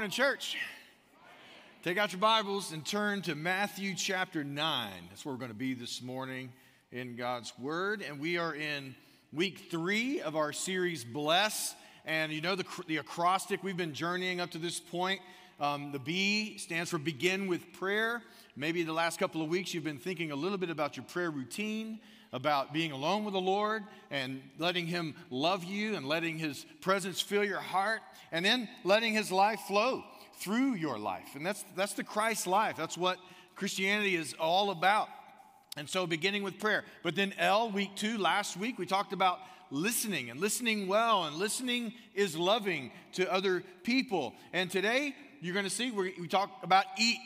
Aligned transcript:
morning, 0.00 0.10
church. 0.10 0.56
Take 1.84 1.98
out 1.98 2.10
your 2.10 2.20
Bibles 2.22 2.72
and 2.72 2.86
turn 2.86 3.20
to 3.20 3.34
Matthew 3.34 3.94
chapter 3.94 4.42
9. 4.42 4.90
That's 5.10 5.26
where 5.26 5.34
we're 5.34 5.38
going 5.38 5.50
to 5.50 5.54
be 5.54 5.74
this 5.74 6.00
morning 6.00 6.50
in 6.90 7.16
God's 7.16 7.52
Word. 7.58 8.00
And 8.00 8.18
we 8.18 8.38
are 8.38 8.54
in 8.54 8.94
week 9.30 9.66
three 9.70 10.22
of 10.22 10.36
our 10.36 10.54
series, 10.54 11.04
Bless. 11.04 11.74
And 12.06 12.32
you 12.32 12.40
know 12.40 12.54
the, 12.54 12.64
the 12.86 12.96
acrostic, 12.96 13.62
we've 13.62 13.76
been 13.76 13.92
journeying 13.92 14.40
up 14.40 14.52
to 14.52 14.58
this 14.58 14.80
point. 14.80 15.20
Um, 15.60 15.92
the 15.92 15.98
B 15.98 16.56
stands 16.56 16.88
for 16.88 16.96
begin 16.96 17.46
with 17.46 17.70
prayer. 17.74 18.22
Maybe 18.56 18.82
the 18.84 18.94
last 18.94 19.18
couple 19.18 19.42
of 19.42 19.50
weeks 19.50 19.74
you've 19.74 19.84
been 19.84 19.98
thinking 19.98 20.30
a 20.30 20.36
little 20.36 20.56
bit 20.56 20.70
about 20.70 20.96
your 20.96 21.04
prayer 21.04 21.30
routine 21.30 22.00
about 22.32 22.72
being 22.72 22.92
alone 22.92 23.24
with 23.24 23.34
the 23.34 23.40
Lord 23.40 23.82
and 24.10 24.40
letting 24.58 24.86
Him 24.86 25.14
love 25.30 25.64
you 25.64 25.96
and 25.96 26.06
letting 26.06 26.38
His 26.38 26.64
presence 26.80 27.20
fill 27.20 27.44
your 27.44 27.60
heart 27.60 28.00
and 28.32 28.44
then 28.44 28.68
letting 28.84 29.12
His 29.14 29.32
life 29.32 29.60
flow 29.66 30.04
through 30.38 30.74
your 30.74 30.98
life. 30.98 31.34
And 31.34 31.44
that's, 31.44 31.64
that's 31.76 31.94
the 31.94 32.04
Christ 32.04 32.46
life. 32.46 32.76
That's 32.76 32.96
what 32.96 33.18
Christianity 33.56 34.16
is 34.16 34.34
all 34.38 34.70
about. 34.70 35.08
And 35.76 35.88
so, 35.88 36.06
beginning 36.06 36.42
with 36.42 36.58
prayer. 36.58 36.84
But 37.02 37.14
then, 37.14 37.32
L, 37.38 37.70
week 37.70 37.90
two, 37.94 38.18
last 38.18 38.56
week, 38.56 38.78
we 38.78 38.86
talked 38.86 39.12
about 39.12 39.38
listening 39.70 40.28
and 40.28 40.40
listening 40.40 40.88
well, 40.88 41.24
and 41.24 41.36
listening 41.36 41.92
is 42.14 42.36
loving 42.36 42.90
to 43.12 43.32
other 43.32 43.62
people. 43.84 44.34
And 44.52 44.68
today, 44.68 45.14
you're 45.40 45.54
going 45.54 45.64
to 45.64 45.70
see 45.70 45.92
we, 45.92 46.14
we 46.20 46.26
talk 46.26 46.50
about 46.62 46.86
eat, 46.98 47.20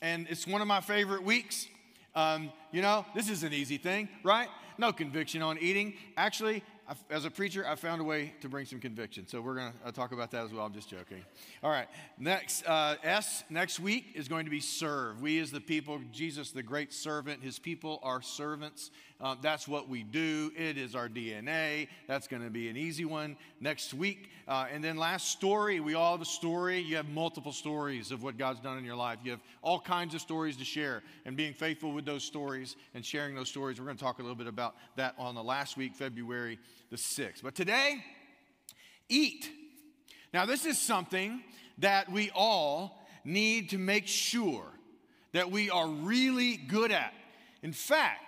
and 0.00 0.26
it's 0.30 0.46
one 0.46 0.60
of 0.60 0.68
my 0.68 0.80
favorite 0.80 1.24
weeks. 1.24 1.66
Um, 2.14 2.52
you 2.72 2.82
know, 2.82 3.04
this 3.14 3.28
is 3.28 3.42
an 3.42 3.52
easy 3.52 3.78
thing, 3.78 4.08
right? 4.24 4.48
No 4.78 4.92
conviction 4.92 5.42
on 5.42 5.58
eating. 5.58 5.94
Actually, 6.16 6.62
as 7.08 7.24
a 7.24 7.30
preacher, 7.30 7.64
I 7.66 7.76
found 7.76 8.00
a 8.00 8.04
way 8.04 8.34
to 8.40 8.48
bring 8.48 8.66
some 8.66 8.80
conviction. 8.80 9.26
So 9.26 9.40
we're 9.40 9.54
going 9.54 9.72
to 9.86 9.92
talk 9.92 10.12
about 10.12 10.30
that 10.32 10.44
as 10.44 10.52
well. 10.52 10.66
I'm 10.66 10.72
just 10.72 10.88
joking. 10.88 11.22
All 11.62 11.70
right. 11.70 11.86
Next, 12.18 12.66
uh, 12.66 12.96
S, 13.04 13.44
next 13.48 13.78
week 13.78 14.06
is 14.14 14.26
going 14.26 14.44
to 14.44 14.50
be 14.50 14.60
serve. 14.60 15.20
We, 15.20 15.38
as 15.38 15.50
the 15.50 15.60
people, 15.60 16.00
Jesus, 16.12 16.50
the 16.50 16.62
great 16.62 16.92
servant, 16.92 17.42
his 17.42 17.58
people 17.58 18.00
are 18.02 18.22
servants. 18.22 18.90
Uh, 19.20 19.36
that's 19.42 19.68
what 19.68 19.88
we 19.88 20.02
do. 20.02 20.50
It 20.56 20.78
is 20.78 20.94
our 20.94 21.08
DNA. 21.08 21.88
That's 22.08 22.26
going 22.26 22.42
to 22.42 22.50
be 22.50 22.68
an 22.68 22.76
easy 22.76 23.04
one 23.04 23.36
next 23.60 23.92
week. 23.92 24.30
Uh, 24.48 24.66
and 24.72 24.82
then 24.82 24.96
last 24.96 25.28
story. 25.28 25.78
We 25.78 25.94
all 25.94 26.12
have 26.12 26.22
a 26.22 26.24
story. 26.24 26.80
You 26.80 26.96
have 26.96 27.08
multiple 27.08 27.52
stories 27.52 28.12
of 28.12 28.22
what 28.22 28.38
God's 28.38 28.60
done 28.60 28.78
in 28.78 28.84
your 28.84 28.96
life. 28.96 29.18
You 29.22 29.32
have 29.32 29.42
all 29.62 29.78
kinds 29.78 30.14
of 30.14 30.22
stories 30.22 30.56
to 30.56 30.64
share. 30.64 31.02
And 31.26 31.36
being 31.36 31.52
faithful 31.52 31.92
with 31.92 32.06
those 32.06 32.24
stories 32.24 32.76
and 32.94 33.04
sharing 33.04 33.34
those 33.34 33.48
stories, 33.48 33.78
we're 33.78 33.84
going 33.84 33.98
to 33.98 34.02
talk 34.02 34.18
a 34.18 34.22
little 34.22 34.34
bit 34.34 34.46
about 34.46 34.74
that 34.96 35.14
on 35.18 35.34
the 35.34 35.44
last 35.44 35.76
week, 35.76 35.94
February 35.94 36.58
the 36.90 36.96
6th. 36.96 37.42
But 37.42 37.54
today, 37.54 38.04
eat. 39.08 39.50
Now, 40.32 40.46
this 40.46 40.64
is 40.64 40.78
something 40.80 41.42
that 41.78 42.10
we 42.10 42.30
all 42.34 42.98
need 43.24 43.70
to 43.70 43.78
make 43.78 44.06
sure 44.06 44.66
that 45.32 45.50
we 45.50 45.70
are 45.70 45.88
really 45.88 46.56
good 46.56 46.92
at. 46.92 47.12
In 47.62 47.72
fact, 47.72 48.22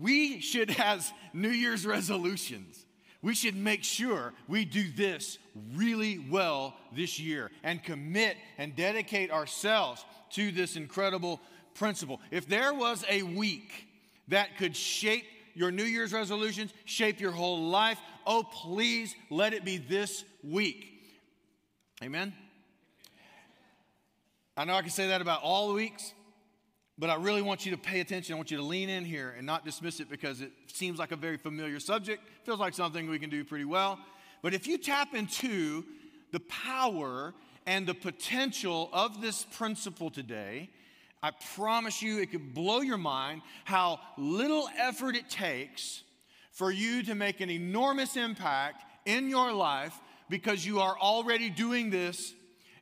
we 0.00 0.40
should, 0.40 0.74
as 0.78 1.12
New 1.32 1.50
Year's 1.50 1.86
resolutions, 1.86 2.84
we 3.22 3.34
should 3.34 3.56
make 3.56 3.82
sure 3.82 4.32
we 4.46 4.64
do 4.64 4.90
this 4.90 5.38
really 5.74 6.18
well 6.30 6.74
this 6.94 7.18
year 7.18 7.50
and 7.64 7.82
commit 7.82 8.36
and 8.58 8.76
dedicate 8.76 9.30
ourselves 9.30 10.04
to 10.30 10.52
this 10.52 10.76
incredible 10.76 11.40
principle. 11.74 12.20
If 12.30 12.46
there 12.48 12.72
was 12.72 13.04
a 13.08 13.22
week 13.22 13.88
that 14.28 14.56
could 14.58 14.76
shape 14.76 15.24
your 15.58 15.72
New 15.72 15.84
Year's 15.84 16.12
resolutions, 16.12 16.72
shape 16.84 17.20
your 17.20 17.32
whole 17.32 17.68
life, 17.68 17.98
oh, 18.24 18.44
please 18.44 19.16
let 19.28 19.52
it 19.52 19.64
be 19.64 19.76
this 19.76 20.24
week. 20.44 20.86
Amen? 22.00 22.32
I 24.56 24.64
know 24.64 24.74
I 24.74 24.82
can 24.82 24.90
say 24.90 25.08
that 25.08 25.20
about 25.20 25.42
all 25.42 25.74
weeks, 25.74 26.14
but 26.96 27.10
I 27.10 27.16
really 27.16 27.42
want 27.42 27.66
you 27.66 27.72
to 27.72 27.76
pay 27.76 27.98
attention. 27.98 28.34
I 28.34 28.36
want 28.36 28.52
you 28.52 28.56
to 28.58 28.62
lean 28.62 28.88
in 28.88 29.04
here 29.04 29.34
and 29.36 29.44
not 29.44 29.64
dismiss 29.64 29.98
it 29.98 30.08
because 30.08 30.40
it 30.40 30.52
seems 30.68 31.00
like 31.00 31.10
a 31.10 31.16
very 31.16 31.36
familiar 31.36 31.80
subject, 31.80 32.22
feels 32.44 32.60
like 32.60 32.74
something 32.74 33.10
we 33.10 33.18
can 33.18 33.30
do 33.30 33.44
pretty 33.44 33.64
well. 33.64 33.98
But 34.42 34.54
if 34.54 34.68
you 34.68 34.78
tap 34.78 35.12
into 35.12 35.84
the 36.30 36.40
power 36.40 37.34
and 37.66 37.84
the 37.84 37.94
potential 37.94 38.90
of 38.92 39.20
this 39.20 39.44
principle 39.44 40.08
today, 40.08 40.70
I 41.22 41.32
promise 41.54 42.00
you 42.00 42.20
it 42.20 42.30
could 42.30 42.54
blow 42.54 42.80
your 42.80 42.98
mind 42.98 43.42
how 43.64 44.00
little 44.16 44.68
effort 44.78 45.16
it 45.16 45.28
takes 45.28 46.02
for 46.52 46.70
you 46.70 47.02
to 47.04 47.14
make 47.14 47.40
an 47.40 47.50
enormous 47.50 48.16
impact 48.16 48.84
in 49.06 49.28
your 49.28 49.52
life 49.52 49.98
because 50.28 50.64
you 50.64 50.80
are 50.80 50.96
already 50.98 51.50
doing 51.50 51.90
this. 51.90 52.34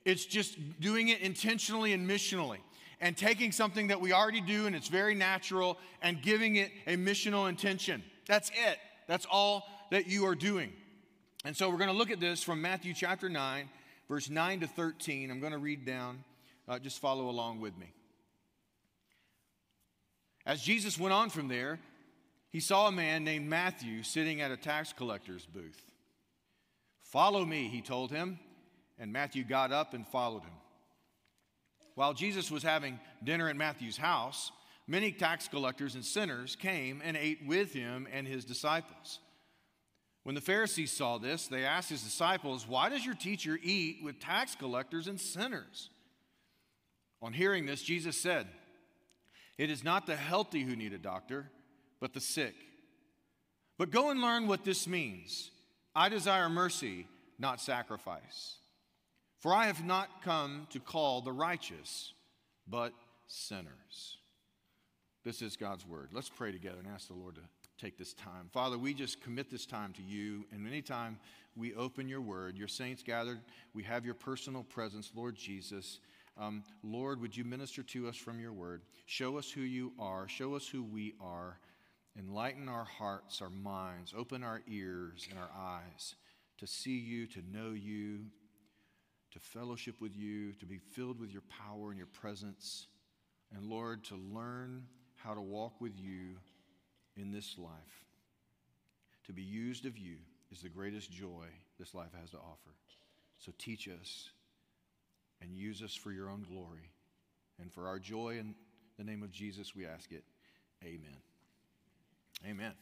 It's 0.04 0.24
just 0.24 0.58
doing 0.80 1.08
it 1.08 1.20
intentionally 1.20 1.92
and 1.92 2.08
missionally 2.08 2.58
and 3.00 3.16
taking 3.16 3.52
something 3.52 3.88
that 3.88 4.00
we 4.00 4.12
already 4.12 4.40
do 4.40 4.66
and 4.66 4.74
it's 4.74 4.88
very 4.88 5.14
natural 5.14 5.78
and 6.02 6.20
giving 6.22 6.56
it 6.56 6.70
a 6.86 6.96
missional 6.96 7.48
intention. 7.48 8.02
That's 8.26 8.50
it. 8.50 8.78
That's 9.06 9.26
all 9.30 9.66
that 9.90 10.06
you 10.06 10.26
are 10.26 10.34
doing. 10.34 10.72
And 11.44 11.56
so 11.56 11.70
we're 11.70 11.78
going 11.78 11.90
to 11.90 11.96
look 11.96 12.10
at 12.10 12.20
this 12.20 12.42
from 12.42 12.60
Matthew 12.60 12.92
chapter 12.92 13.28
9, 13.28 13.68
verse 14.08 14.28
9 14.28 14.60
to 14.60 14.66
13. 14.66 15.30
I'm 15.30 15.40
going 15.40 15.52
to 15.52 15.58
read 15.58 15.84
down. 15.84 16.24
Uh, 16.68 16.78
just 16.78 16.98
follow 16.98 17.28
along 17.28 17.60
with 17.60 17.76
me. 17.78 17.86
As 20.46 20.62
Jesus 20.62 20.98
went 20.98 21.12
on 21.12 21.28
from 21.28 21.48
there, 21.48 21.80
he 22.50 22.60
saw 22.60 22.86
a 22.86 22.92
man 22.92 23.24
named 23.24 23.48
Matthew 23.48 24.04
sitting 24.04 24.40
at 24.40 24.52
a 24.52 24.56
tax 24.56 24.92
collector's 24.92 25.44
booth. 25.44 25.82
Follow 27.02 27.44
me, 27.44 27.68
he 27.68 27.82
told 27.82 28.12
him, 28.12 28.38
and 28.98 29.12
Matthew 29.12 29.42
got 29.42 29.72
up 29.72 29.92
and 29.92 30.06
followed 30.06 30.44
him. 30.44 30.52
While 31.96 32.14
Jesus 32.14 32.50
was 32.50 32.62
having 32.62 33.00
dinner 33.24 33.48
at 33.48 33.56
Matthew's 33.56 33.96
house, 33.96 34.52
many 34.86 35.10
tax 35.10 35.48
collectors 35.48 35.96
and 35.96 36.04
sinners 36.04 36.54
came 36.54 37.02
and 37.04 37.16
ate 37.16 37.44
with 37.46 37.72
him 37.72 38.06
and 38.12 38.26
his 38.26 38.44
disciples. 38.44 39.18
When 40.22 40.34
the 40.34 40.40
Pharisees 40.40 40.92
saw 40.92 41.18
this, 41.18 41.46
they 41.46 41.64
asked 41.64 41.90
his 41.90 42.02
disciples, 42.02 42.66
Why 42.68 42.88
does 42.88 43.04
your 43.04 43.14
teacher 43.14 43.58
eat 43.62 43.98
with 44.02 44.20
tax 44.20 44.54
collectors 44.54 45.08
and 45.08 45.20
sinners? 45.20 45.90
On 47.22 47.32
hearing 47.32 47.66
this, 47.66 47.82
Jesus 47.82 48.20
said, 48.20 48.46
It 49.58 49.70
is 49.70 49.82
not 49.82 50.06
the 50.06 50.16
healthy 50.16 50.62
who 50.62 50.76
need 50.76 50.92
a 50.92 50.98
doctor, 50.98 51.50
but 52.00 52.12
the 52.12 52.20
sick. 52.20 52.54
But 53.78 53.90
go 53.90 54.10
and 54.10 54.20
learn 54.20 54.46
what 54.46 54.64
this 54.64 54.86
means. 54.86 55.50
I 55.94 56.08
desire 56.08 56.48
mercy, 56.48 57.06
not 57.38 57.60
sacrifice. 57.60 58.56
For 59.38 59.54
I 59.54 59.66
have 59.66 59.84
not 59.84 60.22
come 60.22 60.66
to 60.70 60.80
call 60.80 61.20
the 61.20 61.32
righteous, 61.32 62.12
but 62.66 62.92
sinners. 63.26 64.18
This 65.24 65.42
is 65.42 65.56
God's 65.56 65.86
word. 65.86 66.10
Let's 66.12 66.28
pray 66.28 66.52
together 66.52 66.78
and 66.78 66.88
ask 66.88 67.08
the 67.08 67.14
Lord 67.14 67.34
to 67.36 67.42
take 67.78 67.98
this 67.98 68.14
time. 68.14 68.48
Father, 68.52 68.78
we 68.78 68.94
just 68.94 69.20
commit 69.20 69.50
this 69.50 69.66
time 69.66 69.92
to 69.94 70.02
you, 70.02 70.44
and 70.52 70.66
anytime 70.66 71.18
we 71.54 71.74
open 71.74 72.08
your 72.08 72.20
word, 72.20 72.56
your 72.56 72.68
saints 72.68 73.02
gathered, 73.02 73.40
we 73.74 73.82
have 73.82 74.04
your 74.04 74.14
personal 74.14 74.62
presence, 74.62 75.10
Lord 75.14 75.36
Jesus. 75.36 75.98
Um, 76.38 76.64
Lord, 76.82 77.20
would 77.20 77.36
you 77.36 77.44
minister 77.44 77.82
to 77.82 78.08
us 78.08 78.16
from 78.16 78.40
your 78.40 78.52
word? 78.52 78.82
Show 79.06 79.38
us 79.38 79.50
who 79.50 79.62
you 79.62 79.92
are, 79.98 80.28
show 80.28 80.54
us 80.54 80.68
who 80.68 80.82
we 80.82 81.14
are, 81.20 81.58
enlighten 82.18 82.68
our 82.68 82.84
hearts, 82.84 83.40
our 83.40 83.50
minds, 83.50 84.12
open 84.16 84.42
our 84.42 84.62
ears 84.68 85.26
and 85.30 85.38
our 85.38 85.50
eyes 85.56 86.14
to 86.58 86.66
see 86.66 86.98
you, 86.98 87.26
to 87.26 87.42
know 87.52 87.72
you, 87.72 88.20
to 89.32 89.38
fellowship 89.38 90.00
with 90.00 90.16
you, 90.16 90.52
to 90.54 90.66
be 90.66 90.78
filled 90.78 91.20
with 91.20 91.30
your 91.30 91.42
power 91.42 91.88
and 91.88 91.98
your 91.98 92.06
presence, 92.06 92.86
and 93.54 93.66
Lord, 93.66 94.04
to 94.04 94.16
learn 94.16 94.84
how 95.16 95.34
to 95.34 95.40
walk 95.40 95.80
with 95.80 95.98
you 95.98 96.36
in 97.16 97.32
this 97.32 97.56
life. 97.58 98.04
To 99.26 99.32
be 99.32 99.42
used 99.42 99.86
of 99.86 99.98
you 99.98 100.16
is 100.50 100.60
the 100.60 100.68
greatest 100.68 101.10
joy 101.10 101.46
this 101.78 101.94
life 101.94 102.12
has 102.20 102.30
to 102.30 102.38
offer. 102.38 102.74
So 103.38 103.52
teach 103.58 103.88
us 103.88 104.30
and 105.40 105.56
use 105.56 105.82
us 105.82 105.94
for 105.94 106.12
your 106.12 106.28
own 106.28 106.46
glory. 106.48 106.90
And 107.60 107.72
for 107.72 107.86
our 107.86 107.98
joy 107.98 108.38
in 108.38 108.54
the 108.98 109.04
name 109.04 109.22
of 109.22 109.30
Jesus, 109.30 109.74
we 109.74 109.86
ask 109.86 110.12
it. 110.12 110.24
Amen. 110.84 111.16
Amen. 112.46 112.72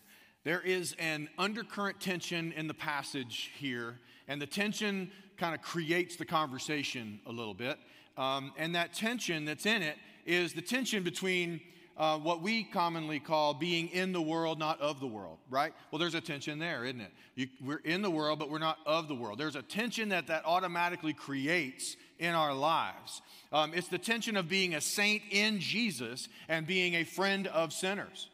There 0.44 0.60
is 0.60 0.94
an 0.98 1.28
undercurrent 1.38 2.00
tension 2.00 2.52
in 2.52 2.66
the 2.66 2.74
passage 2.74 3.50
here, 3.56 3.98
and 4.28 4.42
the 4.42 4.46
tension 4.46 5.10
kind 5.38 5.54
of 5.54 5.62
creates 5.62 6.16
the 6.16 6.24
conversation 6.24 7.20
a 7.26 7.32
little 7.32 7.54
bit. 7.54 7.78
Um, 8.16 8.52
and 8.58 8.74
that 8.74 8.92
tension 8.92 9.44
that's 9.44 9.66
in 9.66 9.82
it 9.82 9.96
is 10.26 10.52
the 10.52 10.62
tension 10.62 11.02
between 11.02 11.60
uh, 11.96 12.18
what 12.18 12.42
we 12.42 12.64
commonly 12.64 13.20
call 13.20 13.54
being 13.54 13.88
in 13.88 14.12
the 14.12 14.20
world, 14.20 14.58
not 14.58 14.80
of 14.80 15.00
the 15.00 15.06
world, 15.06 15.38
right? 15.48 15.72
Well, 15.90 15.98
there's 15.98 16.14
a 16.14 16.20
tension 16.20 16.58
there, 16.58 16.84
isn't 16.84 17.00
it? 17.00 17.12
You, 17.36 17.46
we're 17.64 17.78
in 17.78 18.02
the 18.02 18.10
world, 18.10 18.38
but 18.38 18.50
we're 18.50 18.58
not 18.58 18.78
of 18.84 19.08
the 19.08 19.14
world. 19.14 19.38
There's 19.38 19.56
a 19.56 19.62
tension 19.62 20.08
that 20.10 20.26
that 20.26 20.44
automatically 20.44 21.12
creates 21.12 21.96
in 22.18 22.34
our 22.34 22.54
lives. 22.54 23.22
Um, 23.52 23.72
it's 23.74 23.88
the 23.88 23.98
tension 23.98 24.36
of 24.36 24.48
being 24.48 24.74
a 24.74 24.80
saint 24.80 25.22
in 25.30 25.60
Jesus 25.60 26.28
and 26.48 26.66
being 26.66 26.94
a 26.94 27.04
friend 27.04 27.46
of 27.48 27.72
sinners. 27.72 28.28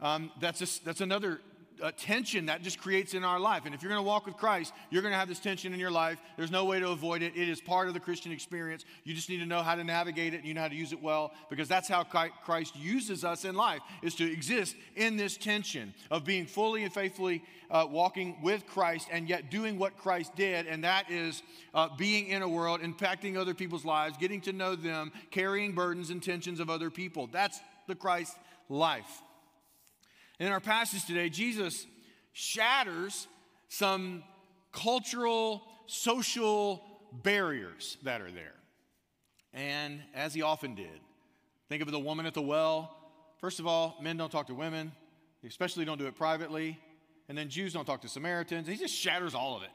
Um, 0.00 0.30
that's, 0.40 0.62
a, 0.62 0.84
that's 0.84 1.00
another 1.00 1.40
uh, 1.82 1.92
tension 1.96 2.46
that 2.46 2.62
just 2.62 2.78
creates 2.80 3.14
in 3.14 3.24
our 3.24 3.38
life. 3.38 3.62
And 3.64 3.74
if 3.74 3.82
you're 3.82 3.90
going 3.90 4.02
to 4.02 4.06
walk 4.06 4.26
with 4.26 4.36
Christ, 4.36 4.72
you're 4.90 5.02
going 5.02 5.12
to 5.12 5.18
have 5.18 5.28
this 5.28 5.38
tension 5.38 5.72
in 5.72 5.80
your 5.80 5.90
life. 5.90 6.18
There's 6.36 6.50
no 6.50 6.64
way 6.64 6.80
to 6.80 6.88
avoid 6.90 7.22
it. 7.22 7.32
It 7.36 7.48
is 7.48 7.60
part 7.60 7.88
of 7.88 7.94
the 7.94 8.00
Christian 8.00 8.32
experience. 8.32 8.84
You 9.04 9.14
just 9.14 9.28
need 9.28 9.38
to 9.38 9.46
know 9.46 9.62
how 9.62 9.74
to 9.74 9.84
navigate 9.84 10.34
it 10.34 10.38
and 10.38 10.46
you 10.46 10.54
know 10.54 10.62
how 10.62 10.68
to 10.68 10.74
use 10.74 10.92
it 10.92 11.02
well 11.02 11.32
because 11.50 11.68
that's 11.68 11.88
how 11.88 12.04
Christ 12.04 12.76
uses 12.76 13.24
us 13.24 13.44
in 13.44 13.54
life 13.54 13.80
is 14.02 14.14
to 14.16 14.30
exist 14.30 14.76
in 14.96 15.16
this 15.16 15.36
tension 15.36 15.94
of 16.10 16.24
being 16.24 16.46
fully 16.46 16.84
and 16.84 16.92
faithfully 16.92 17.42
uh, 17.70 17.86
walking 17.88 18.36
with 18.42 18.66
Christ 18.66 19.08
and 19.10 19.28
yet 19.28 19.50
doing 19.50 19.78
what 19.78 19.96
Christ 19.98 20.34
did, 20.36 20.66
and 20.66 20.84
that 20.84 21.10
is 21.10 21.42
uh, 21.74 21.88
being 21.96 22.28
in 22.28 22.42
a 22.42 22.48
world, 22.48 22.80
impacting 22.80 23.36
other 23.36 23.54
people's 23.54 23.84
lives, 23.84 24.16
getting 24.16 24.40
to 24.42 24.52
know 24.52 24.74
them, 24.74 25.12
carrying 25.30 25.72
burdens 25.72 26.10
and 26.10 26.22
tensions 26.22 26.60
of 26.60 26.70
other 26.70 26.90
people. 26.90 27.28
That's 27.30 27.60
the 27.86 27.94
Christ 27.94 28.36
life. 28.68 29.22
In 30.38 30.52
our 30.52 30.60
passage 30.60 31.04
today, 31.04 31.28
Jesus 31.28 31.86
shatters 32.32 33.26
some 33.68 34.22
cultural, 34.72 35.62
social 35.86 36.84
barriers 37.24 37.96
that 38.04 38.20
are 38.20 38.30
there. 38.30 38.54
And 39.52 40.00
as 40.14 40.34
he 40.34 40.42
often 40.42 40.76
did, 40.76 41.00
think 41.68 41.82
of 41.82 41.90
the 41.90 41.98
woman 41.98 42.24
at 42.24 42.34
the 42.34 42.42
well. 42.42 42.96
First 43.40 43.58
of 43.58 43.66
all, 43.66 43.96
men 44.00 44.16
don't 44.16 44.30
talk 44.30 44.46
to 44.46 44.54
women, 44.54 44.92
they 45.42 45.48
especially 45.48 45.84
don't 45.84 45.98
do 45.98 46.06
it 46.06 46.14
privately. 46.14 46.78
And 47.28 47.36
then 47.36 47.50
Jews 47.50 47.74
don't 47.74 47.84
talk 47.84 48.00
to 48.02 48.08
Samaritans. 48.08 48.66
He 48.66 48.76
just 48.76 48.94
shatters 48.94 49.34
all 49.34 49.54
of 49.54 49.62
it. 49.62 49.68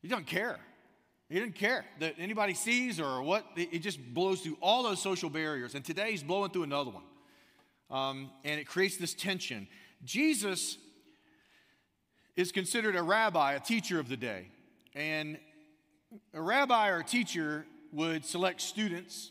He 0.00 0.08
doesn't 0.08 0.26
care. 0.26 0.58
He 1.28 1.38
didn't 1.38 1.56
care 1.56 1.84
that 2.00 2.14
anybody 2.18 2.54
sees 2.54 2.98
or 2.98 3.22
what. 3.22 3.44
He 3.54 3.78
just 3.78 3.98
blows 4.14 4.40
through 4.40 4.56
all 4.62 4.82
those 4.82 5.02
social 5.02 5.28
barriers. 5.28 5.74
And 5.74 5.84
today 5.84 6.12
he's 6.12 6.22
blowing 6.22 6.50
through 6.50 6.62
another 6.62 6.90
one 6.90 7.02
um, 7.94 8.30
and 8.44 8.60
it 8.60 8.66
creates 8.66 8.96
this 8.96 9.14
tension. 9.14 9.68
Jesus 10.02 10.78
is 12.34 12.50
considered 12.50 12.96
a 12.96 13.02
rabbi, 13.02 13.52
a 13.52 13.60
teacher 13.60 14.00
of 14.00 14.08
the 14.08 14.16
day. 14.16 14.48
And 14.96 15.38
a 16.32 16.42
rabbi 16.42 16.88
or 16.88 16.98
a 16.98 17.04
teacher 17.04 17.64
would 17.92 18.24
select 18.24 18.60
students, 18.60 19.30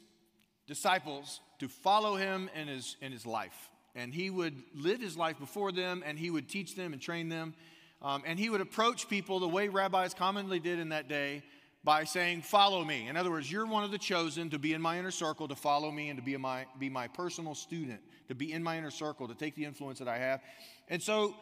disciples, 0.65 1.41
to 1.59 1.67
follow 1.67 2.15
him 2.15 2.49
in 2.55 2.69
his, 2.69 2.95
in 3.01 3.11
his 3.11 3.25
life. 3.25 3.69
And 3.95 4.13
he 4.13 4.29
would 4.29 4.55
live 4.73 5.01
his 5.01 5.17
life 5.17 5.37
before 5.37 5.73
them, 5.73 6.01
and 6.05 6.17
he 6.17 6.29
would 6.29 6.47
teach 6.47 6.75
them 6.75 6.93
and 6.93 7.01
train 7.01 7.27
them. 7.27 7.55
Um, 8.01 8.23
and 8.25 8.39
he 8.39 8.49
would 8.49 8.61
approach 8.61 9.09
people 9.09 9.41
the 9.41 9.47
way 9.47 9.67
rabbis 9.67 10.13
commonly 10.13 10.61
did 10.61 10.79
in 10.79 10.89
that 10.89 11.09
day 11.09 11.43
by 11.83 12.03
saying, 12.03 12.41
Follow 12.41 12.83
me. 12.83 13.07
In 13.07 13.17
other 13.17 13.31
words, 13.31 13.51
you're 13.51 13.65
one 13.65 13.83
of 13.83 13.91
the 13.91 13.97
chosen 13.97 14.49
to 14.49 14.59
be 14.59 14.73
in 14.73 14.81
my 14.81 14.97
inner 14.97 15.11
circle, 15.11 15.47
to 15.47 15.55
follow 15.55 15.91
me, 15.91 16.09
and 16.09 16.17
to 16.17 16.23
be 16.23 16.35
my, 16.37 16.65
be 16.79 16.89
my 16.89 17.07
personal 17.07 17.55
student, 17.55 17.99
to 18.27 18.35
be 18.35 18.51
in 18.51 18.63
my 18.63 18.77
inner 18.77 18.91
circle, 18.91 19.27
to 19.27 19.35
take 19.35 19.55
the 19.55 19.65
influence 19.65 19.99
that 19.99 20.07
I 20.07 20.17
have. 20.17 20.41
And 20.87 21.01
so, 21.01 21.35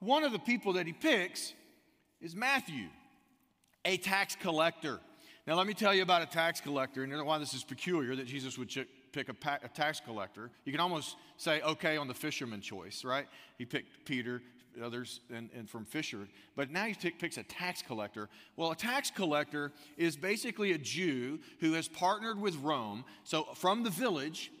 one 0.00 0.24
of 0.24 0.32
the 0.32 0.38
people 0.38 0.74
that 0.74 0.86
he 0.86 0.92
picks 0.92 1.54
is 2.20 2.34
Matthew, 2.34 2.88
a 3.84 3.96
tax 3.96 4.36
collector. 4.36 5.00
Now, 5.46 5.54
let 5.54 5.66
me 5.66 5.74
tell 5.74 5.94
you 5.94 6.02
about 6.02 6.22
a 6.22 6.26
tax 6.26 6.60
collector, 6.60 7.04
and 7.04 7.24
why 7.24 7.38
this 7.38 7.54
is 7.54 7.62
peculiar 7.62 8.16
that 8.16 8.26
Jesus 8.26 8.58
would 8.58 8.68
pick 9.12 9.28
a, 9.28 9.36
a, 9.64 9.68
tax 9.68 10.00
collector. 10.04 10.50
You 10.64 10.72
can 10.72 10.80
almost 10.80 11.16
say, 11.36 11.62
okay, 11.62 11.96
on 11.96 12.08
the 12.08 12.14
fisherman 12.14 12.60
choice, 12.60 13.04
right? 13.04 13.26
He 13.56 13.64
picked 13.64 14.04
Peter, 14.04 14.42
others 14.82 15.20
and, 15.34 15.50
and 15.56 15.68
from 15.68 15.84
Fisher. 15.84 16.28
But 16.54 16.70
now 16.70 16.84
he 16.84 16.94
t- 16.94 17.10
picks 17.10 17.36
a 17.36 17.42
tax 17.42 17.82
collector. 17.82 18.28
Well, 18.56 18.70
a 18.70 18.76
tax 18.76 19.10
collector 19.10 19.72
is 19.96 20.16
basically 20.16 20.72
a 20.72 20.78
Jew 20.78 21.40
who 21.60 21.72
has 21.74 21.88
partnered 21.88 22.40
with 22.40 22.56
Rome. 22.56 23.04
So 23.24 23.44
from 23.54 23.82
the 23.82 23.90
village, 23.90 24.52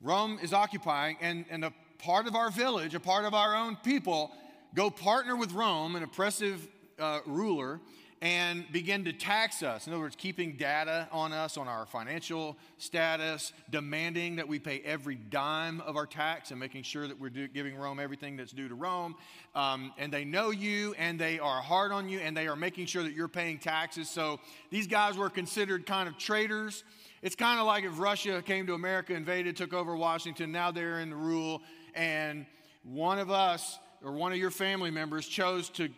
Rome 0.00 0.38
is 0.42 0.52
occupying, 0.52 1.16
and, 1.20 1.44
and 1.50 1.64
a 1.64 1.72
part 1.98 2.26
of 2.26 2.34
our 2.34 2.50
village, 2.50 2.94
a 2.94 3.00
part 3.00 3.24
of 3.24 3.34
our 3.34 3.54
own 3.54 3.76
people, 3.76 4.32
go 4.74 4.90
partner 4.90 5.36
with 5.36 5.52
Rome, 5.52 5.96
an 5.96 6.02
oppressive 6.02 6.66
uh, 6.98 7.20
ruler, 7.26 7.80
and 8.22 8.70
begin 8.70 9.04
to 9.04 9.14
tax 9.14 9.62
us. 9.62 9.86
In 9.86 9.94
other 9.94 10.02
words, 10.02 10.14
keeping 10.14 10.52
data 10.52 11.08
on 11.10 11.32
us, 11.32 11.56
on 11.56 11.68
our 11.68 11.86
financial 11.86 12.58
status, 12.76 13.54
demanding 13.70 14.36
that 14.36 14.46
we 14.46 14.58
pay 14.58 14.80
every 14.80 15.14
dime 15.14 15.80
of 15.80 15.96
our 15.96 16.04
tax 16.06 16.50
and 16.50 16.60
making 16.60 16.82
sure 16.82 17.08
that 17.08 17.18
we're 17.18 17.30
do, 17.30 17.48
giving 17.48 17.74
Rome 17.76 17.98
everything 17.98 18.36
that's 18.36 18.52
due 18.52 18.68
to 18.68 18.74
Rome. 18.74 19.14
Um, 19.54 19.92
and 19.96 20.12
they 20.12 20.26
know 20.26 20.50
you 20.50 20.94
and 20.98 21.18
they 21.18 21.38
are 21.38 21.62
hard 21.62 21.92
on 21.92 22.10
you 22.10 22.18
and 22.18 22.36
they 22.36 22.46
are 22.46 22.56
making 22.56 22.86
sure 22.86 23.02
that 23.02 23.14
you're 23.14 23.26
paying 23.26 23.58
taxes. 23.58 24.10
So 24.10 24.38
these 24.68 24.86
guys 24.86 25.16
were 25.16 25.30
considered 25.30 25.86
kind 25.86 26.06
of 26.06 26.18
traitors. 26.18 26.84
It's 27.22 27.36
kind 27.36 27.58
of 27.58 27.66
like 27.66 27.84
if 27.84 27.98
Russia 27.98 28.42
came 28.42 28.66
to 28.66 28.74
America, 28.74 29.14
invaded, 29.14 29.56
took 29.56 29.72
over 29.72 29.96
Washington, 29.96 30.52
now 30.52 30.70
they're 30.70 31.00
in 31.00 31.10
the 31.10 31.16
rule, 31.16 31.62
and 31.94 32.46
one 32.82 33.18
of 33.18 33.30
us 33.30 33.78
or 34.02 34.12
one 34.12 34.32
of 34.32 34.38
your 34.38 34.50
family 34.50 34.90
members 34.90 35.26
chose 35.26 35.68
to 35.70 35.88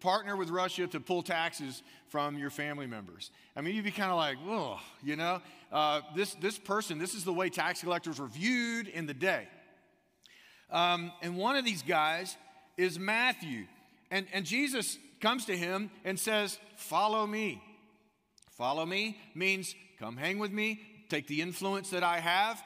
partner 0.00 0.36
with 0.36 0.50
Russia 0.50 0.86
to 0.86 1.00
pull 1.00 1.22
taxes 1.22 1.82
from 2.08 2.38
your 2.38 2.50
family 2.50 2.86
members. 2.86 3.30
I 3.54 3.60
mean, 3.60 3.74
you'd 3.74 3.84
be 3.84 3.90
kind 3.90 4.10
of 4.10 4.16
like, 4.16 4.36
oh, 4.46 4.80
you 5.02 5.16
know, 5.16 5.40
uh, 5.70 6.00
this, 6.16 6.34
this 6.34 6.58
person, 6.58 6.98
this 6.98 7.14
is 7.14 7.24
the 7.24 7.32
way 7.32 7.48
tax 7.48 7.80
collectors 7.82 8.18
were 8.18 8.26
viewed 8.26 8.88
in 8.88 9.06
the 9.06 9.14
day. 9.14 9.46
Um, 10.70 11.12
and 11.22 11.36
one 11.36 11.56
of 11.56 11.64
these 11.64 11.82
guys 11.82 12.36
is 12.76 12.98
Matthew. 12.98 13.66
And, 14.10 14.26
and 14.32 14.44
Jesus 14.44 14.98
comes 15.20 15.44
to 15.46 15.56
him 15.56 15.90
and 16.04 16.18
says, 16.18 16.58
Follow 16.76 17.26
me. 17.26 17.62
Follow 18.56 18.84
me 18.84 19.16
means 19.34 19.74
come 19.98 20.16
hang 20.16 20.38
with 20.38 20.52
me, 20.52 20.80
take 21.08 21.26
the 21.26 21.40
influence 21.40 21.90
that 21.90 22.02
I 22.02 22.20
have, 22.20 22.62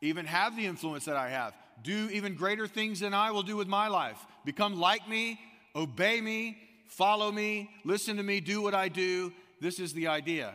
even 0.00 0.26
have 0.26 0.56
the 0.56 0.66
influence 0.66 1.04
that 1.06 1.16
I 1.16 1.30
have. 1.30 1.54
Do 1.82 2.08
even 2.12 2.34
greater 2.34 2.66
things 2.66 3.00
than 3.00 3.12
I 3.12 3.30
will 3.32 3.42
do 3.42 3.56
with 3.56 3.66
my 3.66 3.88
life. 3.88 4.24
Become 4.44 4.78
like 4.78 5.08
me, 5.08 5.40
obey 5.74 6.20
me, 6.20 6.58
follow 6.96 7.32
me, 7.32 7.70
listen 7.84 8.16
to 8.18 8.22
me, 8.22 8.40
do 8.40 8.62
what 8.62 8.74
I 8.74 8.88
do. 8.88 9.32
This 9.60 9.78
is 9.78 9.92
the 9.92 10.08
idea. 10.08 10.54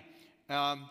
Um, 0.50 0.90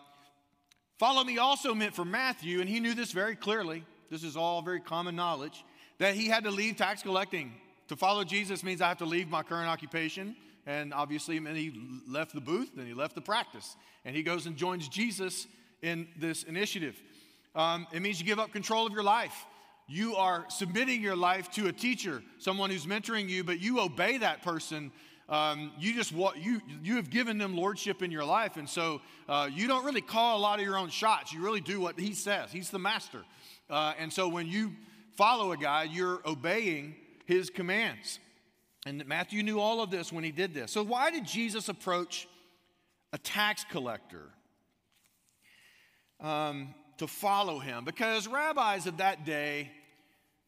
follow 0.99 1.23
me 1.23 1.37
also 1.37 1.73
meant 1.73 1.95
for 1.95 2.05
Matthew, 2.05 2.59
and 2.59 2.69
he 2.69 2.79
knew 2.79 2.93
this 2.93 3.11
very 3.11 3.35
clearly. 3.35 3.83
This 4.09 4.23
is 4.23 4.35
all 4.35 4.61
very 4.61 4.81
common 4.81 5.15
knowledge 5.15 5.63
that 5.99 6.15
he 6.15 6.27
had 6.27 6.43
to 6.43 6.51
leave 6.51 6.75
tax 6.75 7.01
collecting. 7.01 7.53
To 7.87 7.95
follow 7.95 8.23
Jesus 8.23 8.63
means 8.63 8.81
I 8.81 8.89
have 8.89 8.97
to 8.99 9.05
leave 9.05 9.29
my 9.29 9.43
current 9.43 9.69
occupation. 9.69 10.35
And 10.65 10.93
obviously, 10.93 11.39
he 11.39 12.01
left 12.07 12.33
the 12.33 12.41
booth 12.41 12.71
then 12.75 12.85
he 12.85 12.93
left 12.93 13.15
the 13.15 13.21
practice. 13.21 13.75
And 14.03 14.15
he 14.15 14.23
goes 14.23 14.45
and 14.45 14.57
joins 14.57 14.89
Jesus 14.89 15.47
in 15.81 16.07
this 16.17 16.43
initiative. 16.43 17.01
Um, 17.55 17.87
it 17.93 18.01
means 18.01 18.19
you 18.19 18.25
give 18.25 18.39
up 18.39 18.51
control 18.51 18.85
of 18.85 18.93
your 18.93 19.03
life. 19.03 19.45
You 19.87 20.15
are 20.15 20.45
submitting 20.49 21.01
your 21.01 21.15
life 21.15 21.49
to 21.51 21.67
a 21.67 21.73
teacher, 21.73 22.21
someone 22.39 22.69
who's 22.69 22.85
mentoring 22.85 23.29
you, 23.29 23.45
but 23.45 23.61
you 23.61 23.79
obey 23.79 24.17
that 24.17 24.43
person 24.43 24.91
um, 25.29 25.71
you 25.77 25.93
just 25.93 26.11
you 26.11 26.61
you 26.83 26.95
have 26.95 27.09
given 27.09 27.37
them 27.37 27.55
lordship 27.55 28.01
in 28.01 28.11
your 28.11 28.23
life, 28.23 28.55
and 28.57 28.67
so 28.67 29.01
uh, 29.27 29.49
you 29.51 29.67
don't 29.67 29.85
really 29.85 30.01
call 30.01 30.37
a 30.37 30.41
lot 30.41 30.59
of 30.59 30.65
your 30.65 30.77
own 30.77 30.89
shots. 30.89 31.33
You 31.33 31.41
really 31.41 31.59
do 31.61 31.81
what 31.81 31.99
he 31.99 32.13
says. 32.13 32.51
He's 32.51 32.69
the 32.69 32.79
master, 32.79 33.23
uh, 33.69 33.93
and 33.99 34.11
so 34.11 34.29
when 34.29 34.47
you 34.47 34.71
follow 35.17 35.51
a 35.51 35.57
guy, 35.57 35.83
you're 35.83 36.21
obeying 36.25 36.95
his 37.25 37.49
commands. 37.49 38.19
And 38.85 39.05
Matthew 39.05 39.43
knew 39.43 39.59
all 39.59 39.81
of 39.81 39.91
this 39.91 40.13
when 40.13 40.23
he 40.23 40.31
did 40.31 40.53
this. 40.53 40.71
So 40.71 40.81
why 40.81 41.11
did 41.11 41.25
Jesus 41.25 41.67
approach 41.67 42.25
a 43.11 43.17
tax 43.17 43.65
collector 43.69 44.29
um, 46.21 46.73
to 46.99 47.07
follow 47.07 47.59
him? 47.59 47.83
Because 47.83 48.29
rabbis 48.29 48.87
of 48.87 48.97
that 48.97 49.25
day 49.25 49.71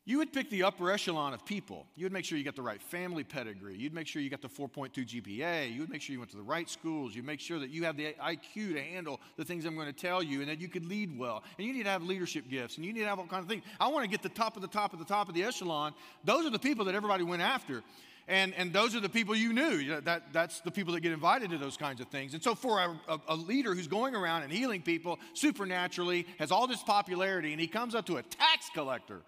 you 0.10 0.18
would 0.18 0.34
pick 0.34 0.50
the 0.50 0.64
upper 0.64 0.90
echelon 0.90 1.36
of 1.36 1.46
people. 1.46 1.86
You 1.96 2.06
would 2.06 2.12
make 2.12 2.26
sure 2.26 2.36
you 2.36 2.44
got 2.44 2.56
the 2.56 2.64
right 2.64 2.82
family 2.82 3.24
pedigree. 3.24 3.78
You'd 3.78 3.94
make 3.94 4.08
sure 4.08 4.24
you 4.24 4.32
got 4.32 4.42
the 4.42 4.50
4.2 4.50 5.08
GPA. 5.08 5.72
You 5.72 5.82
would 5.82 5.92
make 5.92 6.02
sure 6.02 6.14
you 6.14 6.20
went 6.20 6.32
to 6.32 6.38
the 6.38 6.42
right 6.42 6.68
schools. 6.68 7.14
You'd 7.14 7.28
make 7.28 7.40
sure 7.40 7.60
that 7.60 7.70
you 7.70 7.84
have 7.84 7.96
the 7.96 8.16
IQ 8.20 8.74
to 8.74 8.82
handle 8.82 9.20
the 9.38 9.46
things 9.46 9.66
I'm 9.66 9.76
going 9.76 9.86
to 9.86 9.94
tell 9.94 10.24
you 10.24 10.42
and 10.42 10.50
that 10.50 10.60
you 10.60 10.68
could 10.68 10.84
lead 10.88 11.16
well. 11.16 11.44
And 11.60 11.68
you 11.68 11.74
need 11.74 11.84
to 11.84 11.90
have 11.92 12.02
leadership 12.02 12.50
gifts 12.50 12.78
and 12.78 12.86
you 12.88 12.92
need 12.92 13.02
to 13.02 13.06
have 13.06 13.20
all 13.20 13.28
kinds 13.28 13.44
of 13.44 13.50
things. 13.50 13.62
I 13.80 13.88
want 13.90 14.04
to 14.04 14.10
get 14.10 14.24
the 14.24 14.30
top 14.30 14.56
of 14.56 14.64
the 14.64 14.68
top 14.68 14.94
of 14.94 15.00
the 15.00 15.06
top 15.06 15.30
of 15.30 15.36
the 15.36 15.44
echelon. 15.44 15.94
Those 16.24 16.44
are 16.48 16.50
the 16.50 16.58
people 16.58 16.86
that 16.86 16.96
everybody 16.96 17.24
went 17.24 17.44
after. 17.44 17.84
And, 18.28 18.56
and 18.56 18.74
those 18.74 18.96
are 18.96 19.00
the 19.00 19.10
people 19.10 19.36
you 19.36 19.54
knew. 19.54 20.02
That, 20.02 20.34
that's 20.34 20.62
the 20.62 20.72
people 20.72 20.96
that 20.96 21.02
get 21.02 21.12
invited 21.12 21.52
to 21.52 21.60
those 21.60 21.78
kinds 21.78 22.02
of 22.02 22.08
things. 22.08 22.34
And 22.34 22.42
so, 22.42 22.56
for 22.56 22.80
a, 22.80 23.00
a, 23.08 23.20
a 23.30 23.36
leader 23.36 23.76
who's 23.76 23.88
going 23.88 24.16
around 24.16 24.42
and 24.44 24.52
healing 24.52 24.84
people 24.84 25.20
supernaturally, 25.34 26.28
has 26.38 26.52
all 26.52 26.68
this 26.68 26.84
popularity, 26.84 27.52
and 27.54 27.62
he 27.62 27.66
comes 27.66 27.96
up 27.96 28.06
to 28.06 28.18
a 28.18 28.22
tax 28.22 28.70
collector 28.72 29.22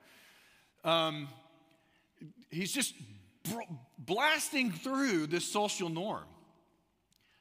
um, 0.84 1.28
he's 2.50 2.72
just 2.72 2.94
blasting 3.98 4.72
through 4.72 5.28
this 5.28 5.46
social 5.46 5.90
norm. 5.90 6.24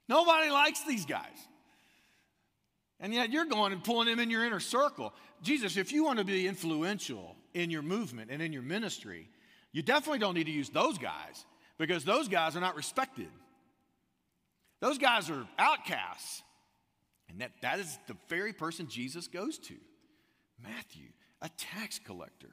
Nobody 0.08 0.50
likes 0.50 0.84
these 0.84 1.06
guys. 1.06 1.26
And 2.98 3.14
yet 3.14 3.30
you're 3.30 3.46
going 3.46 3.72
and 3.72 3.82
pulling 3.82 4.08
them 4.08 4.18
in 4.18 4.28
your 4.28 4.44
inner 4.44 4.60
circle. 4.60 5.14
Jesus, 5.42 5.76
if 5.76 5.92
you 5.92 6.04
want 6.04 6.18
to 6.18 6.24
be 6.24 6.46
influential 6.46 7.36
in 7.54 7.70
your 7.70 7.82
movement 7.82 8.30
and 8.30 8.42
in 8.42 8.52
your 8.52 8.62
ministry, 8.62 9.30
you 9.72 9.82
definitely 9.82 10.18
don't 10.18 10.34
need 10.34 10.44
to 10.44 10.52
use 10.52 10.68
those 10.68 10.98
guys 10.98 11.46
because 11.78 12.04
those 12.04 12.28
guys 12.28 12.56
are 12.56 12.60
not 12.60 12.76
respected. 12.76 13.28
Those 14.80 14.98
guys 14.98 15.30
are 15.30 15.46
outcasts. 15.58 16.42
And 17.28 17.40
that, 17.40 17.52
that 17.62 17.78
is 17.78 17.98
the 18.06 18.16
very 18.28 18.52
person 18.52 18.88
Jesus 18.88 19.28
goes 19.28 19.58
to 19.58 19.74
Matthew, 20.62 21.08
a 21.40 21.48
tax 21.50 21.98
collector. 21.98 22.50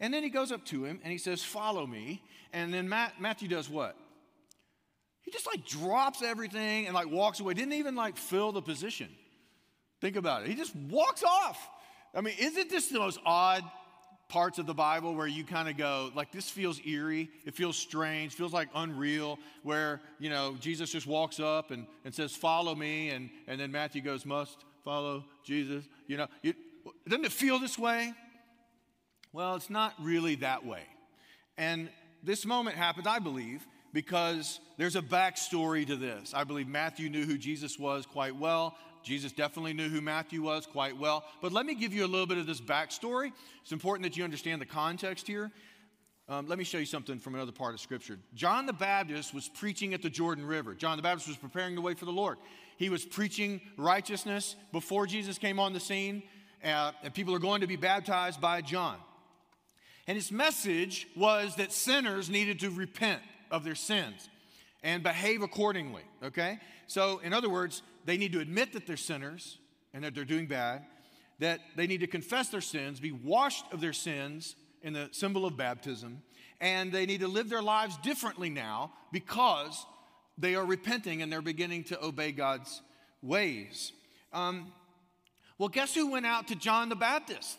And 0.00 0.14
then 0.14 0.22
he 0.22 0.30
goes 0.30 0.52
up 0.52 0.64
to 0.66 0.84
him 0.84 1.00
and 1.02 1.12
he 1.12 1.18
says, 1.18 1.42
Follow 1.42 1.86
me. 1.86 2.22
And 2.52 2.72
then 2.72 2.88
Matt, 2.88 3.20
Matthew 3.20 3.48
does 3.48 3.68
what? 3.68 3.96
He 5.22 5.30
just 5.30 5.46
like 5.46 5.66
drops 5.66 6.22
everything 6.22 6.86
and 6.86 6.94
like 6.94 7.10
walks 7.10 7.40
away. 7.40 7.54
Didn't 7.54 7.74
even 7.74 7.94
like 7.94 8.16
fill 8.16 8.52
the 8.52 8.62
position. 8.62 9.08
Think 10.00 10.16
about 10.16 10.42
it. 10.42 10.48
He 10.48 10.54
just 10.54 10.74
walks 10.74 11.22
off. 11.22 11.68
I 12.14 12.20
mean, 12.20 12.34
isn't 12.38 12.70
this 12.70 12.88
the 12.88 12.98
most 12.98 13.18
odd 13.26 13.62
parts 14.28 14.58
of 14.58 14.66
the 14.66 14.74
Bible 14.74 15.14
where 15.14 15.26
you 15.26 15.42
kind 15.44 15.68
of 15.68 15.76
go, 15.76 16.10
like, 16.14 16.32
this 16.32 16.48
feels 16.50 16.80
eerie, 16.86 17.30
it 17.46 17.54
feels 17.54 17.76
strange, 17.76 18.34
feels 18.34 18.52
like 18.52 18.68
unreal, 18.74 19.38
where, 19.62 20.00
you 20.18 20.28
know, 20.28 20.56
Jesus 20.60 20.90
just 20.90 21.06
walks 21.06 21.40
up 21.40 21.70
and, 21.70 21.86
and 22.04 22.14
says, 22.14 22.34
Follow 22.34 22.74
me, 22.74 23.10
and, 23.10 23.30
and 23.46 23.58
then 23.58 23.72
Matthew 23.72 24.02
goes, 24.02 24.26
Must 24.26 24.64
follow 24.84 25.24
Jesus. 25.44 25.84
You 26.06 26.18
know, 26.18 26.26
you, 26.42 26.54
doesn't 27.06 27.24
it 27.24 27.32
feel 27.32 27.58
this 27.58 27.78
way? 27.78 28.12
Well, 29.32 29.56
it's 29.56 29.70
not 29.70 29.94
really 30.00 30.36
that 30.36 30.64
way. 30.64 30.82
And 31.56 31.90
this 32.22 32.46
moment 32.46 32.76
happened, 32.76 33.06
I 33.06 33.18
believe, 33.18 33.66
because 33.92 34.60
there's 34.76 34.96
a 34.96 35.02
backstory 35.02 35.86
to 35.86 35.96
this. 35.96 36.32
I 36.34 36.44
believe 36.44 36.68
Matthew 36.68 37.08
knew 37.08 37.24
who 37.24 37.36
Jesus 37.38 37.78
was 37.78 38.06
quite 38.06 38.36
well. 38.36 38.76
Jesus 39.02 39.32
definitely 39.32 39.72
knew 39.74 39.88
who 39.88 40.00
Matthew 40.00 40.42
was 40.42 40.66
quite 40.66 40.96
well. 40.96 41.24
But 41.40 41.52
let 41.52 41.66
me 41.66 41.74
give 41.74 41.92
you 41.92 42.04
a 42.04 42.08
little 42.08 42.26
bit 42.26 42.38
of 42.38 42.46
this 42.46 42.60
backstory. 42.60 43.32
It's 43.62 43.72
important 43.72 44.04
that 44.04 44.16
you 44.16 44.24
understand 44.24 44.60
the 44.60 44.66
context 44.66 45.26
here. 45.26 45.50
Um, 46.28 46.46
let 46.46 46.58
me 46.58 46.64
show 46.64 46.76
you 46.76 46.84
something 46.84 47.18
from 47.18 47.34
another 47.34 47.52
part 47.52 47.72
of 47.72 47.80
Scripture. 47.80 48.18
John 48.34 48.66
the 48.66 48.72
Baptist 48.74 49.32
was 49.32 49.48
preaching 49.48 49.94
at 49.94 50.02
the 50.02 50.10
Jordan 50.10 50.44
River. 50.44 50.74
John 50.74 50.98
the 50.98 51.02
Baptist 51.02 51.28
was 51.28 51.38
preparing 51.38 51.74
the 51.74 51.80
way 51.80 51.94
for 51.94 52.04
the 52.04 52.12
Lord. 52.12 52.36
He 52.76 52.90
was 52.90 53.04
preaching 53.04 53.62
righteousness 53.78 54.54
before 54.70 55.06
Jesus 55.06 55.38
came 55.38 55.58
on 55.58 55.72
the 55.72 55.80
scene, 55.80 56.22
uh, 56.62 56.92
and 57.02 57.14
people 57.14 57.34
are 57.34 57.38
going 57.38 57.62
to 57.62 57.66
be 57.66 57.76
baptized 57.76 58.42
by 58.42 58.60
John. 58.60 58.98
And 60.08 60.16
his 60.16 60.32
message 60.32 61.06
was 61.14 61.56
that 61.56 61.70
sinners 61.70 62.30
needed 62.30 62.60
to 62.60 62.70
repent 62.70 63.20
of 63.50 63.62
their 63.62 63.74
sins 63.74 64.30
and 64.82 65.02
behave 65.02 65.42
accordingly, 65.42 66.02
okay? 66.24 66.58
So, 66.86 67.18
in 67.18 67.34
other 67.34 67.50
words, 67.50 67.82
they 68.06 68.16
need 68.16 68.32
to 68.32 68.40
admit 68.40 68.72
that 68.72 68.86
they're 68.86 68.96
sinners 68.96 69.58
and 69.92 70.02
that 70.04 70.14
they're 70.14 70.24
doing 70.24 70.46
bad, 70.46 70.86
that 71.40 71.60
they 71.76 71.86
need 71.86 72.00
to 72.00 72.06
confess 72.06 72.48
their 72.48 72.62
sins, 72.62 73.00
be 73.00 73.12
washed 73.12 73.66
of 73.70 73.82
their 73.82 73.92
sins 73.92 74.56
in 74.82 74.94
the 74.94 75.10
symbol 75.12 75.44
of 75.44 75.58
baptism, 75.58 76.22
and 76.58 76.90
they 76.90 77.04
need 77.04 77.20
to 77.20 77.28
live 77.28 77.50
their 77.50 77.62
lives 77.62 77.98
differently 77.98 78.48
now 78.48 78.92
because 79.12 79.84
they 80.38 80.54
are 80.54 80.64
repenting 80.64 81.20
and 81.20 81.30
they're 81.30 81.42
beginning 81.42 81.84
to 81.84 82.02
obey 82.02 82.32
God's 82.32 82.80
ways. 83.20 83.92
Um, 84.32 84.72
well, 85.58 85.68
guess 85.68 85.94
who 85.94 86.10
went 86.10 86.24
out 86.24 86.48
to 86.48 86.54
John 86.54 86.88
the 86.88 86.96
Baptist? 86.96 87.58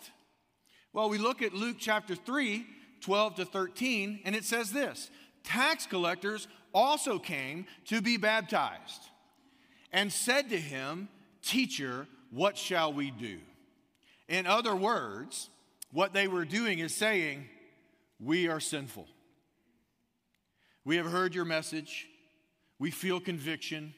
Well, 0.91 1.09
we 1.09 1.17
look 1.17 1.41
at 1.41 1.53
Luke 1.53 1.77
chapter 1.79 2.15
3, 2.15 2.65
12 3.01 3.35
to 3.35 3.45
13, 3.45 4.21
and 4.25 4.35
it 4.35 4.43
says 4.43 4.71
this 4.71 5.09
Tax 5.43 5.85
collectors 5.85 6.47
also 6.73 7.19
came 7.19 7.65
to 7.85 8.01
be 8.01 8.17
baptized 8.17 9.09
and 9.91 10.11
said 10.11 10.49
to 10.49 10.57
him, 10.57 11.09
Teacher, 11.41 12.07
what 12.31 12.57
shall 12.57 12.93
we 12.93 13.11
do? 13.11 13.39
In 14.27 14.45
other 14.45 14.75
words, 14.75 15.49
what 15.91 16.13
they 16.13 16.27
were 16.27 16.45
doing 16.45 16.79
is 16.79 16.93
saying, 16.93 17.45
We 18.19 18.47
are 18.47 18.59
sinful. 18.59 19.07
We 20.85 20.97
have 20.97 21.05
heard 21.05 21.35
your 21.35 21.45
message. 21.45 22.07
We 22.79 22.91
feel 22.91 23.19
conviction. 23.19 23.93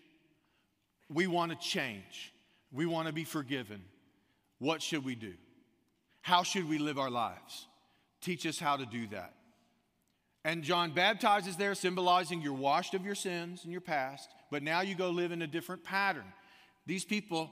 We 1.09 1.27
want 1.27 1.51
to 1.51 1.57
change. 1.57 2.33
We 2.71 2.85
want 2.85 3.07
to 3.07 3.13
be 3.13 3.23
forgiven. 3.23 3.81
What 4.59 4.81
should 4.81 5.05
we 5.05 5.15
do? 5.15 5.33
How 6.21 6.43
should 6.43 6.69
we 6.69 6.77
live 6.77 6.99
our 6.99 7.09
lives? 7.09 7.67
Teach 8.21 8.45
us 8.45 8.59
how 8.59 8.77
to 8.77 8.85
do 8.85 9.07
that. 9.07 9.33
And 10.43 10.63
John 10.63 10.91
baptizes 10.91 11.55
there, 11.55 11.75
symbolizing 11.75 12.41
you're 12.41 12.53
washed 12.53 12.93
of 12.93 13.05
your 13.05 13.15
sins 13.15 13.63
and 13.63 13.71
your 13.71 13.81
past, 13.81 14.29
but 14.49 14.63
now 14.63 14.81
you 14.81 14.95
go 14.95 15.09
live 15.09 15.31
in 15.31 15.41
a 15.41 15.47
different 15.47 15.83
pattern. 15.83 16.25
These 16.87 17.05
people 17.05 17.51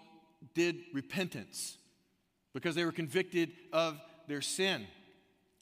did 0.54 0.78
repentance 0.94 1.78
because 2.54 2.76
they 2.76 2.86
were 2.86 2.92
convicted 2.92 3.52
of 3.72 4.00
their 4.28 4.42
sin. 4.42 4.88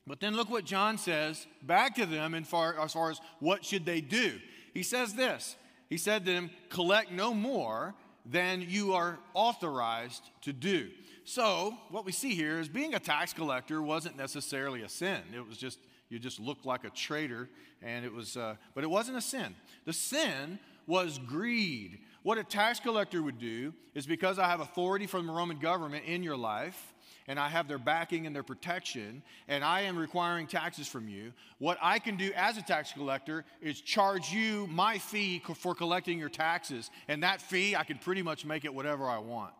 But 0.05 0.21
then 0.21 0.35
look 0.35 0.49
what 0.49 0.63
John 0.63 0.97
says 0.97 1.45
back 1.61 1.95
to 1.95 2.05
them 2.05 2.33
in 2.33 2.45
far, 2.45 2.79
as 2.79 2.93
far 2.93 3.11
as 3.11 3.19
what 3.39 3.65
should 3.65 3.85
they 3.85 3.99
do. 3.99 4.39
He 4.73 4.83
says 4.83 5.13
this. 5.13 5.57
He 5.89 5.97
said 5.97 6.25
to 6.25 6.31
them, 6.31 6.49
collect 6.69 7.11
no 7.11 7.33
more 7.33 7.93
than 8.29 8.65
you 8.67 8.93
are 8.93 9.19
authorized 9.33 10.23
to 10.41 10.53
do. 10.53 10.89
So, 11.23 11.77
what 11.89 12.05
we 12.05 12.11
see 12.11 12.35
here 12.35 12.59
is 12.59 12.69
being 12.69 12.93
a 12.93 12.99
tax 12.99 13.33
collector 13.33 13.81
wasn't 13.81 14.17
necessarily 14.17 14.83
a 14.83 14.89
sin. 14.89 15.19
It 15.33 15.45
was 15.45 15.57
just 15.57 15.79
you 16.09 16.19
just 16.19 16.39
looked 16.39 16.65
like 16.65 16.85
a 16.85 16.89
traitor, 16.89 17.49
and 17.81 18.05
it 18.05 18.13
was, 18.13 18.37
uh, 18.37 18.55
but 18.73 18.83
it 18.83 18.89
wasn't 18.89 19.17
a 19.17 19.21
sin. 19.21 19.55
The 19.85 19.93
sin 19.93 20.57
was 20.85 21.17
greed. 21.17 21.99
What 22.23 22.37
a 22.37 22.43
tax 22.43 22.79
collector 22.79 23.21
would 23.21 23.39
do 23.39 23.73
is 23.93 24.05
because 24.05 24.39
I 24.39 24.47
have 24.47 24.61
authority 24.61 25.05
from 25.05 25.27
the 25.27 25.33
Roman 25.33 25.59
government 25.59 26.05
in 26.05 26.23
your 26.23 26.37
life, 26.37 26.93
and 27.27 27.39
I 27.39 27.49
have 27.49 27.67
their 27.67 27.77
backing 27.77 28.25
and 28.25 28.35
their 28.35 28.43
protection, 28.43 29.21
and 29.47 29.63
I 29.63 29.81
am 29.81 29.97
requiring 29.97 30.47
taxes 30.47 30.87
from 30.87 31.09
you, 31.09 31.33
what 31.59 31.77
I 31.81 31.99
can 31.99 32.15
do 32.15 32.31
as 32.35 32.57
a 32.57 32.61
tax 32.61 32.93
collector 32.93 33.43
is 33.61 33.81
charge 33.81 34.31
you 34.31 34.67
my 34.67 34.97
fee 34.97 35.41
for 35.55 35.75
collecting 35.75 36.17
your 36.17 36.29
taxes. 36.29 36.89
And 37.07 37.23
that 37.23 37.41
fee, 37.41 37.75
I 37.75 37.83
can 37.83 37.97
pretty 37.97 38.21
much 38.21 38.45
make 38.45 38.63
it 38.63 38.73
whatever 38.73 39.09
I 39.09 39.17
want. 39.17 39.53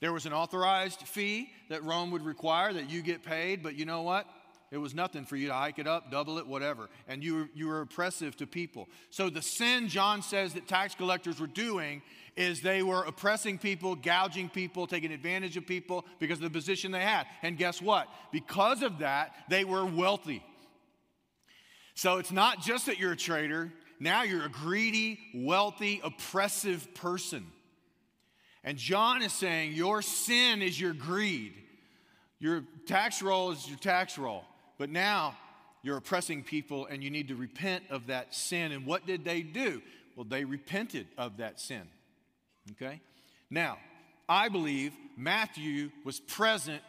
There 0.00 0.12
was 0.12 0.26
an 0.26 0.32
authorized 0.32 1.00
fee 1.00 1.50
that 1.68 1.84
Rome 1.84 2.10
would 2.10 2.24
require 2.24 2.72
that 2.72 2.90
you 2.90 3.02
get 3.02 3.22
paid, 3.22 3.62
but 3.62 3.74
you 3.76 3.84
know 3.84 4.02
what? 4.02 4.26
It 4.70 4.78
was 4.78 4.92
nothing 4.92 5.24
for 5.24 5.36
you 5.36 5.46
to 5.48 5.54
hike 5.54 5.78
it 5.78 5.86
up, 5.86 6.10
double 6.10 6.38
it, 6.38 6.46
whatever. 6.46 6.88
And 7.06 7.22
you, 7.22 7.48
you 7.54 7.68
were 7.68 7.82
oppressive 7.82 8.36
to 8.38 8.46
people. 8.46 8.88
So 9.10 9.30
the 9.30 9.40
sin 9.40 9.88
John 9.88 10.20
says 10.20 10.54
that 10.54 10.66
tax 10.66 10.96
collectors 10.96 11.38
were 11.38 11.46
doing 11.46 12.02
is 12.36 12.60
they 12.60 12.82
were 12.82 13.02
oppressing 13.04 13.58
people, 13.58 13.94
gouging 13.94 14.48
people, 14.48 14.86
taking 14.86 15.12
advantage 15.12 15.56
of 15.56 15.66
people 15.66 16.04
because 16.18 16.38
of 16.38 16.44
the 16.44 16.50
position 16.50 16.90
they 16.90 17.00
had. 17.00 17.26
And 17.42 17.56
guess 17.56 17.80
what? 17.80 18.08
Because 18.32 18.82
of 18.82 18.98
that, 18.98 19.34
they 19.48 19.64
were 19.64 19.84
wealthy. 19.84 20.42
So 21.94 22.18
it's 22.18 22.32
not 22.32 22.60
just 22.60 22.86
that 22.86 22.98
you're 22.98 23.12
a 23.12 23.16
traitor, 23.16 23.72
now 24.00 24.24
you're 24.24 24.44
a 24.44 24.50
greedy, 24.50 25.20
wealthy, 25.34 26.00
oppressive 26.02 26.92
person. 26.94 27.46
And 28.64 28.78
John 28.78 29.22
is 29.22 29.32
saying 29.32 29.72
your 29.72 30.02
sin 30.02 30.62
is 30.62 30.80
your 30.80 30.94
greed. 30.94 31.54
Your 32.40 32.64
tax 32.86 33.22
role 33.22 33.52
is 33.52 33.68
your 33.68 33.78
tax 33.78 34.18
role. 34.18 34.44
But 34.78 34.90
now 34.90 35.36
you're 35.82 35.98
oppressing 35.98 36.42
people 36.42 36.86
and 36.86 37.04
you 37.04 37.10
need 37.10 37.28
to 37.28 37.36
repent 37.36 37.84
of 37.90 38.08
that 38.08 38.34
sin. 38.34 38.72
And 38.72 38.86
what 38.86 39.06
did 39.06 39.24
they 39.24 39.42
do? 39.42 39.80
Well, 40.16 40.24
they 40.24 40.44
repented 40.44 41.06
of 41.16 41.36
that 41.36 41.60
sin. 41.60 41.82
Okay? 42.72 43.00
Now, 43.50 43.78
I 44.28 44.48
believe 44.48 44.92
Matthew 45.16 45.90
was 46.04 46.20
present 46.20 46.82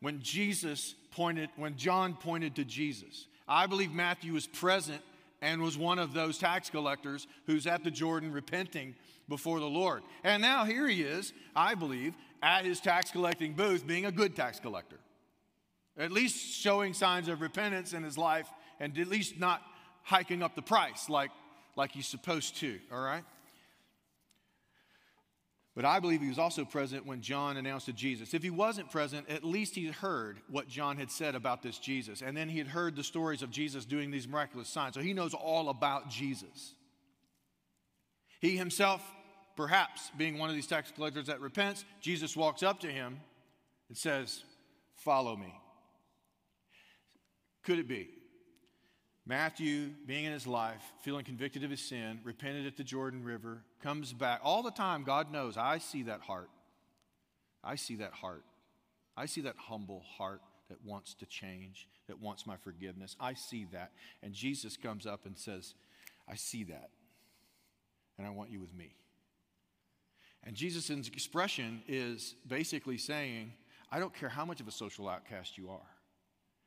when 0.00 0.20
Jesus 0.22 0.94
pointed, 1.10 1.50
when 1.56 1.76
John 1.76 2.14
pointed 2.14 2.56
to 2.56 2.64
Jesus. 2.64 3.26
I 3.46 3.66
believe 3.66 3.92
Matthew 3.92 4.32
was 4.32 4.46
present 4.46 5.02
and 5.40 5.62
was 5.62 5.76
one 5.76 5.98
of 5.98 6.12
those 6.14 6.38
tax 6.38 6.70
collectors 6.70 7.26
who's 7.46 7.66
at 7.66 7.84
the 7.84 7.90
Jordan 7.90 8.32
repenting 8.32 8.94
before 9.28 9.60
the 9.60 9.66
Lord. 9.66 10.02
And 10.24 10.42
now 10.42 10.64
here 10.64 10.88
he 10.88 11.02
is, 11.02 11.32
I 11.54 11.74
believe, 11.74 12.14
at 12.42 12.64
his 12.64 12.80
tax 12.80 13.10
collecting 13.10 13.52
booth 13.52 13.86
being 13.86 14.06
a 14.06 14.12
good 14.12 14.34
tax 14.34 14.58
collector 14.58 14.98
at 15.98 16.12
least 16.12 16.36
showing 16.36 16.94
signs 16.94 17.28
of 17.28 17.40
repentance 17.40 17.92
in 17.92 18.02
his 18.02 18.16
life 18.16 18.48
and 18.80 18.96
at 18.98 19.08
least 19.08 19.38
not 19.38 19.60
hiking 20.04 20.42
up 20.42 20.54
the 20.54 20.62
price 20.62 21.08
like, 21.08 21.30
like 21.76 21.90
he's 21.90 22.06
supposed 22.06 22.56
to, 22.56 22.78
all 22.92 23.00
right? 23.00 23.24
But 25.78 25.84
I 25.84 26.00
believe 26.00 26.20
he 26.20 26.28
was 26.28 26.40
also 26.40 26.64
present 26.64 27.06
when 27.06 27.20
John 27.20 27.56
announced 27.56 27.86
to 27.86 27.92
Jesus. 27.92 28.34
If 28.34 28.42
he 28.42 28.50
wasn't 28.50 28.90
present, 28.90 29.30
at 29.30 29.44
least 29.44 29.76
he 29.76 29.86
heard 29.86 30.40
what 30.50 30.66
John 30.66 30.96
had 30.96 31.08
said 31.08 31.36
about 31.36 31.62
this 31.62 31.78
Jesus. 31.78 32.20
And 32.20 32.36
then 32.36 32.48
he 32.48 32.58
had 32.58 32.66
heard 32.66 32.96
the 32.96 33.04
stories 33.04 33.42
of 33.42 33.52
Jesus 33.52 33.84
doing 33.84 34.10
these 34.10 34.26
miraculous 34.26 34.68
signs. 34.68 34.94
So 34.94 35.00
he 35.00 35.12
knows 35.12 35.34
all 35.34 35.68
about 35.68 36.10
Jesus. 36.10 36.74
He 38.40 38.56
himself, 38.56 39.00
perhaps 39.56 40.10
being 40.18 40.36
one 40.36 40.50
of 40.50 40.56
these 40.56 40.66
tax 40.66 40.90
collectors 40.90 41.28
that 41.28 41.40
repents, 41.40 41.84
Jesus 42.00 42.36
walks 42.36 42.64
up 42.64 42.80
to 42.80 42.88
him 42.88 43.20
and 43.88 43.96
says, 43.96 44.42
Follow 44.96 45.36
me. 45.36 45.54
Could 47.62 47.78
it 47.78 47.86
be? 47.86 48.08
Matthew, 49.24 49.90
being 50.08 50.24
in 50.24 50.32
his 50.32 50.48
life, 50.48 50.82
feeling 51.02 51.24
convicted 51.24 51.62
of 51.62 51.70
his 51.70 51.82
sin, 51.88 52.18
repented 52.24 52.66
at 52.66 52.76
the 52.76 52.82
Jordan 52.82 53.22
River, 53.22 53.62
comes 53.82 54.12
back. 54.12 54.40
All 54.42 54.62
the 54.62 54.70
time, 54.70 55.04
God 55.04 55.32
knows, 55.32 55.56
I 55.56 55.78
see 55.78 56.04
that 56.04 56.20
heart. 56.20 56.50
I 57.62 57.76
see 57.76 57.96
that 57.96 58.12
heart. 58.12 58.44
I 59.16 59.26
see 59.26 59.40
that 59.42 59.56
humble 59.56 60.02
heart 60.16 60.40
that 60.68 60.84
wants 60.84 61.14
to 61.14 61.26
change, 61.26 61.88
that 62.06 62.20
wants 62.20 62.46
my 62.46 62.56
forgiveness. 62.56 63.16
I 63.18 63.34
see 63.34 63.66
that. 63.72 63.92
And 64.22 64.32
Jesus 64.32 64.76
comes 64.76 65.06
up 65.06 65.26
and 65.26 65.36
says, 65.36 65.74
I 66.28 66.36
see 66.36 66.64
that. 66.64 66.90
And 68.18 68.26
I 68.26 68.30
want 68.30 68.50
you 68.50 68.60
with 68.60 68.74
me. 68.74 68.94
And 70.44 70.54
Jesus' 70.54 71.08
expression 71.08 71.82
is 71.88 72.34
basically 72.46 72.98
saying, 72.98 73.52
I 73.90 73.98
don't 73.98 74.14
care 74.14 74.28
how 74.28 74.44
much 74.44 74.60
of 74.60 74.68
a 74.68 74.72
social 74.72 75.08
outcast 75.08 75.58
you 75.58 75.70
are. 75.70 75.90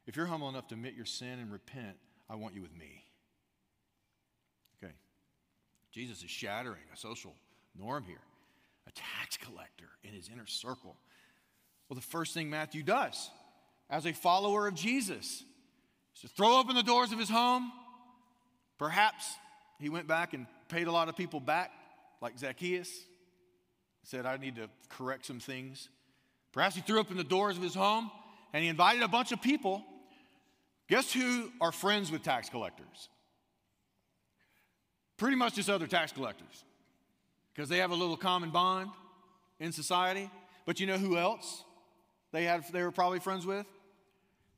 If 0.07 0.15
you're 0.15 0.25
humble 0.25 0.49
enough 0.49 0.67
to 0.69 0.75
admit 0.75 0.95
your 0.95 1.05
sin 1.05 1.39
and 1.39 1.51
repent, 1.51 1.95
I 2.29 2.35
want 2.35 2.55
you 2.55 2.61
with 2.61 2.75
me. 2.75 3.03
Jesus 5.91 6.23
is 6.23 6.29
shattering 6.29 6.81
a 6.93 6.97
social 6.97 7.35
norm 7.77 8.03
here. 8.05 8.21
A 8.87 8.91
tax 8.91 9.37
collector 9.37 9.89
in 10.03 10.11
his 10.11 10.29
inner 10.29 10.47
circle. 10.47 10.95
Well, 11.87 11.95
the 11.95 12.01
first 12.01 12.33
thing 12.33 12.49
Matthew 12.49 12.83
does 12.83 13.29
as 13.89 14.05
a 14.05 14.13
follower 14.13 14.67
of 14.67 14.73
Jesus 14.73 15.43
is 16.15 16.21
to 16.21 16.27
throw 16.29 16.57
open 16.57 16.75
the 16.75 16.83
doors 16.83 17.11
of 17.11 17.19
his 17.19 17.29
home. 17.29 17.71
Perhaps 18.79 19.25
he 19.79 19.89
went 19.89 20.07
back 20.07 20.33
and 20.33 20.47
paid 20.69 20.87
a 20.87 20.91
lot 20.91 21.09
of 21.09 21.17
people 21.17 21.39
back, 21.39 21.71
like 22.21 22.39
Zacchaeus. 22.39 22.89
Said, 24.03 24.25
I 24.25 24.37
need 24.37 24.55
to 24.55 24.67
correct 24.89 25.25
some 25.25 25.39
things. 25.39 25.89
Perhaps 26.53 26.75
he 26.75 26.81
threw 26.81 26.99
open 26.99 27.17
the 27.17 27.23
doors 27.23 27.55
of 27.55 27.63
his 27.63 27.75
home 27.75 28.09
and 28.53 28.63
he 28.63 28.69
invited 28.69 29.03
a 29.03 29.07
bunch 29.07 29.31
of 29.31 29.41
people. 29.41 29.83
Guess 30.87 31.13
who 31.13 31.51
are 31.61 31.71
friends 31.71 32.11
with 32.11 32.23
tax 32.23 32.49
collectors? 32.49 33.09
Pretty 35.21 35.35
much 35.35 35.53
just 35.53 35.69
other 35.69 35.85
tax 35.85 36.11
collectors 36.11 36.65
because 37.53 37.69
they 37.69 37.77
have 37.77 37.91
a 37.91 37.95
little 37.95 38.17
common 38.17 38.49
bond 38.49 38.89
in 39.59 39.71
society. 39.71 40.31
But 40.65 40.79
you 40.79 40.87
know 40.87 40.97
who 40.97 41.15
else 41.15 41.63
they, 42.31 42.45
had, 42.45 42.63
they 42.73 42.81
were 42.81 42.89
probably 42.89 43.19
friends 43.19 43.45
with? 43.45 43.67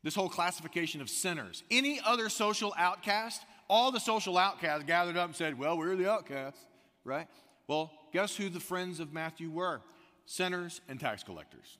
This 0.04 0.16
whole 0.16 0.30
classification 0.30 1.02
of 1.02 1.10
sinners. 1.10 1.64
Any 1.70 2.00
other 2.06 2.30
social 2.30 2.74
outcast, 2.78 3.42
all 3.70 3.92
the 3.92 4.00
social 4.00 4.38
outcasts 4.38 4.86
gathered 4.86 5.18
up 5.18 5.26
and 5.26 5.36
said, 5.36 5.60
Well, 5.60 5.78
we're 5.78 5.98
the 5.98 6.10
outcasts, 6.10 6.66
right? 7.04 7.28
Well, 7.68 7.92
guess 8.14 8.34
who 8.34 8.48
the 8.48 8.62
friends 8.62 9.02
of 9.02 9.12
Matthew 9.12 9.50
were? 9.50 9.82
Sinners 10.26 10.80
and 10.88 10.98
tax 10.98 11.24
collectors, 11.24 11.78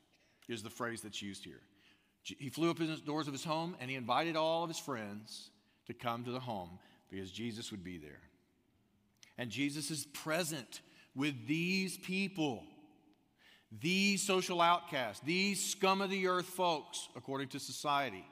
is 0.50 0.62
the 0.62 0.70
phrase 0.70 1.00
that's 1.00 1.22
used 1.22 1.46
here. 1.46 1.62
He 2.24 2.50
flew 2.50 2.70
up 2.70 2.80
the 2.80 3.00
doors 3.06 3.28
of 3.28 3.34
his 3.34 3.46
home 3.46 3.78
and 3.80 3.90
he 3.90 3.96
invited 3.96 4.36
all 4.36 4.64
of 4.64 4.70
his 4.70 4.80
friends 4.80 5.52
to 5.88 5.94
come 5.94 6.26
to 6.26 6.32
the 6.32 6.42
home 6.42 6.80
because 7.10 7.32
Jesus 7.32 7.72
would 7.72 7.86
be 7.86 7.98
there. 7.98 8.20
And 9.38 9.50
Jesus 9.50 9.92
is 9.92 10.06
present 10.06 10.82
with 11.16 11.48
these 11.48 11.98
people, 11.98 12.64
these 13.82 14.22
social 14.22 14.62
outcasts, 14.62 15.24
these 15.26 15.64
scum 15.64 16.02
of 16.02 16.10
the 16.10 16.28
earth 16.28 16.46
folks, 16.46 17.08
according 17.16 17.50
to 17.50 17.60
society. 17.60 18.26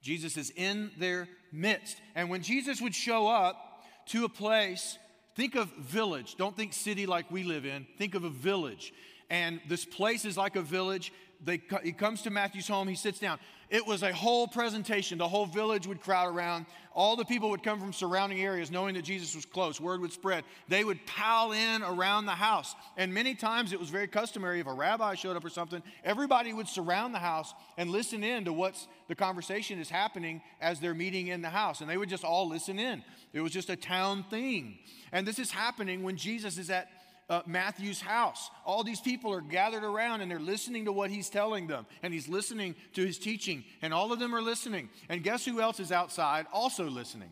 Jesus 0.00 0.36
is 0.36 0.50
in 0.50 0.90
their 0.98 1.28
midst. 1.52 1.96
And 2.14 2.30
when 2.30 2.42
Jesus 2.42 2.80
would 2.80 2.94
show 2.94 3.26
up 3.26 3.84
to 4.06 4.24
a 4.24 4.28
place, 4.28 4.96
think 5.34 5.54
of 5.54 5.68
village. 5.76 6.36
Don't 6.36 6.56
think 6.56 6.72
city 6.72 7.06
like 7.06 7.30
we 7.30 7.42
live 7.42 7.66
in. 7.66 7.86
Think 7.98 8.14
of 8.14 8.24
a 8.24 8.30
village. 8.30 8.92
And 9.30 9.60
this 9.68 9.84
place 9.84 10.24
is 10.24 10.36
like 10.36 10.56
a 10.56 10.62
village. 10.62 11.12
They, 11.44 11.60
he 11.82 11.92
comes 11.92 12.22
to 12.22 12.30
Matthew's 12.30 12.68
home, 12.68 12.88
he 12.88 12.94
sits 12.94 13.18
down. 13.18 13.38
It 13.70 13.86
was 13.86 14.02
a 14.02 14.12
whole 14.12 14.48
presentation. 14.48 15.18
The 15.18 15.28
whole 15.28 15.46
village 15.46 15.86
would 15.86 16.00
crowd 16.00 16.34
around. 16.34 16.66
All 16.98 17.14
the 17.14 17.24
people 17.24 17.50
would 17.50 17.62
come 17.62 17.78
from 17.78 17.92
surrounding 17.92 18.40
areas 18.40 18.72
knowing 18.72 18.94
that 18.96 19.04
Jesus 19.04 19.36
was 19.36 19.46
close. 19.46 19.80
Word 19.80 20.00
would 20.00 20.10
spread. 20.10 20.42
They 20.66 20.82
would 20.82 21.06
pile 21.06 21.52
in 21.52 21.84
around 21.84 22.26
the 22.26 22.32
house. 22.32 22.74
And 22.96 23.14
many 23.14 23.36
times 23.36 23.72
it 23.72 23.78
was 23.78 23.88
very 23.88 24.08
customary 24.08 24.58
if 24.58 24.66
a 24.66 24.72
rabbi 24.72 25.14
showed 25.14 25.36
up 25.36 25.44
or 25.44 25.48
something, 25.48 25.80
everybody 26.02 26.52
would 26.52 26.66
surround 26.66 27.14
the 27.14 27.20
house 27.20 27.54
and 27.76 27.90
listen 27.90 28.24
in 28.24 28.46
to 28.46 28.52
what's 28.52 28.88
the 29.06 29.14
conversation 29.14 29.78
is 29.78 29.88
happening 29.88 30.42
as 30.60 30.80
they're 30.80 30.92
meeting 30.92 31.28
in 31.28 31.40
the 31.40 31.50
house. 31.50 31.80
And 31.80 31.88
they 31.88 31.96
would 31.96 32.08
just 32.08 32.24
all 32.24 32.48
listen 32.48 32.80
in. 32.80 33.04
It 33.32 33.42
was 33.42 33.52
just 33.52 33.70
a 33.70 33.76
town 33.76 34.24
thing. 34.28 34.76
And 35.12 35.24
this 35.24 35.38
is 35.38 35.52
happening 35.52 36.02
when 36.02 36.16
Jesus 36.16 36.58
is 36.58 36.68
at 36.68 36.88
uh, 37.28 37.42
Matthew's 37.46 38.00
house. 38.00 38.50
All 38.64 38.82
these 38.82 39.00
people 39.00 39.32
are 39.32 39.40
gathered 39.40 39.84
around 39.84 40.20
and 40.20 40.30
they're 40.30 40.38
listening 40.38 40.86
to 40.86 40.92
what 40.92 41.10
he's 41.10 41.28
telling 41.28 41.66
them, 41.66 41.86
and 42.02 42.12
he's 42.12 42.28
listening 42.28 42.74
to 42.94 43.04
his 43.04 43.18
teaching, 43.18 43.64
and 43.82 43.92
all 43.92 44.12
of 44.12 44.18
them 44.18 44.34
are 44.34 44.42
listening. 44.42 44.88
And 45.08 45.22
guess 45.22 45.44
who 45.44 45.60
else 45.60 45.80
is 45.80 45.92
outside 45.92 46.46
also 46.52 46.84
listening? 46.84 47.30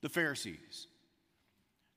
The 0.00 0.08
Pharisees. 0.08 0.88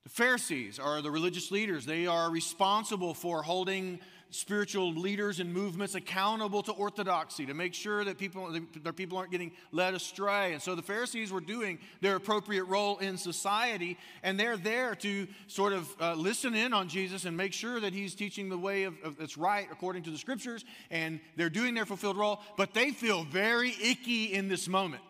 The 0.04 0.10
Pharisees 0.10 0.78
are 0.78 1.02
the 1.02 1.10
religious 1.10 1.50
leaders. 1.50 1.84
They 1.84 2.06
are 2.06 2.30
responsible 2.30 3.12
for 3.12 3.42
holding 3.42 3.98
spiritual 4.36 4.92
leaders 4.92 5.40
and 5.40 5.52
movements 5.52 5.94
accountable 5.94 6.62
to 6.62 6.72
orthodoxy 6.72 7.46
to 7.46 7.54
make 7.54 7.74
sure 7.74 8.04
that 8.04 8.18
people, 8.18 8.54
that 8.82 8.94
people 8.94 9.16
aren't 9.18 9.30
getting 9.30 9.50
led 9.72 9.94
astray. 9.94 10.52
And 10.52 10.62
so 10.62 10.74
the 10.74 10.82
Pharisees 10.82 11.32
were 11.32 11.40
doing 11.40 11.78
their 12.00 12.16
appropriate 12.16 12.64
role 12.64 12.98
in 12.98 13.16
society, 13.16 13.96
and 14.22 14.38
they're 14.38 14.56
there 14.56 14.94
to 14.96 15.26
sort 15.46 15.72
of 15.72 15.88
uh, 16.00 16.14
listen 16.14 16.54
in 16.54 16.72
on 16.72 16.88
Jesus 16.88 17.24
and 17.24 17.36
make 17.36 17.52
sure 17.52 17.80
that 17.80 17.92
he's 17.92 18.14
teaching 18.14 18.48
the 18.48 18.58
way 18.58 18.84
of, 18.84 18.94
of, 19.02 19.16
that's 19.16 19.38
right 19.38 19.66
according 19.72 20.02
to 20.04 20.10
the 20.10 20.18
scriptures, 20.18 20.64
and 20.90 21.18
they're 21.36 21.50
doing 21.50 21.74
their 21.74 21.86
fulfilled 21.86 22.16
role, 22.16 22.40
but 22.56 22.74
they 22.74 22.90
feel 22.90 23.24
very 23.24 23.74
icky 23.82 24.32
in 24.32 24.48
this 24.48 24.68
moment 24.68 25.02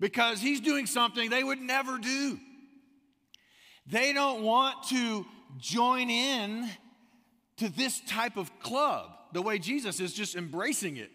because 0.00 0.40
he's 0.40 0.60
doing 0.60 0.86
something 0.86 1.30
they 1.30 1.44
would 1.44 1.60
never 1.60 1.98
do. 1.98 2.38
They 3.86 4.12
don't 4.12 4.42
want 4.42 4.88
to 4.88 5.26
join 5.58 6.10
in 6.10 6.68
to 7.62 7.68
this 7.68 8.00
type 8.08 8.36
of 8.36 8.58
club, 8.58 9.08
the 9.32 9.40
way 9.40 9.56
Jesus 9.56 10.00
is 10.00 10.12
just 10.12 10.34
embracing 10.34 10.96
it. 10.96 11.12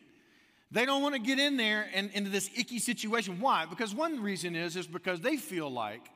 They 0.72 0.86
don't 0.86 1.02
want 1.02 1.14
to 1.14 1.20
get 1.20 1.40
in 1.40 1.58
there 1.58 1.90
and 1.94 2.10
into 2.14 2.30
this 2.30 2.50
icky 2.58 2.80
situation. 2.80 3.42
Why? 3.42 3.66
Because 3.66 3.94
one 3.94 4.24
reason 4.24 4.56
is 4.56 4.78
is 4.78 4.88
because 4.88 5.20
they 5.20 5.36
feel 5.36 5.70
like 5.70 6.10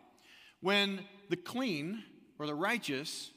when 0.62 1.02
the 1.30 1.36
clean 1.36 2.06
or 2.40 2.46
the 2.46 2.56
righteous 2.56 3.30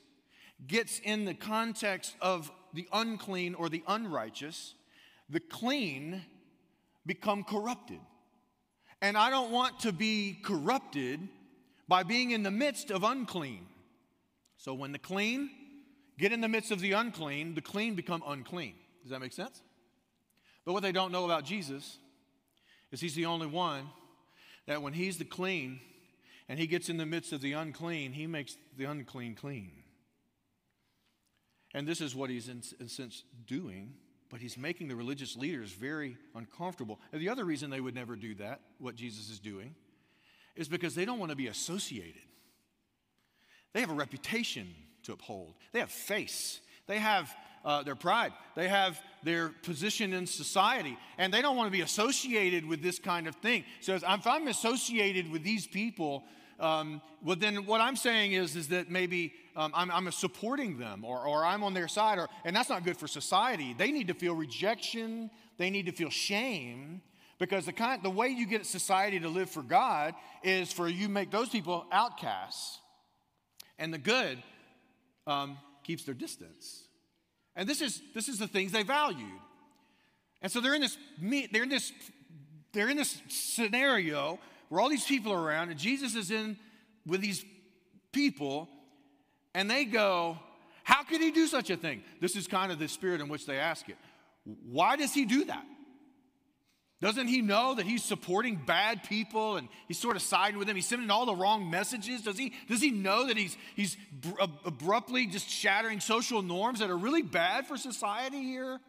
gets 0.68 1.00
in 1.00 1.24
the 1.24 1.34
context 1.34 2.14
of 2.20 2.52
the 2.74 2.88
unclean 2.92 3.56
or 3.56 3.68
the 3.68 3.82
unrighteous, 3.88 4.74
the 5.28 5.40
clean 5.40 6.22
become 7.04 7.42
corrupted. 7.42 7.98
And 9.02 9.18
I 9.18 9.30
don't 9.30 9.50
want 9.50 9.80
to 9.80 9.90
be 9.90 10.38
corrupted 10.44 11.28
by 11.88 12.04
being 12.04 12.30
in 12.30 12.44
the 12.44 12.52
midst 12.52 12.92
of 12.92 13.02
unclean. 13.02 13.66
So 14.58 14.74
when 14.74 14.92
the 14.92 15.00
clean 15.00 15.50
get 16.18 16.32
in 16.32 16.40
the 16.40 16.48
midst 16.48 16.70
of 16.70 16.80
the 16.80 16.92
unclean, 16.92 17.54
the 17.54 17.60
clean 17.60 17.94
become 17.94 18.22
unclean. 18.26 18.74
Does 19.02 19.10
that 19.10 19.20
make 19.20 19.32
sense? 19.32 19.60
But 20.64 20.72
what 20.72 20.82
they 20.82 20.92
don't 20.92 21.12
know 21.12 21.24
about 21.24 21.44
Jesus 21.44 21.98
is 22.90 23.00
he's 23.00 23.14
the 23.14 23.26
only 23.26 23.46
one 23.46 23.88
that 24.66 24.82
when 24.82 24.92
he's 24.92 25.18
the 25.18 25.24
clean 25.24 25.80
and 26.48 26.58
he 26.58 26.66
gets 26.66 26.88
in 26.88 26.96
the 26.96 27.06
midst 27.06 27.32
of 27.32 27.40
the 27.40 27.52
unclean, 27.52 28.12
he 28.12 28.26
makes 28.26 28.56
the 28.76 28.84
unclean 28.84 29.34
clean. 29.34 29.72
And 31.74 31.86
this 31.86 32.00
is 32.00 32.14
what 32.14 32.30
he's 32.30 32.48
in, 32.48 32.62
in 32.78 32.88
sense 32.88 33.24
doing, 33.46 33.94
but 34.30 34.40
he's 34.40 34.56
making 34.56 34.88
the 34.88 34.96
religious 34.96 35.36
leaders 35.36 35.72
very 35.72 36.16
uncomfortable. 36.34 37.00
And 37.12 37.20
the 37.20 37.28
other 37.28 37.44
reason 37.44 37.68
they 37.68 37.80
would 37.80 37.94
never 37.94 38.14
do 38.14 38.34
that, 38.36 38.60
what 38.78 38.94
Jesus 38.94 39.28
is 39.28 39.40
doing, 39.40 39.74
is 40.54 40.68
because 40.68 40.94
they 40.94 41.04
don't 41.04 41.18
want 41.18 41.30
to 41.30 41.36
be 41.36 41.48
associated. 41.48 42.22
They 43.72 43.80
have 43.80 43.90
a 43.90 43.94
reputation 43.94 44.68
to 45.04 45.12
uphold. 45.12 45.54
They 45.72 45.80
have 45.80 45.90
face, 45.90 46.60
they 46.86 46.98
have 46.98 47.34
uh, 47.64 47.82
their 47.82 47.96
pride, 47.96 48.32
they 48.54 48.68
have 48.68 49.00
their 49.22 49.48
position 49.48 50.12
in 50.12 50.26
society, 50.26 50.98
and 51.16 51.32
they 51.32 51.40
don't 51.40 51.56
want 51.56 51.68
to 51.68 51.72
be 51.72 51.80
associated 51.80 52.66
with 52.66 52.82
this 52.82 52.98
kind 52.98 53.26
of 53.26 53.34
thing. 53.36 53.64
So 53.80 53.94
if 53.94 54.26
I'm 54.26 54.48
associated 54.48 55.30
with 55.30 55.42
these 55.42 55.66
people, 55.66 56.24
um, 56.60 57.00
well, 57.22 57.36
then 57.36 57.66
what 57.66 57.80
I'm 57.80 57.96
saying 57.96 58.32
is, 58.32 58.54
is 58.54 58.68
that 58.68 58.90
maybe 58.90 59.32
um, 59.56 59.72
I'm, 59.74 59.90
I'm, 59.90 60.10
supporting 60.12 60.78
them 60.78 61.04
or, 61.04 61.26
or 61.26 61.44
I'm 61.44 61.64
on 61.64 61.74
their 61.74 61.88
side, 61.88 62.18
or, 62.18 62.28
and 62.44 62.54
that's 62.54 62.68
not 62.68 62.84
good 62.84 62.96
for 62.96 63.08
society. 63.08 63.74
They 63.76 63.90
need 63.90 64.08
to 64.08 64.14
feel 64.14 64.34
rejection, 64.34 65.30
they 65.58 65.70
need 65.70 65.86
to 65.86 65.92
feel 65.92 66.10
shame. 66.10 67.02
Because 67.38 67.66
the, 67.66 67.72
kind, 67.72 68.00
the 68.02 68.10
way 68.10 68.28
you 68.28 68.46
get 68.46 68.64
society 68.64 69.18
to 69.18 69.28
live 69.28 69.50
for 69.50 69.62
God 69.62 70.14
is 70.44 70.72
for 70.72 70.88
you 70.88 71.08
make 71.08 71.32
those 71.32 71.48
people 71.48 71.84
outcasts. 71.90 72.78
And 73.78 73.92
the 73.92 73.98
good 73.98 74.40
um, 75.26 75.58
keeps 75.82 76.04
their 76.04 76.14
distance. 76.14 76.84
And 77.56 77.68
this 77.68 77.80
is, 77.80 78.02
this 78.14 78.28
is 78.28 78.38
the 78.38 78.46
things 78.46 78.72
they 78.72 78.82
valued. 78.82 79.40
And 80.42 80.50
so 80.50 80.60
they're 80.60 80.74
in 80.74 80.80
this, 80.80 80.98
they're 81.52 81.62
in 81.62 81.68
this, 81.68 81.92
they're 82.72 82.88
in 82.88 82.96
this 82.96 83.20
scenario 83.28 84.38
where 84.68 84.80
all 84.80 84.88
these 84.88 85.04
people 85.04 85.32
are 85.32 85.40
around, 85.40 85.70
and 85.70 85.78
Jesus 85.78 86.14
is 86.14 86.30
in 86.30 86.58
with 87.06 87.20
these 87.20 87.44
people, 88.12 88.68
and 89.54 89.70
they 89.70 89.84
go, 89.84 90.38
How 90.82 91.02
could 91.04 91.20
he 91.20 91.30
do 91.30 91.46
such 91.46 91.70
a 91.70 91.76
thing? 91.76 92.02
This 92.20 92.34
is 92.36 92.46
kind 92.46 92.72
of 92.72 92.78
the 92.78 92.88
spirit 92.88 93.20
in 93.20 93.28
which 93.28 93.46
they 93.46 93.58
ask 93.58 93.88
it. 93.88 93.96
Why 94.70 94.96
does 94.96 95.14
he 95.14 95.24
do 95.24 95.44
that? 95.44 95.64
Doesn't 97.04 97.28
he 97.28 97.42
know 97.42 97.74
that 97.74 97.84
he's 97.84 98.02
supporting 98.02 98.56
bad 98.56 99.02
people 99.04 99.58
and 99.58 99.68
he's 99.88 99.98
sort 99.98 100.16
of 100.16 100.22
siding 100.22 100.56
with 100.56 100.66
them? 100.68 100.74
He's 100.74 100.86
sending 100.86 101.10
all 101.10 101.26
the 101.26 101.34
wrong 101.34 101.68
messages. 101.68 102.22
Does 102.22 102.38
he, 102.38 102.54
does 102.66 102.80
he 102.80 102.90
know 102.90 103.26
that 103.26 103.36
he's, 103.36 103.58
he's 103.76 103.98
abruptly 104.64 105.26
just 105.26 105.46
shattering 105.46 106.00
social 106.00 106.40
norms 106.40 106.78
that 106.78 106.88
are 106.88 106.96
really 106.96 107.20
bad 107.20 107.66
for 107.66 107.76
society 107.76 108.42
here? 108.42 108.80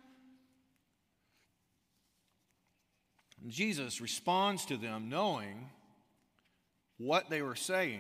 And 3.44 3.52
Jesus 3.52 4.00
responds 4.00 4.66
to 4.68 4.78
them 4.78 5.10
knowing 5.10 5.70
what 6.98 7.30
they 7.30 7.42
were 7.42 7.58
saying. 7.58 8.00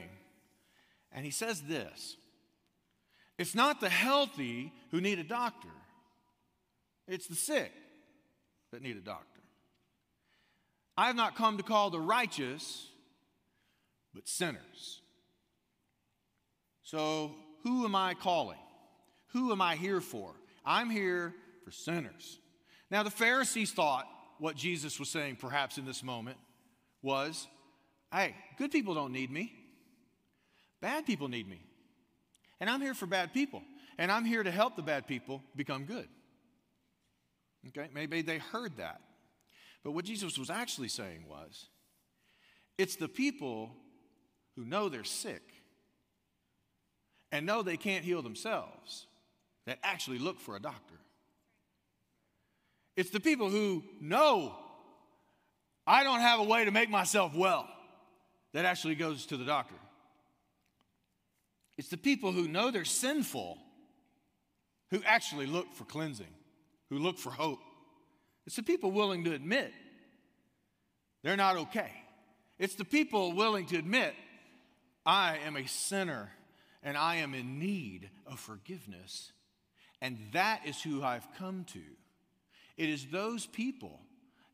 And 1.11 1.25
he 1.25 1.31
says 1.31 1.61
this 1.63 2.15
It's 3.37 3.53
not 3.53 3.81
the 3.81 3.89
healthy 3.89 4.71
who 4.91 5.01
need 5.01 5.19
a 5.19 5.25
doctor, 5.25 5.67
it's 7.05 7.27
the 7.27 7.35
sick 7.35 7.73
that 8.71 8.81
need 8.81 8.95
a 8.95 9.01
doctor. 9.01 9.34
I 10.97 11.07
have 11.07 11.15
not 11.15 11.35
come 11.35 11.57
to 11.57 11.63
call 11.63 11.89
the 11.89 11.99
righteous, 11.99 12.87
but 14.13 14.27
sinners. 14.27 15.01
So, 16.83 17.35
who 17.63 17.83
am 17.85 17.95
I 17.95 18.13
calling? 18.13 18.59
Who 19.33 19.51
am 19.51 19.61
I 19.61 19.75
here 19.75 19.99
for? 19.99 20.33
I'm 20.65 20.89
here 20.89 21.33
for 21.63 21.71
sinners. 21.71 22.39
Now, 22.89 23.03
the 23.03 23.09
Pharisees 23.09 23.71
thought 23.71 24.07
what 24.39 24.55
Jesus 24.55 24.99
was 24.99 25.09
saying, 25.09 25.37
perhaps 25.37 25.77
in 25.77 25.85
this 25.85 26.03
moment, 26.03 26.37
was 27.01 27.47
hey, 28.13 28.33
good 28.57 28.71
people 28.71 28.93
don't 28.93 29.11
need 29.11 29.29
me, 29.29 29.51
bad 30.81 31.05
people 31.05 31.27
need 31.27 31.49
me. 31.49 31.59
And 32.59 32.69
I'm 32.69 32.81
here 32.81 32.93
for 32.93 33.05
bad 33.05 33.33
people. 33.33 33.61
And 33.97 34.11
I'm 34.11 34.25
here 34.25 34.43
to 34.43 34.51
help 34.51 34.75
the 34.75 34.81
bad 34.81 35.07
people 35.07 35.41
become 35.55 35.85
good. 35.85 36.07
Okay, 37.69 37.89
maybe 37.93 38.21
they 38.21 38.37
heard 38.37 38.77
that. 38.77 39.01
But 39.85 39.91
what 39.91 40.03
Jesus 40.03 40.37
was 40.39 40.49
actually 40.49 40.87
saying 40.87 41.25
was 41.29 41.67
it's 42.75 42.95
the 42.95 43.07
people 43.07 43.71
who 44.55 44.65
know 44.65 44.89
they're 44.89 45.03
sick 45.03 45.43
and 47.31 47.45
know 47.45 47.61
they 47.61 47.77
can't 47.77 48.03
heal 48.03 48.23
themselves 48.23 49.05
that 49.67 49.77
actually 49.83 50.17
look 50.17 50.39
for 50.39 50.55
a 50.55 50.59
doctor. 50.59 50.95
It's 52.97 53.11
the 53.11 53.19
people 53.19 53.49
who 53.49 53.83
know 54.01 54.55
I 55.85 56.03
don't 56.03 56.21
have 56.21 56.39
a 56.39 56.43
way 56.43 56.65
to 56.65 56.71
make 56.71 56.89
myself 56.89 57.35
well 57.35 57.67
that 58.53 58.65
actually 58.65 58.95
goes 58.95 59.27
to 59.27 59.37
the 59.37 59.45
doctor. 59.45 59.75
It's 61.77 61.89
the 61.89 61.97
people 61.97 62.31
who 62.31 62.47
know 62.47 62.71
they're 62.71 62.85
sinful 62.85 63.59
who 64.89 65.03
actually 65.05 65.45
look 65.45 65.73
for 65.75 65.83
cleansing, 65.83 66.33
who 66.89 66.97
look 66.97 67.19
for 67.19 67.29
hope. 67.29 67.59
It's 68.45 68.55
the 68.55 68.63
people 68.63 68.91
willing 68.91 69.23
to 69.25 69.33
admit 69.33 69.73
they're 71.23 71.35
not 71.35 71.57
okay. 71.57 71.91
It's 72.59 72.75
the 72.75 72.85
people 72.85 73.33
willing 73.33 73.65
to 73.67 73.77
admit, 73.77 74.13
I 75.05 75.39
am 75.45 75.57
a 75.57 75.67
sinner 75.67 76.29
and 76.83 76.95
I 76.95 77.15
am 77.15 77.33
in 77.33 77.57
need 77.57 78.09
of 78.27 78.39
forgiveness. 78.39 79.31
And 80.01 80.19
that 80.33 80.61
is 80.65 80.81
who 80.81 81.03
I've 81.03 81.27
come 81.37 81.65
to. 81.73 81.81
It 82.77 82.89
is 82.89 83.07
those 83.07 83.47
people 83.47 83.99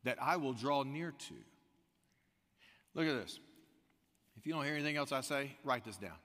that 0.04 0.16
I 0.20 0.36
will 0.36 0.54
draw 0.54 0.82
near 0.82 1.12
to. 1.12 1.34
Look 2.94 3.06
at 3.06 3.20
this. 3.20 3.38
If 4.36 4.46
you 4.46 4.54
don't 4.54 4.64
hear 4.64 4.74
anything 4.74 4.96
else 4.96 5.12
I 5.12 5.20
say, 5.20 5.52
write 5.64 5.84
this 5.84 5.96
down. 5.96 6.16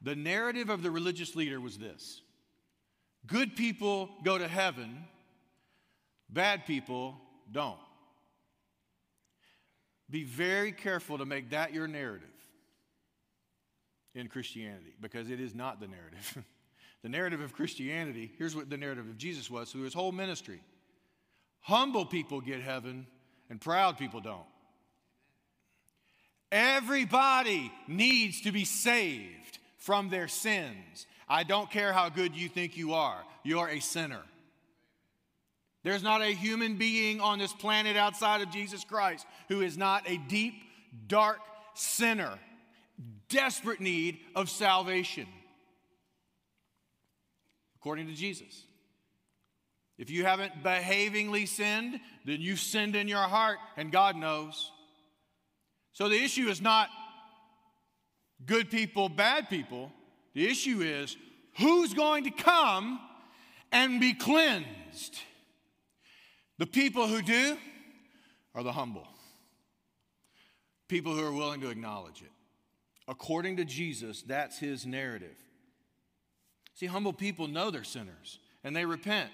The 0.00 0.16
narrative 0.16 0.68
of 0.68 0.82
the 0.82 0.90
religious 0.90 1.36
leader 1.36 1.60
was 1.60 1.78
this 1.78 2.22
good 3.26 3.56
people 3.56 4.08
go 4.24 4.36
to 4.36 4.48
heaven, 4.48 5.04
bad 6.32 6.66
people 6.66 7.16
don't. 7.50 7.78
Be 10.10 10.24
very 10.24 10.72
careful 10.72 11.18
to 11.18 11.24
make 11.24 11.50
that 11.50 11.72
your 11.72 11.86
narrative 11.86 12.28
in 14.14 14.28
Christianity 14.28 14.94
because 15.00 15.30
it 15.30 15.40
is 15.40 15.54
not 15.54 15.80
the 15.80 15.88
narrative. 15.88 16.44
the 17.02 17.08
narrative 17.08 17.40
of 17.40 17.52
Christianity, 17.52 18.30
here's 18.36 18.54
what 18.54 18.68
the 18.68 18.76
narrative 18.76 19.06
of 19.08 19.16
Jesus 19.16 19.50
was 19.50 19.72
through 19.72 19.82
his 19.82 19.94
whole 19.94 20.12
ministry 20.12 20.60
humble 21.62 22.04
people 22.04 22.40
get 22.40 22.60
heaven, 22.60 23.06
and 23.48 23.60
proud 23.60 23.96
people 23.96 24.20
don't. 24.20 24.40
Everybody 26.50 27.72
needs 27.88 28.42
to 28.42 28.52
be 28.52 28.64
saved 28.64 29.58
from 29.78 30.10
their 30.10 30.28
sins. 30.28 31.06
I 31.28 31.44
don't 31.44 31.70
care 31.70 31.92
how 31.92 32.08
good 32.08 32.36
you 32.36 32.48
think 32.48 32.76
you 32.76 32.94
are, 32.94 33.22
you're 33.42 33.68
a 33.68 33.80
sinner. 33.80 34.22
There's 35.82 36.02
not 36.02 36.22
a 36.22 36.26
human 36.26 36.76
being 36.76 37.20
on 37.20 37.38
this 37.38 37.52
planet 37.52 37.96
outside 37.96 38.40
of 38.40 38.50
Jesus 38.50 38.84
Christ 38.84 39.26
who 39.48 39.62
is 39.62 39.76
not 39.76 40.08
a 40.08 40.16
deep, 40.16 40.54
dark 41.08 41.38
sinner, 41.74 42.38
desperate 43.28 43.80
need 43.80 44.18
of 44.36 44.48
salvation, 44.48 45.26
according 47.80 48.06
to 48.06 48.14
Jesus. 48.14 48.64
If 49.98 50.08
you 50.10 50.24
haven't 50.24 50.62
behavingly 50.62 51.46
sinned, 51.46 52.00
then 52.24 52.40
you've 52.40 52.60
sinned 52.60 52.96
in 52.96 53.08
your 53.08 53.18
heart, 53.18 53.58
and 53.76 53.92
God 53.92 54.16
knows. 54.16 54.70
So 55.92 56.08
the 56.08 56.22
issue 56.22 56.48
is 56.48 56.60
not 56.60 56.88
good 58.46 58.70
people, 58.70 59.08
bad 59.08 59.48
people. 59.48 59.92
The 60.34 60.48
issue 60.48 60.80
is 60.80 61.16
who's 61.58 61.92
going 61.92 62.24
to 62.24 62.30
come 62.30 63.00
and 63.70 64.00
be 64.00 64.14
cleansed? 64.14 65.20
The 66.62 66.66
people 66.66 67.08
who 67.08 67.22
do 67.22 67.56
are 68.54 68.62
the 68.62 68.70
humble, 68.70 69.08
people 70.86 71.12
who 71.12 71.24
are 71.24 71.32
willing 71.32 71.60
to 71.62 71.70
acknowledge 71.70 72.22
it. 72.22 72.30
According 73.08 73.56
to 73.56 73.64
Jesus, 73.64 74.22
that's 74.22 74.60
his 74.60 74.86
narrative. 74.86 75.34
See, 76.74 76.86
humble 76.86 77.12
people 77.12 77.48
know 77.48 77.72
they're 77.72 77.82
sinners 77.82 78.38
and 78.62 78.76
they 78.76 78.84
repent. 78.84 79.30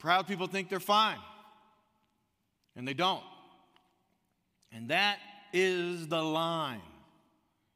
Proud 0.00 0.26
people 0.26 0.48
think 0.48 0.68
they're 0.68 0.80
fine, 0.80 1.20
and 2.74 2.88
they 2.88 2.94
don't. 2.94 3.22
And 4.72 4.88
that 4.88 5.20
is 5.52 6.08
the 6.08 6.20
line 6.20 6.80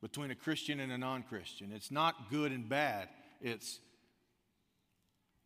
between 0.03 0.33
a 0.33 0.35
Christian 0.35 0.81
and 0.81 0.91
a 0.91 0.99
non 0.99 1.23
Christian. 1.23 1.71
It's 1.73 1.93
not 1.93 2.29
good 2.29 2.51
and 2.51 2.69
bad, 2.69 3.09
it's 3.41 3.79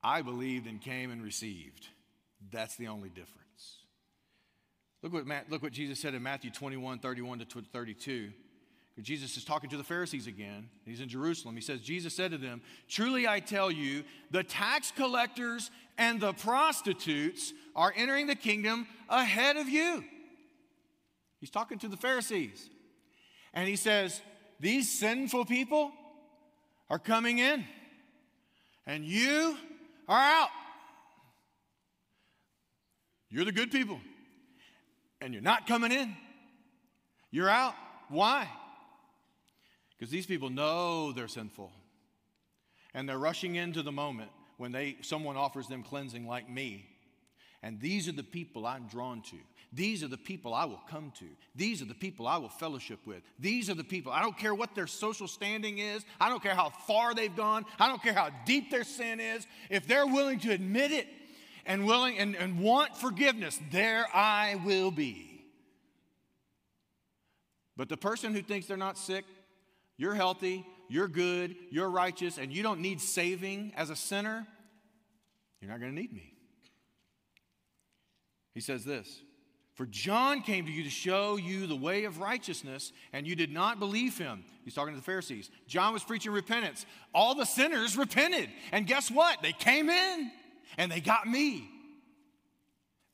I 0.02 0.22
believed 0.22 0.66
and 0.66 0.80
came 0.80 1.10
and 1.10 1.22
received. 1.22 1.88
That's 2.50 2.76
the 2.76 2.88
only 2.88 3.08
difference. 3.08 3.78
Look 5.02 5.12
what, 5.12 5.26
Matt, 5.26 5.50
look 5.50 5.62
what 5.62 5.72
Jesus 5.72 6.00
said 6.00 6.14
in 6.14 6.22
Matthew 6.22 6.50
21 6.50 6.98
31 6.98 7.38
to 7.40 7.62
32. 7.72 8.30
Jesus 9.00 9.36
is 9.36 9.44
talking 9.44 9.70
to 9.70 9.76
the 9.76 9.84
Pharisees 9.84 10.26
again. 10.26 10.68
He's 10.84 11.00
in 11.00 11.08
Jerusalem. 11.08 11.54
He 11.54 11.60
says, 11.60 11.80
Jesus 11.80 12.16
said 12.16 12.32
to 12.32 12.38
them, 12.38 12.60
Truly 12.88 13.28
I 13.28 13.38
tell 13.38 13.70
you, 13.70 14.02
the 14.32 14.42
tax 14.42 14.90
collectors 14.90 15.70
and 15.96 16.20
the 16.20 16.32
prostitutes 16.32 17.52
are 17.76 17.92
entering 17.96 18.26
the 18.26 18.34
kingdom 18.34 18.88
ahead 19.08 19.56
of 19.56 19.68
you. 19.68 20.02
He's 21.38 21.50
talking 21.50 21.78
to 21.78 21.88
the 21.88 21.96
Pharisees. 21.96 22.68
And 23.54 23.68
he 23.68 23.76
says, 23.76 24.20
these 24.60 24.98
sinful 24.98 25.44
people 25.44 25.92
are 26.90 26.98
coming 26.98 27.38
in, 27.38 27.64
and 28.86 29.04
you 29.04 29.56
are 30.08 30.20
out. 30.20 30.48
You're 33.30 33.44
the 33.44 33.52
good 33.52 33.70
people, 33.70 34.00
and 35.20 35.32
you're 35.32 35.42
not 35.42 35.66
coming 35.66 35.92
in. 35.92 36.16
You're 37.30 37.50
out. 37.50 37.74
Why? 38.08 38.48
Because 39.96 40.10
these 40.10 40.26
people 40.26 40.48
know 40.48 41.12
they're 41.12 41.28
sinful, 41.28 41.70
and 42.94 43.08
they're 43.08 43.18
rushing 43.18 43.56
into 43.56 43.82
the 43.82 43.92
moment 43.92 44.30
when 44.56 44.72
they, 44.72 44.96
someone 45.02 45.36
offers 45.36 45.66
them 45.68 45.82
cleansing 45.82 46.26
like 46.26 46.48
me. 46.48 46.86
And 47.62 47.80
these 47.80 48.08
are 48.08 48.12
the 48.12 48.22
people 48.22 48.66
I'm 48.66 48.86
drawn 48.86 49.20
to. 49.22 49.36
These 49.72 50.02
are 50.02 50.08
the 50.08 50.16
people 50.16 50.54
I 50.54 50.64
will 50.64 50.80
come 50.88 51.12
to. 51.18 51.26
These 51.54 51.82
are 51.82 51.84
the 51.84 51.94
people 51.94 52.26
I 52.26 52.38
will 52.38 52.48
fellowship 52.48 53.00
with. 53.04 53.22
These 53.38 53.68
are 53.68 53.74
the 53.74 53.84
people. 53.84 54.12
I 54.12 54.22
don't 54.22 54.38
care 54.38 54.54
what 54.54 54.74
their 54.74 54.86
social 54.86 55.28
standing 55.28 55.78
is. 55.78 56.04
I 56.20 56.30
don't 56.30 56.42
care 56.42 56.54
how 56.54 56.70
far 56.70 57.14
they've 57.14 57.34
gone. 57.34 57.64
I 57.78 57.88
don't 57.88 58.02
care 58.02 58.14
how 58.14 58.30
deep 58.46 58.70
their 58.70 58.84
sin 58.84 59.20
is. 59.20 59.46
If 59.68 59.86
they're 59.86 60.06
willing 60.06 60.38
to 60.40 60.52
admit 60.52 60.92
it 60.92 61.06
and 61.68 61.84
willing 61.86 62.18
and, 62.18 62.34
and 62.34 62.58
want 62.58 62.96
forgiveness, 62.96 63.60
there 63.70 64.06
I 64.12 64.60
will 64.64 64.90
be. 64.90 65.44
But 67.76 67.88
the 67.88 67.96
person 67.96 68.34
who 68.34 68.42
thinks 68.42 68.66
they're 68.66 68.76
not 68.76 68.98
sick, 68.98 69.24
you're 69.96 70.14
healthy, 70.14 70.66
you're 70.88 71.06
good, 71.06 71.54
you're 71.70 71.90
righteous, 71.90 72.38
and 72.38 72.52
you 72.52 72.62
don't 72.62 72.80
need 72.80 73.00
saving 73.00 73.72
as 73.76 73.90
a 73.90 73.96
sinner, 73.96 74.46
you're 75.60 75.70
not 75.70 75.78
going 75.78 75.94
to 75.94 76.00
need 76.00 76.12
me. 76.12 76.32
He 78.54 78.60
says 78.60 78.84
this 78.84 79.20
for 79.74 79.86
John 79.86 80.40
came 80.40 80.66
to 80.66 80.72
you 80.72 80.82
to 80.82 80.90
show 80.90 81.36
you 81.36 81.68
the 81.68 81.76
way 81.76 82.02
of 82.02 82.18
righteousness, 82.18 82.92
and 83.12 83.28
you 83.28 83.36
did 83.36 83.52
not 83.52 83.78
believe 83.78 84.18
him. 84.18 84.42
He's 84.64 84.74
talking 84.74 84.92
to 84.92 84.98
the 84.98 85.04
Pharisees. 85.04 85.50
John 85.68 85.92
was 85.92 86.02
preaching 86.02 86.32
repentance. 86.32 86.84
All 87.14 87.36
the 87.36 87.44
sinners 87.44 87.96
repented. 87.96 88.48
And 88.72 88.88
guess 88.88 89.08
what? 89.08 89.40
They 89.40 89.52
came 89.52 89.88
in 89.88 90.32
and 90.76 90.90
they 90.90 91.00
got 91.00 91.26
me. 91.26 91.68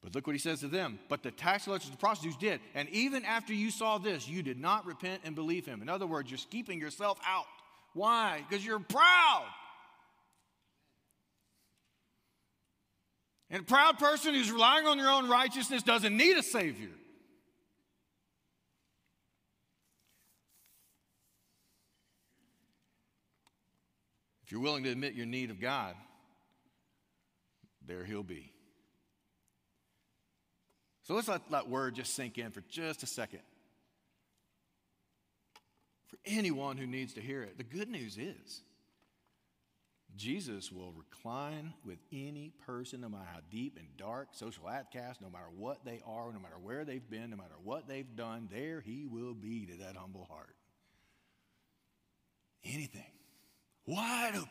But 0.02 0.14
look 0.14 0.26
what 0.26 0.34
he 0.34 0.38
says 0.38 0.60
to 0.60 0.68
them. 0.68 0.98
But 1.08 1.22
the 1.22 1.30
tax 1.30 1.64
collectors 1.64 1.88
and 1.88 1.98
prostitutes 1.98 2.36
did. 2.36 2.60
And 2.74 2.90
even 2.90 3.24
after 3.24 3.54
you 3.54 3.70
saw 3.70 3.96
this, 3.96 4.28
you 4.28 4.42
did 4.42 4.58
not 4.58 4.84
repent 4.84 5.22
and 5.24 5.34
believe 5.34 5.64
him. 5.64 5.80
In 5.80 5.88
other 5.88 6.06
words, 6.06 6.30
you're 6.30 6.40
keeping 6.50 6.78
yourself 6.78 7.18
out. 7.26 7.46
Why? 7.94 8.44
Because 8.46 8.64
you're 8.64 8.80
proud. 8.80 9.46
And 13.48 13.62
a 13.62 13.64
proud 13.64 13.98
person 13.98 14.34
who's 14.34 14.50
relying 14.50 14.86
on 14.86 14.98
their 14.98 15.08
own 15.08 15.28
righteousness 15.28 15.82
doesn't 15.82 16.14
need 16.14 16.36
a 16.36 16.42
Savior. 16.42 16.90
If 24.44 24.52
you're 24.52 24.60
willing 24.60 24.84
to 24.84 24.90
admit 24.90 25.14
your 25.14 25.24
need 25.24 25.50
of 25.50 25.60
God, 25.60 25.94
there 27.86 28.04
He'll 28.04 28.22
be. 28.22 28.52
So 31.04 31.14
let's 31.14 31.28
let 31.28 31.50
that 31.50 31.68
word 31.68 31.94
just 31.94 32.14
sink 32.14 32.38
in 32.38 32.50
for 32.50 32.62
just 32.62 33.02
a 33.02 33.06
second. 33.06 33.40
For 36.06 36.16
anyone 36.24 36.76
who 36.76 36.86
needs 36.86 37.14
to 37.14 37.20
hear 37.20 37.42
it, 37.42 37.58
the 37.58 37.64
good 37.64 37.88
news 37.88 38.16
is 38.16 38.62
Jesus 40.16 40.70
will 40.70 40.92
recline 40.92 41.74
with 41.84 41.98
any 42.12 42.52
person, 42.66 43.00
no 43.00 43.08
matter 43.08 43.24
how 43.30 43.40
deep 43.50 43.76
and 43.76 43.88
dark, 43.96 44.28
social 44.32 44.68
outcast, 44.68 45.20
no 45.20 45.28
matter 45.28 45.48
what 45.56 45.84
they 45.84 46.00
are, 46.06 46.32
no 46.32 46.38
matter 46.38 46.58
where 46.62 46.84
they've 46.84 47.08
been, 47.10 47.30
no 47.30 47.36
matter 47.36 47.56
what 47.62 47.88
they've 47.88 48.16
done, 48.16 48.48
there 48.52 48.80
he 48.80 49.06
will 49.06 49.34
be 49.34 49.66
to 49.66 49.78
that 49.78 49.96
humble 49.96 50.24
heart. 50.30 50.54
Anything, 52.64 53.02
wide 53.86 54.32
open, 54.36 54.48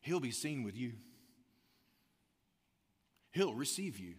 he'll 0.00 0.20
be 0.20 0.30
seen 0.30 0.64
with 0.64 0.76
you. 0.76 0.94
He'll 3.38 3.54
receive 3.54 4.00
you. 4.00 4.14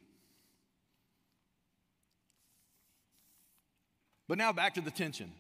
But 4.30 4.38
now 4.38 4.54
back 4.54 4.76
to 4.76 4.82
the 4.82 4.92
tension. 4.92 5.34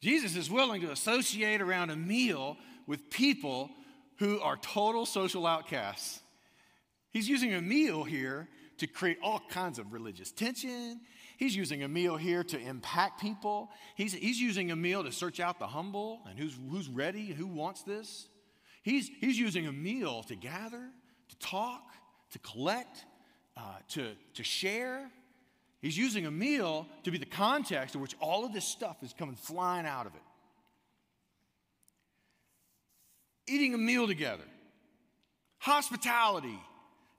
Jesus 0.00 0.36
is 0.36 0.48
willing 0.48 0.82
to 0.82 0.92
associate 0.92 1.60
around 1.60 1.90
a 1.90 1.96
meal 1.96 2.56
with 2.86 3.10
people 3.10 3.68
who 4.20 4.38
are 4.38 4.56
total 4.56 5.06
social 5.06 5.44
outcasts. 5.44 6.20
He's 7.10 7.28
using 7.28 7.52
a 7.52 7.60
meal 7.60 8.04
here 8.04 8.48
to 8.78 8.86
create 8.86 9.18
all 9.20 9.42
kinds 9.50 9.80
of 9.80 9.92
religious 9.92 10.30
tension. 10.30 11.00
He's 11.36 11.56
using 11.56 11.82
a 11.82 11.88
meal 11.88 12.16
here 12.16 12.44
to 12.44 12.60
impact 12.60 13.20
people. 13.20 13.70
He's, 13.96 14.12
he's 14.12 14.40
using 14.40 14.70
a 14.70 14.76
meal 14.76 15.02
to 15.02 15.10
search 15.10 15.40
out 15.40 15.58
the 15.58 15.66
humble 15.66 16.20
and 16.30 16.38
who's, 16.38 16.56
who's 16.70 16.88
ready 16.88 17.32
who 17.32 17.48
wants 17.48 17.82
this. 17.82 18.28
He's, 18.84 19.10
he's 19.18 19.36
using 19.36 19.66
a 19.66 19.72
meal 19.72 20.22
to 20.28 20.36
gather, 20.36 20.90
to 21.30 21.38
talk, 21.40 21.82
to 22.34 22.38
collect, 22.38 23.04
uh, 23.56 23.60
to, 23.88 24.12
to 24.34 24.44
share. 24.44 25.10
He's 25.80 25.98
using 25.98 26.26
a 26.26 26.30
meal 26.30 26.86
to 27.02 27.10
be 27.10 27.18
the 27.18 27.26
context 27.26 27.94
in 27.94 28.00
which 28.00 28.14
all 28.20 28.44
of 28.44 28.52
this 28.52 28.64
stuff 28.64 29.02
is 29.02 29.12
coming 29.12 29.34
flying 29.34 29.86
out 29.86 30.06
of 30.06 30.14
it. 30.14 30.20
eating 33.46 33.74
a 33.74 33.78
meal 33.78 34.06
together, 34.06 34.44
hospitality, 35.58 36.58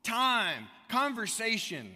time, 0.04 0.68
conversation. 0.90 1.92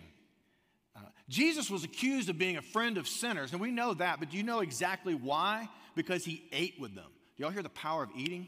Uh, 0.95 1.01
Jesus 1.27 1.69
was 1.69 1.83
accused 1.83 2.29
of 2.29 2.37
being 2.37 2.57
a 2.57 2.61
friend 2.61 2.97
of 2.97 3.07
sinners, 3.07 3.51
and 3.51 3.61
we 3.61 3.71
know 3.71 3.93
that, 3.93 4.19
but 4.19 4.29
do 4.29 4.37
you 4.37 4.43
know 4.43 4.59
exactly 4.59 5.13
why? 5.13 5.67
Because 5.95 6.25
he 6.25 6.43
ate 6.51 6.75
with 6.79 6.95
them. 6.95 7.09
Do 7.37 7.43
y'all 7.43 7.51
hear 7.51 7.63
the 7.63 7.69
power 7.69 8.03
of 8.03 8.09
eating? 8.15 8.47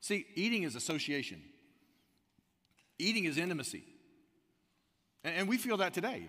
See, 0.00 0.26
eating 0.34 0.62
is 0.62 0.76
association, 0.76 1.42
eating 2.98 3.24
is 3.24 3.38
intimacy. 3.38 3.84
And, 5.24 5.34
and 5.36 5.48
we 5.48 5.56
feel 5.58 5.76
that 5.78 5.94
today, 5.94 6.28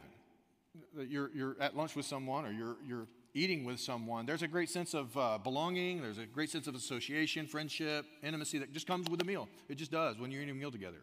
even. 0.96 1.10
You're, 1.10 1.32
you're 1.34 1.56
at 1.60 1.76
lunch 1.76 1.96
with 1.96 2.06
someone 2.06 2.46
or 2.46 2.52
you're, 2.52 2.76
you're 2.88 3.08
eating 3.34 3.64
with 3.64 3.80
someone, 3.80 4.26
there's 4.26 4.44
a 4.44 4.48
great 4.48 4.70
sense 4.70 4.94
of 4.94 5.16
uh, 5.18 5.38
belonging, 5.38 6.02
there's 6.02 6.18
a 6.18 6.26
great 6.26 6.50
sense 6.50 6.68
of 6.68 6.76
association, 6.76 7.48
friendship, 7.48 8.06
intimacy 8.24 8.58
that 8.60 8.74
just 8.74 8.88
comes 8.88 9.10
with 9.10 9.22
a 9.22 9.26
meal. 9.26 9.48
It 9.68 9.76
just 9.76 9.92
does 9.92 10.18
when 10.20 10.32
you're 10.32 10.42
eating 10.42 10.56
a 10.56 10.60
meal 10.60 10.72
together. 10.72 11.02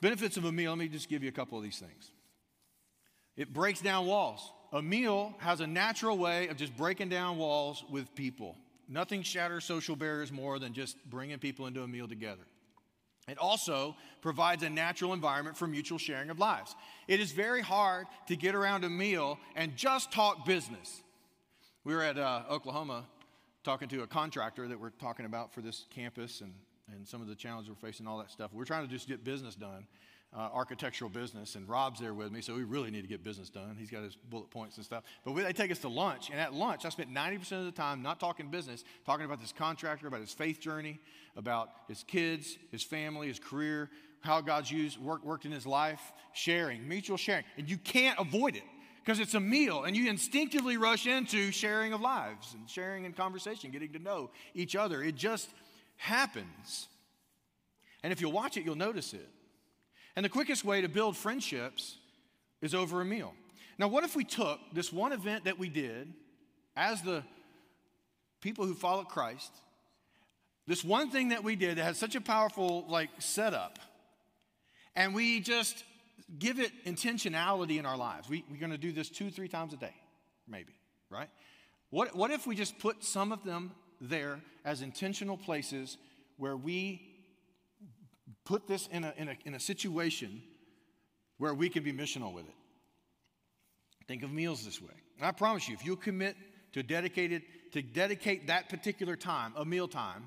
Benefits 0.00 0.36
of 0.36 0.44
a 0.44 0.52
meal, 0.52 0.72
let 0.72 0.78
me 0.78 0.88
just 0.88 1.08
give 1.08 1.22
you 1.22 1.28
a 1.28 1.32
couple 1.32 1.58
of 1.58 1.64
these 1.64 1.78
things. 1.78 2.10
It 3.36 3.52
breaks 3.52 3.80
down 3.80 4.06
walls. 4.06 4.52
A 4.72 4.82
meal 4.82 5.34
has 5.38 5.60
a 5.60 5.66
natural 5.66 6.18
way 6.18 6.48
of 6.48 6.56
just 6.56 6.76
breaking 6.76 7.08
down 7.08 7.38
walls 7.38 7.84
with 7.90 8.14
people. 8.14 8.56
Nothing 8.88 9.22
shatters 9.22 9.64
social 9.64 9.96
barriers 9.96 10.30
more 10.30 10.58
than 10.58 10.72
just 10.72 10.96
bringing 11.08 11.38
people 11.38 11.66
into 11.66 11.82
a 11.82 11.88
meal 11.88 12.08
together. 12.08 12.42
It 13.28 13.38
also 13.38 13.96
provides 14.20 14.62
a 14.62 14.70
natural 14.70 15.12
environment 15.12 15.56
for 15.56 15.66
mutual 15.66 15.98
sharing 15.98 16.30
of 16.30 16.38
lives. 16.38 16.74
It 17.06 17.20
is 17.20 17.32
very 17.32 17.62
hard 17.62 18.06
to 18.26 18.36
get 18.36 18.54
around 18.54 18.84
a 18.84 18.90
meal 18.90 19.38
and 19.54 19.76
just 19.76 20.10
talk 20.10 20.46
business. 20.46 21.02
We 21.84 21.94
were 21.94 22.02
at 22.02 22.18
uh, 22.18 22.42
Oklahoma 22.50 23.04
talking 23.64 23.88
to 23.88 24.02
a 24.02 24.06
contractor 24.06 24.66
that 24.68 24.80
we're 24.80 24.90
talking 24.90 25.26
about 25.26 25.52
for 25.52 25.60
this 25.60 25.86
campus 25.90 26.40
and, 26.40 26.52
and 26.94 27.06
some 27.06 27.20
of 27.20 27.28
the 27.28 27.34
challenges 27.34 27.68
we're 27.68 27.88
facing, 27.88 28.06
all 28.06 28.18
that 28.18 28.30
stuff. 28.30 28.50
We're 28.52 28.64
trying 28.64 28.86
to 28.86 28.92
just 28.92 29.08
get 29.08 29.24
business 29.24 29.54
done 29.54 29.86
uh, 30.36 30.48
architectural 30.52 31.08
business, 31.08 31.54
and 31.54 31.68
Rob's 31.68 32.00
there 32.00 32.12
with 32.12 32.30
me, 32.30 32.42
so 32.42 32.54
we 32.54 32.64
really 32.64 32.90
need 32.90 33.00
to 33.02 33.08
get 33.08 33.24
business 33.24 33.48
done. 33.48 33.76
He's 33.78 33.90
got 33.90 34.02
his 34.02 34.14
bullet 34.14 34.50
points 34.50 34.76
and 34.76 34.84
stuff. 34.84 35.04
But 35.24 35.32
we, 35.32 35.42
they 35.42 35.54
take 35.54 35.70
us 35.70 35.78
to 35.80 35.88
lunch, 35.88 36.30
and 36.30 36.38
at 36.38 36.52
lunch, 36.52 36.84
I 36.84 36.90
spent 36.90 37.12
90% 37.12 37.52
of 37.52 37.64
the 37.64 37.72
time 37.72 38.02
not 38.02 38.20
talking 38.20 38.50
business, 38.50 38.84
talking 39.06 39.24
about 39.24 39.40
this 39.40 39.52
contractor, 39.52 40.06
about 40.06 40.20
his 40.20 40.32
faith 40.32 40.60
journey, 40.60 41.00
about 41.36 41.70
his 41.88 42.04
kids, 42.06 42.58
his 42.70 42.82
family, 42.82 43.28
his 43.28 43.38
career, 43.38 43.90
how 44.20 44.40
God's 44.40 44.70
used, 44.70 44.98
work, 44.98 45.24
worked 45.24 45.46
in 45.46 45.52
his 45.52 45.66
life, 45.66 46.12
sharing, 46.34 46.86
mutual 46.86 47.16
sharing. 47.16 47.44
And 47.56 47.68
you 47.68 47.78
can't 47.78 48.18
avoid 48.18 48.56
it 48.56 48.64
because 49.02 49.20
it's 49.20 49.34
a 49.34 49.40
meal, 49.40 49.84
and 49.84 49.96
you 49.96 50.10
instinctively 50.10 50.76
rush 50.76 51.06
into 51.06 51.50
sharing 51.52 51.94
of 51.94 52.02
lives 52.02 52.52
and 52.52 52.68
sharing 52.68 53.06
and 53.06 53.16
conversation, 53.16 53.70
getting 53.70 53.92
to 53.94 53.98
know 53.98 54.30
each 54.52 54.76
other. 54.76 55.02
It 55.02 55.14
just 55.14 55.48
happens. 55.96 56.88
And 58.02 58.12
if 58.12 58.20
you'll 58.20 58.32
watch 58.32 58.58
it, 58.58 58.66
you'll 58.66 58.74
notice 58.74 59.14
it. 59.14 59.28
And 60.18 60.24
the 60.24 60.28
quickest 60.28 60.64
way 60.64 60.80
to 60.80 60.88
build 60.88 61.16
friendships 61.16 61.96
is 62.60 62.74
over 62.74 63.00
a 63.00 63.04
meal. 63.04 63.34
Now, 63.78 63.86
what 63.86 64.02
if 64.02 64.16
we 64.16 64.24
took 64.24 64.58
this 64.72 64.92
one 64.92 65.12
event 65.12 65.44
that 65.44 65.60
we 65.60 65.68
did 65.68 66.12
as 66.76 67.02
the 67.02 67.22
people 68.40 68.66
who 68.66 68.74
follow 68.74 69.04
Christ, 69.04 69.52
this 70.66 70.82
one 70.82 71.10
thing 71.10 71.28
that 71.28 71.44
we 71.44 71.54
did 71.54 71.78
that 71.78 71.84
had 71.84 71.94
such 71.94 72.16
a 72.16 72.20
powerful 72.20 72.84
like 72.88 73.10
setup, 73.20 73.78
and 74.96 75.14
we 75.14 75.38
just 75.38 75.84
give 76.36 76.58
it 76.58 76.72
intentionality 76.84 77.78
in 77.78 77.86
our 77.86 77.96
lives. 77.96 78.28
We, 78.28 78.44
we're 78.50 78.58
going 78.58 78.72
to 78.72 78.76
do 78.76 78.90
this 78.90 79.08
two, 79.08 79.30
three 79.30 79.46
times 79.46 79.72
a 79.72 79.76
day, 79.76 79.94
maybe, 80.48 80.72
right? 81.10 81.28
What, 81.90 82.16
what 82.16 82.32
if 82.32 82.44
we 82.44 82.56
just 82.56 82.80
put 82.80 83.04
some 83.04 83.30
of 83.30 83.44
them 83.44 83.70
there 84.00 84.40
as 84.64 84.82
intentional 84.82 85.36
places 85.36 85.96
where 86.38 86.56
we 86.56 87.17
put 88.48 88.66
this 88.66 88.88
in 88.90 89.04
a, 89.04 89.12
in 89.18 89.28
a, 89.28 89.36
in 89.44 89.54
a 89.54 89.60
situation 89.60 90.42
where 91.36 91.52
we 91.52 91.68
can 91.68 91.84
be 91.84 91.92
missional 91.92 92.32
with 92.32 92.46
it. 92.48 92.54
Think 94.06 94.22
of 94.22 94.32
meals 94.32 94.64
this 94.64 94.80
way. 94.80 94.94
And 95.18 95.26
I 95.26 95.32
promise 95.32 95.68
you, 95.68 95.74
if 95.74 95.84
you 95.84 95.96
commit 95.96 96.34
to 96.72 96.82
dedicated 96.82 97.42
to 97.72 97.82
dedicate 97.82 98.46
that 98.46 98.70
particular 98.70 99.16
time, 99.16 99.52
a 99.54 99.64
meal 99.66 99.86
time, 99.86 100.26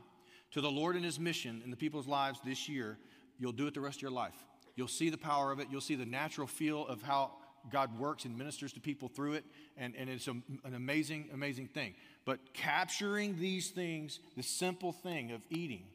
to 0.51 0.62
the 0.62 0.69
Lord 0.69 0.95
and 0.95 1.03
His 1.03 1.19
mission 1.19 1.63
in 1.65 1.71
the 1.71 1.77
people's 1.77 2.07
lives 2.07 2.39
this 2.45 2.69
year, 2.69 2.99
you'll 3.39 3.51
do 3.53 3.65
it 3.65 3.73
the 3.73 3.81
rest 3.81 3.97
of 3.97 4.01
your 4.03 4.12
life. 4.12 4.36
You'll 4.75 4.88
see 4.88 5.10
the 5.10 5.17
power 5.17 5.51
of 5.51 5.60
it. 5.60 5.67
You'll 5.71 5.81
see 5.81 5.95
the 5.95 6.05
natural 6.05 6.45
feel 6.45 6.86
of 6.86 7.01
how 7.01 7.31
God 7.71 7.97
works 7.97 8.25
and 8.25 8.38
ministers 8.38 8.71
to 8.73 8.79
people 8.79 9.07
through 9.07 9.34
it. 9.34 9.45
And, 9.77 9.95
and 9.97 10.07
it's 10.07 10.27
a, 10.27 10.31
an 10.63 10.75
amazing, 10.75 11.29
amazing 11.34 11.69
thing. 11.69 11.95
But 12.25 12.53
capturing 12.53 13.39
these 13.39 13.71
things, 13.71 14.19
the 14.38 14.43
simple 14.43 14.91
thing 14.91 15.31
of 15.31 15.41
eating, 15.49 15.86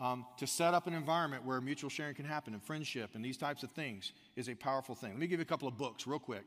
um, 0.00 0.26
to 0.38 0.46
set 0.46 0.74
up 0.74 0.86
an 0.86 0.94
environment 0.94 1.44
where 1.44 1.60
mutual 1.60 1.90
sharing 1.90 2.14
can 2.14 2.24
happen 2.24 2.54
and 2.54 2.62
friendship 2.62 3.10
and 3.14 3.24
these 3.24 3.36
types 3.36 3.62
of 3.62 3.70
things 3.72 4.12
is 4.36 4.48
a 4.48 4.54
powerful 4.54 4.94
thing. 4.94 5.10
Let 5.10 5.18
me 5.18 5.26
give 5.26 5.40
you 5.40 5.42
a 5.42 5.46
couple 5.46 5.68
of 5.68 5.76
books 5.76 6.06
real 6.06 6.18
quick 6.18 6.44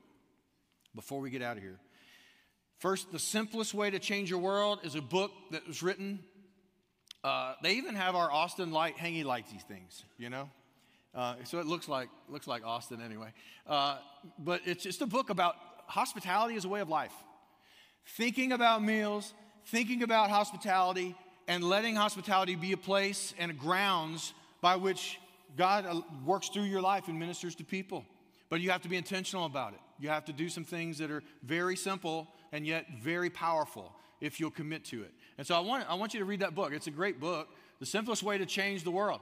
before 0.95 1.19
we 1.19 1.29
get 1.29 1.41
out 1.41 1.57
of 1.57 1.63
here. 1.63 1.79
First, 2.79 3.11
The 3.11 3.19
Simplest 3.19 3.73
Way 3.73 3.91
to 3.91 3.99
Change 3.99 4.29
Your 4.29 4.39
World 4.39 4.79
is 4.83 4.95
a 4.95 5.01
book 5.01 5.31
that 5.51 5.67
was 5.67 5.83
written. 5.83 6.19
Uh, 7.23 7.53
they 7.61 7.73
even 7.73 7.95
have 7.95 8.15
our 8.15 8.31
Austin 8.31 8.71
light 8.71 8.97
hangy 8.97 9.23
lighty 9.23 9.61
things, 9.61 10.03
you 10.17 10.29
know? 10.29 10.49
Uh, 11.13 11.35
so 11.43 11.59
it 11.59 11.67
looks 11.67 11.87
like, 11.87 12.09
looks 12.29 12.47
like 12.47 12.65
Austin 12.65 13.01
anyway. 13.01 13.33
Uh, 13.67 13.97
but 14.39 14.61
it's 14.65 14.83
just 14.83 15.01
a 15.01 15.05
book 15.05 15.29
about 15.29 15.55
hospitality 15.87 16.55
as 16.55 16.65
a 16.65 16.69
way 16.69 16.79
of 16.79 16.89
life. 16.89 17.13
Thinking 18.17 18.53
about 18.53 18.81
meals, 18.81 19.33
thinking 19.67 20.03
about 20.03 20.29
hospitality, 20.29 21.15
and 21.51 21.65
letting 21.65 21.97
hospitality 21.97 22.55
be 22.55 22.71
a 22.71 22.77
place 22.77 23.33
and 23.37 23.51
a 23.51 23.53
grounds 23.53 24.33
by 24.61 24.77
which 24.77 25.19
God 25.57 25.85
uh, 25.85 25.99
works 26.25 26.47
through 26.47 26.63
your 26.63 26.79
life 26.79 27.09
and 27.09 27.19
ministers 27.19 27.55
to 27.55 27.65
people. 27.65 28.05
But 28.49 28.61
you 28.61 28.71
have 28.71 28.81
to 28.83 28.87
be 28.87 28.95
intentional 28.95 29.45
about 29.45 29.73
it. 29.73 29.79
You 29.99 30.07
have 30.07 30.23
to 30.25 30.33
do 30.33 30.47
some 30.47 30.63
things 30.63 30.97
that 30.99 31.11
are 31.11 31.21
very 31.43 31.75
simple 31.75 32.29
and 32.53 32.65
yet 32.65 32.85
very 33.01 33.29
powerful 33.29 33.91
if 34.21 34.39
you'll 34.39 34.49
commit 34.49 34.85
to 34.85 35.01
it. 35.01 35.11
And 35.37 35.45
so 35.45 35.53
I 35.53 35.59
want, 35.59 35.89
I 35.89 35.95
want 35.95 36.13
you 36.13 36.21
to 36.21 36.25
read 36.25 36.39
that 36.39 36.55
book. 36.55 36.71
It's 36.71 36.87
a 36.87 36.91
great 36.91 37.19
book, 37.19 37.49
The 37.81 37.85
Simplest 37.85 38.23
Way 38.23 38.37
to 38.37 38.45
Change 38.45 38.85
the 38.85 38.91
World. 38.91 39.19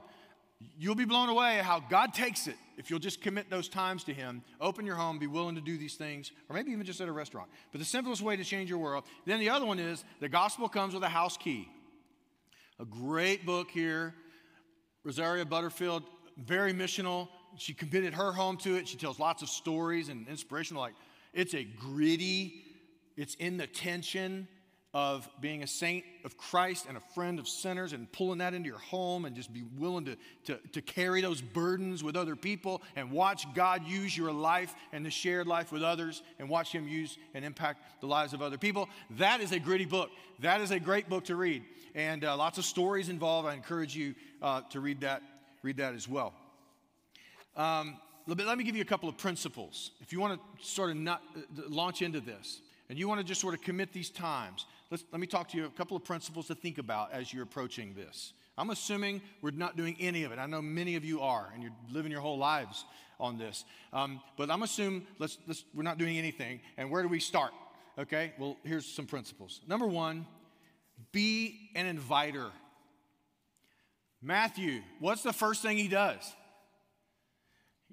You'll 0.78 0.94
be 0.94 1.06
blown 1.06 1.30
away 1.30 1.56
how 1.56 1.80
God 1.80 2.14
takes 2.14 2.46
it 2.46 2.56
if 2.76 2.90
you'll 2.90 3.00
just 3.00 3.22
commit 3.22 3.50
those 3.50 3.68
times 3.68 4.04
to 4.04 4.14
Him, 4.14 4.42
open 4.60 4.86
your 4.86 4.94
home, 4.94 5.18
be 5.18 5.26
willing 5.26 5.56
to 5.56 5.60
do 5.60 5.76
these 5.76 5.94
things, 5.96 6.30
or 6.48 6.54
maybe 6.54 6.70
even 6.70 6.86
just 6.86 7.00
at 7.00 7.08
a 7.08 7.12
restaurant. 7.12 7.48
But 7.72 7.80
the 7.80 7.84
simplest 7.84 8.22
way 8.22 8.36
to 8.36 8.44
change 8.44 8.70
your 8.70 8.78
world. 8.78 9.02
Then 9.26 9.40
the 9.40 9.50
other 9.50 9.66
one 9.66 9.80
is 9.80 10.04
the 10.20 10.28
gospel 10.28 10.68
comes 10.68 10.94
with 10.94 11.02
a 11.02 11.08
house 11.08 11.36
key. 11.36 11.68
A 12.80 12.84
great 12.86 13.44
book 13.44 13.70
here. 13.70 14.14
Rosaria 15.04 15.44
Butterfield, 15.44 16.02
very 16.38 16.72
missional. 16.72 17.28
She 17.58 17.74
committed 17.74 18.14
her 18.14 18.32
home 18.32 18.56
to 18.58 18.76
it. 18.76 18.88
She 18.88 18.96
tells 18.96 19.18
lots 19.18 19.42
of 19.42 19.50
stories 19.50 20.08
and 20.08 20.26
inspirational. 20.28 20.80
Like, 20.80 20.94
it's 21.34 21.52
a 21.52 21.62
gritty, 21.62 22.64
it's 23.18 23.34
in 23.34 23.58
the 23.58 23.66
tension, 23.66 24.48
of 24.92 25.28
being 25.40 25.62
a 25.62 25.66
saint 25.66 26.04
of 26.24 26.36
Christ 26.36 26.86
and 26.88 26.96
a 26.96 27.00
friend 27.14 27.38
of 27.38 27.46
sinners 27.46 27.92
and 27.92 28.10
pulling 28.10 28.38
that 28.38 28.54
into 28.54 28.68
your 28.68 28.78
home 28.78 29.24
and 29.24 29.36
just 29.36 29.52
be 29.52 29.62
willing 29.78 30.04
to, 30.06 30.16
to, 30.46 30.58
to 30.72 30.82
carry 30.82 31.20
those 31.20 31.40
burdens 31.40 32.02
with 32.02 32.16
other 32.16 32.34
people 32.34 32.82
and 32.96 33.12
watch 33.12 33.46
God 33.54 33.84
use 33.84 34.16
your 34.16 34.32
life 34.32 34.74
and 34.92 35.06
the 35.06 35.10
shared 35.10 35.46
life 35.46 35.70
with 35.70 35.84
others 35.84 36.22
and 36.40 36.48
watch 36.48 36.72
Him 36.72 36.88
use 36.88 37.18
and 37.34 37.44
impact 37.44 38.00
the 38.00 38.08
lives 38.08 38.32
of 38.32 38.42
other 38.42 38.58
people. 38.58 38.88
That 39.10 39.40
is 39.40 39.52
a 39.52 39.60
gritty 39.60 39.84
book. 39.84 40.10
That 40.40 40.60
is 40.60 40.72
a 40.72 40.80
great 40.80 41.08
book 41.08 41.24
to 41.26 41.36
read. 41.36 41.62
And 41.94 42.24
uh, 42.24 42.36
lots 42.36 42.58
of 42.58 42.64
stories 42.64 43.08
involved. 43.08 43.46
I 43.46 43.54
encourage 43.54 43.94
you 43.94 44.16
uh, 44.42 44.62
to 44.70 44.80
read 44.80 45.02
that, 45.02 45.22
read 45.62 45.76
that 45.76 45.94
as 45.94 46.08
well. 46.08 46.34
Um, 47.56 47.96
let 48.26 48.58
me 48.58 48.64
give 48.64 48.74
you 48.74 48.82
a 48.82 48.86
couple 48.86 49.08
of 49.08 49.16
principles. 49.16 49.92
If 50.00 50.12
you 50.12 50.20
want 50.20 50.40
to 50.40 50.66
sort 50.66 50.90
of 50.90 50.96
not, 50.96 51.22
uh, 51.36 51.62
launch 51.68 52.02
into 52.02 52.20
this 52.20 52.60
and 52.88 52.98
you 52.98 53.08
want 53.08 53.20
to 53.20 53.24
just 53.24 53.40
sort 53.40 53.54
of 53.54 53.62
commit 53.62 53.92
these 53.92 54.10
times, 54.10 54.66
Let's, 54.90 55.04
let 55.12 55.20
me 55.20 55.26
talk 55.26 55.48
to 55.50 55.56
you 55.56 55.66
a 55.66 55.70
couple 55.70 55.96
of 55.96 56.04
principles 56.04 56.48
to 56.48 56.54
think 56.54 56.78
about 56.78 57.12
as 57.12 57.32
you're 57.32 57.44
approaching 57.44 57.94
this. 57.94 58.32
I'm 58.58 58.70
assuming 58.70 59.22
we're 59.40 59.52
not 59.52 59.76
doing 59.76 59.96
any 60.00 60.24
of 60.24 60.32
it. 60.32 60.38
I 60.38 60.46
know 60.46 60.60
many 60.60 60.96
of 60.96 61.04
you 61.04 61.20
are, 61.20 61.48
and 61.54 61.62
you're 61.62 61.72
living 61.92 62.10
your 62.10 62.20
whole 62.20 62.38
lives 62.38 62.84
on 63.20 63.38
this. 63.38 63.64
Um, 63.92 64.20
but 64.36 64.50
I'm 64.50 64.62
assuming 64.62 65.06
let's, 65.18 65.38
let's, 65.46 65.64
we're 65.74 65.84
not 65.84 65.98
doing 65.98 66.18
anything. 66.18 66.60
And 66.76 66.90
where 66.90 67.02
do 67.02 67.08
we 67.08 67.20
start? 67.20 67.52
Okay, 67.98 68.32
well, 68.38 68.56
here's 68.64 68.86
some 68.86 69.06
principles. 69.06 69.60
Number 69.68 69.86
one, 69.86 70.26
be 71.12 71.70
an 71.74 71.86
inviter. 71.86 72.50
Matthew, 74.20 74.80
what's 74.98 75.22
the 75.22 75.32
first 75.32 75.62
thing 75.62 75.76
he 75.76 75.88
does? 75.88 76.34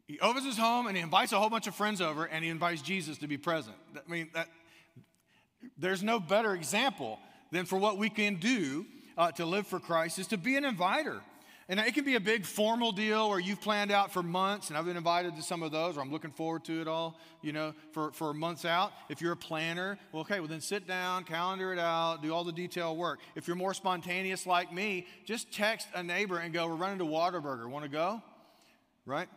He 0.08 0.20
opens 0.20 0.46
his 0.46 0.58
home 0.58 0.88
and 0.88 0.96
he 0.96 1.04
invites 1.04 1.34
a 1.34 1.40
whole 1.40 1.50
bunch 1.50 1.68
of 1.68 1.76
friends 1.76 2.02
over 2.02 2.26
and 2.26 2.44
he 2.44 2.50
invites 2.50 2.82
Jesus 2.82 3.18
to 3.20 3.28
be 3.28 3.38
present. 3.38 3.76
I 3.96 4.10
mean, 4.10 4.30
that, 4.34 4.48
there's 5.78 6.04
no 6.04 6.20
better 6.20 6.54
example 6.54 7.20
than 7.52 7.66
for 7.66 7.78
what 7.78 7.98
we 7.98 8.10
can 8.10 8.36
do 8.36 8.86
uh, 9.18 9.32
to 9.32 9.46
live 9.46 9.68
for 9.68 9.80
Christ 9.80 10.20
is 10.20 10.28
to 10.28 10.38
be 10.38 10.56
an 10.56 10.66
inviter. 10.66 11.22
And 11.70 11.82
it 11.82 11.94
can 11.94 12.06
be 12.06 12.16
a 12.16 12.22
big 12.22 12.46
formal 12.46 12.94
deal 12.94 13.30
where 13.30 13.40
you've 13.40 13.60
planned 13.60 13.92
out 13.92 14.14
for 14.14 14.24
months, 14.24 14.70
and 14.70 14.78
I've 14.78 14.86
been 14.86 14.96
invited 14.96 15.36
to 15.36 15.42
some 15.42 15.64
of 15.64 15.74
those, 15.74 15.98
or 15.98 16.02
I'm 16.02 16.12
looking 16.12 16.32
forward 16.32 16.64
to 16.66 16.80
it 16.80 16.88
all, 16.88 17.20
you 17.42 17.52
know, 17.52 17.74
for, 17.92 18.14
for 18.14 18.34
months 18.34 18.64
out. 18.64 18.94
If 19.10 19.20
you're 19.20 19.34
a 19.34 19.38
planner, 19.38 20.00
well, 20.14 20.22
okay, 20.22 20.40
well, 20.40 20.48
then 20.48 20.62
sit 20.62 20.88
down, 20.88 21.26
calendar 21.26 21.74
it 21.74 21.80
out, 21.80 22.24
do 22.24 22.34
all 22.34 22.46
the 22.46 22.54
detail 22.54 22.96
work. 22.96 23.20
If 23.36 23.48
you're 23.48 23.58
more 23.58 23.74
spontaneous 23.74 24.46
like 24.46 24.72
me, 24.72 25.08
just 25.26 25.52
text 25.52 25.90
a 25.94 26.02
neighbor 26.02 26.38
and 26.38 26.54
go, 26.54 26.68
We're 26.68 26.76
running 26.76 27.00
to 27.00 27.06
Whataburger. 27.06 27.68
Want 27.70 27.84
to 27.84 27.92
go? 27.92 28.22
Right? 29.06 29.28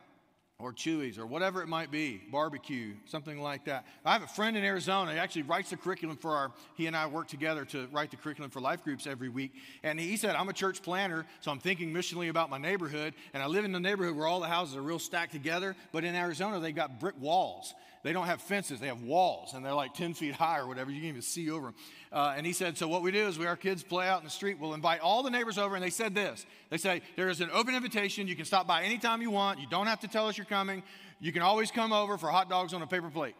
Or 0.62 0.72
Chuy's 0.72 1.18
or 1.18 1.26
whatever 1.26 1.62
it 1.62 1.68
might 1.68 1.90
be, 1.90 2.22
barbecue, 2.30 2.94
something 3.06 3.40
like 3.40 3.64
that. 3.64 3.86
I 4.04 4.12
have 4.12 4.22
a 4.22 4.26
friend 4.26 4.56
in 4.56 4.64
Arizona. 4.64 5.12
He 5.12 5.18
actually 5.18 5.42
writes 5.42 5.70
the 5.70 5.76
curriculum 5.76 6.16
for 6.16 6.36
our, 6.36 6.52
he 6.74 6.86
and 6.86 6.96
I 6.96 7.06
work 7.06 7.28
together 7.28 7.64
to 7.66 7.86
write 7.92 8.10
the 8.10 8.16
curriculum 8.16 8.50
for 8.50 8.60
life 8.60 8.84
groups 8.84 9.06
every 9.06 9.28
week. 9.28 9.54
And 9.82 9.98
he 9.98 10.16
said, 10.16 10.36
I'm 10.36 10.48
a 10.48 10.52
church 10.52 10.82
planner, 10.82 11.26
so 11.40 11.50
I'm 11.50 11.60
thinking 11.60 11.92
missionally 11.92 12.28
about 12.28 12.50
my 12.50 12.58
neighborhood. 12.58 13.14
And 13.32 13.42
I 13.42 13.46
live 13.46 13.64
in 13.64 13.74
a 13.74 13.80
neighborhood 13.80 14.16
where 14.16 14.26
all 14.26 14.40
the 14.40 14.48
houses 14.48 14.76
are 14.76 14.82
real 14.82 14.98
stacked 14.98 15.32
together. 15.32 15.76
But 15.92 16.04
in 16.04 16.14
Arizona, 16.14 16.60
they've 16.60 16.74
got 16.74 17.00
brick 17.00 17.14
walls. 17.20 17.74
They 18.02 18.14
don't 18.14 18.26
have 18.26 18.40
fences, 18.40 18.80
they 18.80 18.86
have 18.86 19.02
walls, 19.02 19.52
and 19.52 19.64
they're 19.64 19.74
like 19.74 19.92
10 19.92 20.14
feet 20.14 20.34
high 20.34 20.58
or 20.58 20.66
whatever. 20.66 20.90
You 20.90 21.00
can 21.00 21.08
even 21.10 21.22
see 21.22 21.50
over 21.50 21.66
them. 21.66 21.74
Uh, 22.10 22.32
and 22.34 22.46
he 22.46 22.54
said, 22.54 22.78
So 22.78 22.88
what 22.88 23.02
we 23.02 23.12
do 23.12 23.26
is 23.28 23.38
we, 23.38 23.46
our 23.46 23.56
kids 23.56 23.82
play 23.82 24.08
out 24.08 24.20
in 24.20 24.24
the 24.24 24.30
street. 24.30 24.58
We'll 24.58 24.72
invite 24.72 25.00
all 25.00 25.22
the 25.22 25.30
neighbors 25.30 25.58
over, 25.58 25.74
and 25.74 25.84
they 25.84 25.90
said 25.90 26.14
this 26.14 26.46
They 26.70 26.78
say, 26.78 27.02
There 27.16 27.28
is 27.28 27.42
an 27.42 27.50
open 27.52 27.74
invitation. 27.74 28.26
You 28.26 28.36
can 28.36 28.46
stop 28.46 28.66
by 28.66 28.84
anytime 28.84 29.20
you 29.20 29.30
want. 29.30 29.60
You 29.60 29.66
don't 29.68 29.86
have 29.86 30.00
to 30.00 30.08
tell 30.08 30.28
us 30.28 30.38
you're 30.38 30.46
coming. 30.46 30.82
You 31.20 31.30
can 31.30 31.42
always 31.42 31.70
come 31.70 31.92
over 31.92 32.16
for 32.16 32.30
hot 32.30 32.48
dogs 32.48 32.72
on 32.72 32.80
a 32.80 32.86
paper 32.86 33.10
plate. 33.10 33.34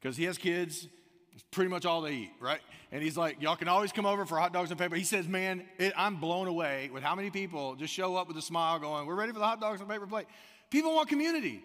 Because 0.00 0.16
he 0.16 0.24
has 0.24 0.38
kids, 0.38 0.86
it's 1.34 1.44
pretty 1.50 1.70
much 1.70 1.84
all 1.84 2.02
they 2.02 2.12
eat, 2.12 2.30
right? 2.40 2.60
And 2.92 3.02
he's 3.02 3.16
like, 3.16 3.42
Y'all 3.42 3.56
can 3.56 3.66
always 3.66 3.90
come 3.90 4.06
over 4.06 4.26
for 4.26 4.38
hot 4.38 4.52
dogs 4.52 4.70
and 4.70 4.78
paper. 4.78 4.94
He 4.94 5.02
says, 5.02 5.26
Man, 5.26 5.64
it, 5.76 5.92
I'm 5.96 6.20
blown 6.20 6.46
away 6.46 6.88
with 6.92 7.02
how 7.02 7.16
many 7.16 7.30
people 7.30 7.74
just 7.74 7.92
show 7.92 8.14
up 8.14 8.28
with 8.28 8.36
a 8.36 8.42
smile 8.42 8.78
going, 8.78 9.08
We're 9.08 9.16
ready 9.16 9.32
for 9.32 9.40
the 9.40 9.46
hot 9.46 9.60
dogs 9.60 9.80
on 9.80 9.88
paper 9.88 10.06
plate. 10.06 10.26
People 10.70 10.94
want 10.94 11.08
community. 11.08 11.64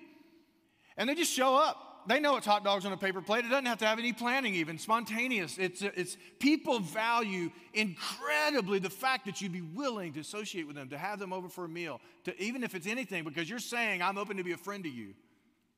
And 0.97 1.09
they 1.09 1.15
just 1.15 1.31
show 1.31 1.55
up. 1.55 1.81
They 2.07 2.19
know 2.19 2.37
it's 2.37 2.45
hot 2.45 2.63
dogs 2.63 2.85
on 2.85 2.91
a 2.91 2.97
paper 2.97 3.21
plate. 3.21 3.45
It 3.45 3.49
doesn't 3.49 3.65
have 3.65 3.79
to 3.79 3.87
have 3.87 3.97
any 3.97 4.13
planning, 4.13 4.53
even 4.55 4.77
spontaneous. 4.77 5.57
It's, 5.57 5.81
it's 5.81 6.17
people 6.39 6.79
value 6.79 7.49
incredibly 7.73 8.77
the 8.77 8.91
fact 8.91 9.25
that 9.25 9.41
you'd 9.41 9.51
be 9.51 9.61
willing 9.61 10.13
to 10.13 10.19
associate 10.19 10.67
with 10.67 10.75
them, 10.75 10.89
to 10.89 10.99
have 10.99 11.17
them 11.17 11.33
over 11.33 11.49
for 11.49 11.65
a 11.65 11.69
meal, 11.69 11.99
to 12.25 12.39
even 12.41 12.63
if 12.63 12.75
it's 12.75 12.85
anything, 12.85 13.23
because 13.23 13.49
you're 13.49 13.57
saying, 13.57 14.03
I'm 14.03 14.19
open 14.19 14.37
to 14.37 14.43
be 14.43 14.51
a 14.51 14.57
friend 14.57 14.83
to 14.83 14.89
you. 14.89 15.15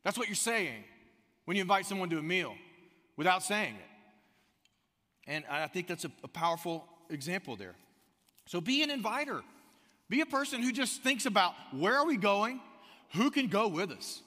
That's 0.04 0.18
what 0.18 0.28
you're 0.28 0.36
saying 0.36 0.84
when 1.46 1.56
you 1.56 1.62
invite 1.62 1.86
someone 1.86 2.10
to 2.10 2.18
a 2.18 2.24
meal 2.24 2.56
without 3.16 3.42
saying 3.42 3.76
it. 3.76 5.32
And 5.32 5.46
I 5.50 5.68
think 5.68 5.88
that's 5.88 6.04
a, 6.04 6.12
a 6.24 6.28
powerful 6.28 6.86
example 7.10 7.56
there. 7.56 7.76
So 8.48 8.60
be 8.60 8.84
an 8.84 8.92
inviter. 8.92 9.44
Be 10.10 10.22
a 10.22 10.26
person 10.26 10.62
who 10.62 10.72
just 10.72 11.04
thinks 11.04 11.26
about 11.26 11.54
where 11.72 11.98
are 11.98 12.06
we 12.06 12.18
going? 12.18 12.62
Who 13.14 13.32
can 13.32 13.48
go 13.48 13.68
with 13.68 13.92
us? 13.92 14.22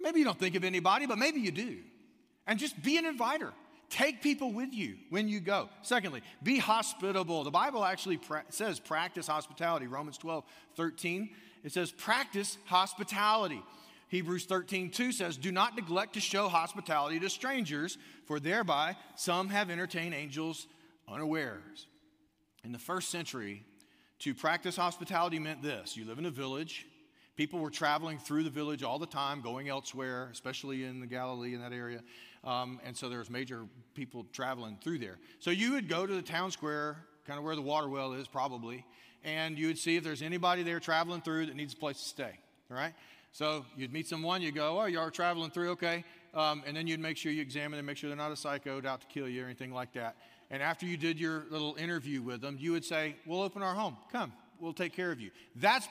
Maybe 0.00 0.20
you 0.20 0.24
don't 0.24 0.38
think 0.38 0.54
of 0.54 0.64
anybody, 0.64 1.06
but 1.06 1.18
maybe 1.18 1.40
you 1.40 1.50
do. 1.50 1.78
And 2.46 2.58
just 2.58 2.80
be 2.82 2.96
an 2.96 3.06
inviter. 3.06 3.52
Take 3.90 4.22
people 4.22 4.52
with 4.52 4.72
you 4.74 4.96
when 5.10 5.28
you 5.28 5.40
go. 5.40 5.70
Secondly, 5.82 6.22
be 6.42 6.58
hospitable. 6.58 7.42
The 7.42 7.50
Bible 7.50 7.84
actually 7.84 8.18
pra- 8.18 8.44
says 8.50 8.78
practice 8.78 9.26
hospitality. 9.26 9.86
Romans 9.86 10.18
12, 10.18 10.44
13. 10.76 11.30
It 11.64 11.72
says 11.72 11.90
practice 11.90 12.58
hospitality. 12.66 13.62
Hebrews 14.08 14.44
13, 14.44 14.90
2 14.90 15.12
says, 15.12 15.36
Do 15.36 15.52
not 15.52 15.74
neglect 15.76 16.14
to 16.14 16.20
show 16.20 16.48
hospitality 16.48 17.20
to 17.20 17.30
strangers, 17.30 17.98
for 18.26 18.40
thereby 18.40 18.96
some 19.16 19.48
have 19.48 19.70
entertained 19.70 20.14
angels 20.14 20.66
unawares. 21.06 21.86
In 22.64 22.72
the 22.72 22.78
first 22.78 23.10
century, 23.10 23.64
to 24.20 24.34
practice 24.34 24.76
hospitality 24.76 25.38
meant 25.38 25.62
this 25.62 25.96
you 25.96 26.04
live 26.04 26.18
in 26.18 26.26
a 26.26 26.30
village, 26.30 26.86
People 27.38 27.60
were 27.60 27.70
traveling 27.70 28.18
through 28.18 28.42
the 28.42 28.50
village 28.50 28.82
all 28.82 28.98
the 28.98 29.06
time, 29.06 29.42
going 29.42 29.68
elsewhere, 29.68 30.28
especially 30.32 30.82
in 30.82 30.98
the 30.98 31.06
Galilee 31.06 31.54
in 31.54 31.60
that 31.60 31.72
area. 31.72 32.00
Um, 32.42 32.80
and 32.84 32.96
so 32.96 33.08
there 33.08 33.20
was 33.20 33.30
major 33.30 33.66
people 33.94 34.26
traveling 34.32 34.76
through 34.82 34.98
there. 34.98 35.18
So 35.38 35.52
you 35.52 35.74
would 35.74 35.88
go 35.88 36.04
to 36.04 36.12
the 36.12 36.20
town 36.20 36.50
square, 36.50 36.96
kind 37.28 37.38
of 37.38 37.44
where 37.44 37.54
the 37.54 37.62
water 37.62 37.88
well 37.88 38.12
is, 38.14 38.26
probably, 38.26 38.84
and 39.22 39.56
you 39.56 39.68
would 39.68 39.78
see 39.78 39.94
if 39.94 40.02
there's 40.02 40.20
anybody 40.20 40.64
there 40.64 40.80
traveling 40.80 41.20
through 41.20 41.46
that 41.46 41.54
needs 41.54 41.74
a 41.74 41.76
place 41.76 41.98
to 41.98 42.08
stay. 42.08 42.40
All 42.72 42.76
right? 42.76 42.92
So 43.30 43.64
you'd 43.76 43.92
meet 43.92 44.08
someone, 44.08 44.42
you 44.42 44.50
go, 44.50 44.80
oh, 44.80 44.86
you 44.86 44.98
are 44.98 45.08
traveling 45.08 45.52
through, 45.52 45.70
okay. 45.70 46.02
Um, 46.34 46.64
and 46.66 46.76
then 46.76 46.88
you'd 46.88 46.98
make 46.98 47.16
sure 47.16 47.30
you 47.30 47.40
examine 47.40 47.76
them, 47.76 47.86
make 47.86 47.98
sure 47.98 48.10
they're 48.10 48.16
not 48.16 48.32
a 48.32 48.36
psycho 48.36 48.84
out 48.84 49.02
to 49.02 49.06
kill 49.06 49.28
you 49.28 49.42
or 49.42 49.44
anything 49.44 49.72
like 49.72 49.92
that. 49.92 50.16
And 50.50 50.60
after 50.60 50.86
you 50.86 50.96
did 50.96 51.20
your 51.20 51.44
little 51.50 51.76
interview 51.76 52.20
with 52.20 52.40
them, 52.40 52.56
you 52.58 52.72
would 52.72 52.84
say, 52.84 53.14
We'll 53.26 53.42
open 53.42 53.62
our 53.62 53.74
home. 53.74 53.96
Come, 54.10 54.32
we'll 54.60 54.72
take 54.72 54.92
care 54.92 55.10
of 55.10 55.20
you. 55.20 55.30
That's 55.56 55.86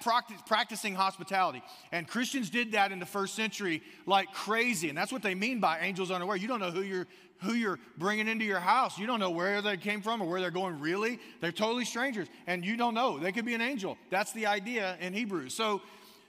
practicing 0.45 0.95
hospitality. 0.95 1.61
And 1.91 2.07
Christians 2.07 2.49
did 2.49 2.73
that 2.73 2.91
in 2.91 2.99
the 2.99 3.05
first 3.05 3.35
century 3.35 3.81
like 4.05 4.31
crazy. 4.33 4.89
And 4.89 4.97
that's 4.97 5.11
what 5.11 5.21
they 5.21 5.35
mean 5.35 5.59
by 5.59 5.79
angels 5.79 6.11
unaware. 6.11 6.35
You 6.35 6.47
don't 6.47 6.59
know 6.59 6.71
who 6.71 6.81
you're 6.81 7.07
who 7.43 7.53
you're 7.53 7.77
bringing 7.99 8.27
into 8.27 8.45
your 8.45 8.59
house. 8.59 8.97
You 8.97 9.05
don't 9.05 9.19
know 9.19 9.29
where 9.29 9.61
they 9.61 9.77
came 9.77 10.01
from 10.01 10.21
or 10.21 10.27
where 10.27 10.41
they're 10.41 10.49
going 10.49 10.79
really. 10.79 11.19
They're 11.39 11.51
totally 11.51 11.85
strangers 11.85 12.27
and 12.47 12.65
you 12.65 12.77
don't 12.77 12.95
know. 12.95 13.19
They 13.19 13.31
could 13.31 13.45
be 13.45 13.53
an 13.53 13.61
angel. 13.61 13.97
That's 14.09 14.33
the 14.33 14.47
idea 14.47 14.97
in 14.99 15.13
Hebrews. 15.13 15.53
So 15.53 15.81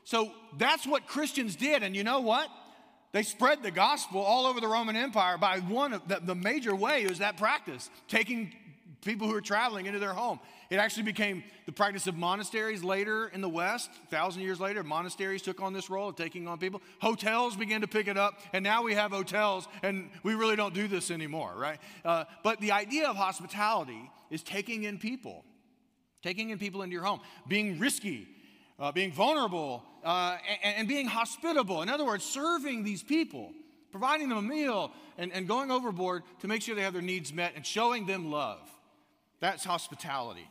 so 0.05 0.33
that's 0.59 0.87
what 0.87 1.07
Christians 1.07 1.57
did 1.57 1.83
and 1.83 1.97
you 1.97 2.05
know 2.05 2.21
what? 2.21 2.49
They 3.13 3.23
spread 3.23 3.63
the 3.63 3.71
gospel 3.71 4.21
all 4.21 4.45
over 4.45 4.61
the 4.61 4.69
Roman 4.69 4.95
Empire 4.95 5.39
by 5.39 5.61
one 5.61 5.95
of 5.95 6.07
the, 6.09 6.21
the 6.23 6.35
major 6.35 6.77
way 6.77 7.05
is 7.05 7.19
that 7.19 7.39
practice, 7.39 7.89
taking 8.07 8.55
people 9.05 9.29
who 9.29 9.35
are 9.35 9.41
traveling 9.41 9.87
into 9.87 9.99
their 9.99 10.13
home. 10.13 10.41
It 10.71 10.77
actually 10.77 11.05
became 11.05 11.43
the 11.67 11.73
practice 11.73 12.07
of 12.07 12.17
monasteries 12.17 12.83
later 12.83 13.29
in 13.29 13.41
the 13.41 13.49
West. 13.49 13.91
A 14.05 14.07
thousand 14.09 14.43
years 14.43 14.61
later, 14.61 14.83
monasteries 14.83 15.43
took 15.43 15.63
on 15.63 15.73
this 15.73 15.89
role 15.89 16.09
of 16.09 16.17
taking 16.17 16.47
on 16.47 16.59
people. 16.59 16.83
Hotels 17.01 17.57
began 17.57 17.81
to 17.81 17.89
pick 17.89 18.09
it 18.09 18.19
up, 18.19 18.41
and 18.53 18.63
now 18.63 18.83
we 18.83 18.95
have 18.95 19.11
hotels, 19.13 19.67
and 19.83 20.11
we 20.23 20.35
really 20.35 20.57
don't 20.57 20.75
do 20.75 20.89
this 20.89 21.11
anymore, 21.11 21.55
right? 21.57 21.79
Uh, 22.05 22.25
but 22.43 22.61
the 22.61 22.73
idea 22.73 23.09
of 23.09 23.17
hospitality 23.17 24.11
is 24.31 24.43
taking 24.43 24.85
in 24.85 24.99
people, 24.99 25.45
taking 26.23 26.51
in 26.51 26.59
people 26.59 26.83
into 26.83 26.93
your 26.93 27.05
home, 27.05 27.21
being 27.47 27.79
risky, 27.79 28.29
uh, 28.79 28.93
being 28.93 29.13
vulnerable, 29.13 29.83
uh, 30.05 30.37
and, 30.63 30.77
and 30.77 30.89
being 30.89 31.07
hospitable. 31.07 31.83
In 31.83 31.89
other 31.89 32.05
words, 32.05 32.25
serving 32.25 32.85
these 32.85 33.03
people 33.03 33.53
providing 33.91 34.29
them 34.29 34.39
a 34.39 34.43
meal 34.43 34.93
and, 35.17 35.33
and 35.33 35.49
going 35.49 35.71
overboard 35.71 36.23
to 36.41 36.49
make 36.49 36.63
sure 36.63 36.75
they 36.75 36.83
have 36.83 36.93
their 36.93 37.03
needs 37.03 37.33
met 37.33 37.53
and 37.57 37.65
showing 37.65 38.07
them 38.07 38.31
love. 38.31 38.61
That's 39.41 39.65
hospitality. 39.65 40.49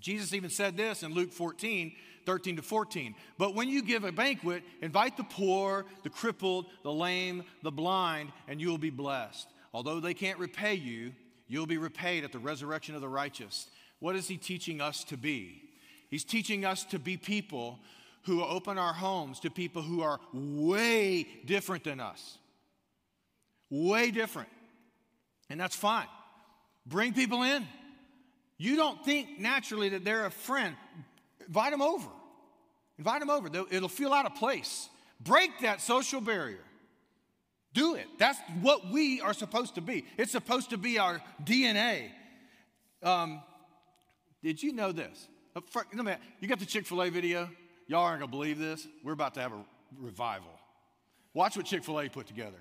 Jesus 0.00 0.32
even 0.32 0.50
said 0.50 0.76
this 0.76 1.02
in 1.02 1.12
Luke 1.12 1.32
14, 1.32 1.92
13 2.24 2.56
to 2.56 2.62
14. 2.62 3.14
But 3.36 3.54
when 3.54 3.68
you 3.68 3.82
give 3.82 4.04
a 4.04 4.12
banquet, 4.12 4.62
invite 4.80 5.16
the 5.16 5.24
poor, 5.24 5.86
the 6.02 6.10
crippled, 6.10 6.66
the 6.82 6.92
lame, 6.92 7.42
the 7.62 7.72
blind, 7.72 8.32
and 8.46 8.60
you 8.60 8.68
will 8.68 8.78
be 8.78 8.90
blessed. 8.90 9.48
Although 9.72 10.00
they 10.00 10.14
can't 10.14 10.38
repay 10.38 10.74
you, 10.74 11.12
you'll 11.48 11.66
be 11.66 11.78
repaid 11.78 12.24
at 12.24 12.32
the 12.32 12.38
resurrection 12.38 12.94
of 12.94 13.00
the 13.00 13.08
righteous. 13.08 13.66
What 13.98 14.14
is 14.14 14.28
he 14.28 14.36
teaching 14.36 14.80
us 14.80 15.04
to 15.04 15.16
be? 15.16 15.62
He's 16.08 16.24
teaching 16.24 16.64
us 16.64 16.84
to 16.84 16.98
be 16.98 17.16
people 17.16 17.80
who 18.22 18.44
open 18.44 18.78
our 18.78 18.92
homes 18.92 19.40
to 19.40 19.50
people 19.50 19.82
who 19.82 20.02
are 20.02 20.20
way 20.32 21.26
different 21.44 21.84
than 21.84 21.98
us. 21.98 22.38
Way 23.70 24.10
different. 24.10 24.48
And 25.50 25.58
that's 25.58 25.76
fine. 25.76 26.06
Bring 26.86 27.12
people 27.12 27.42
in. 27.42 27.66
You 28.58 28.76
don't 28.76 29.04
think 29.04 29.38
naturally 29.38 29.90
that 29.90 30.04
they're 30.04 30.26
a 30.26 30.30
friend. 30.30 30.74
Invite 31.46 31.70
them 31.70 31.80
over. 31.80 32.08
Invite 32.98 33.20
them 33.20 33.30
over. 33.30 33.48
It'll 33.70 33.88
feel 33.88 34.12
out 34.12 34.26
of 34.26 34.34
place. 34.34 34.88
Break 35.20 35.60
that 35.60 35.80
social 35.80 36.20
barrier. 36.20 36.64
Do 37.72 37.94
it. 37.94 38.06
That's 38.18 38.38
what 38.60 38.90
we 38.90 39.20
are 39.20 39.32
supposed 39.32 39.76
to 39.76 39.80
be. 39.80 40.04
It's 40.16 40.32
supposed 40.32 40.70
to 40.70 40.76
be 40.76 40.98
our 40.98 41.20
DNA. 41.44 42.10
Um, 43.02 43.42
did 44.42 44.62
you 44.62 44.72
know 44.72 44.90
this? 44.90 45.28
Uh, 45.54 45.60
you 46.40 46.48
got 46.48 46.58
the 46.58 46.66
Chick 46.66 46.86
fil 46.86 47.02
A 47.02 47.10
video? 47.10 47.48
Y'all 47.86 48.02
aren't 48.02 48.20
going 48.20 48.30
to 48.30 48.36
believe 48.36 48.58
this. 48.58 48.86
We're 49.04 49.12
about 49.12 49.34
to 49.34 49.40
have 49.40 49.52
a 49.52 49.64
revival. 49.96 50.50
Watch 51.34 51.56
what 51.56 51.66
Chick 51.66 51.84
fil 51.84 52.00
A 52.00 52.08
put 52.08 52.26
together. 52.26 52.58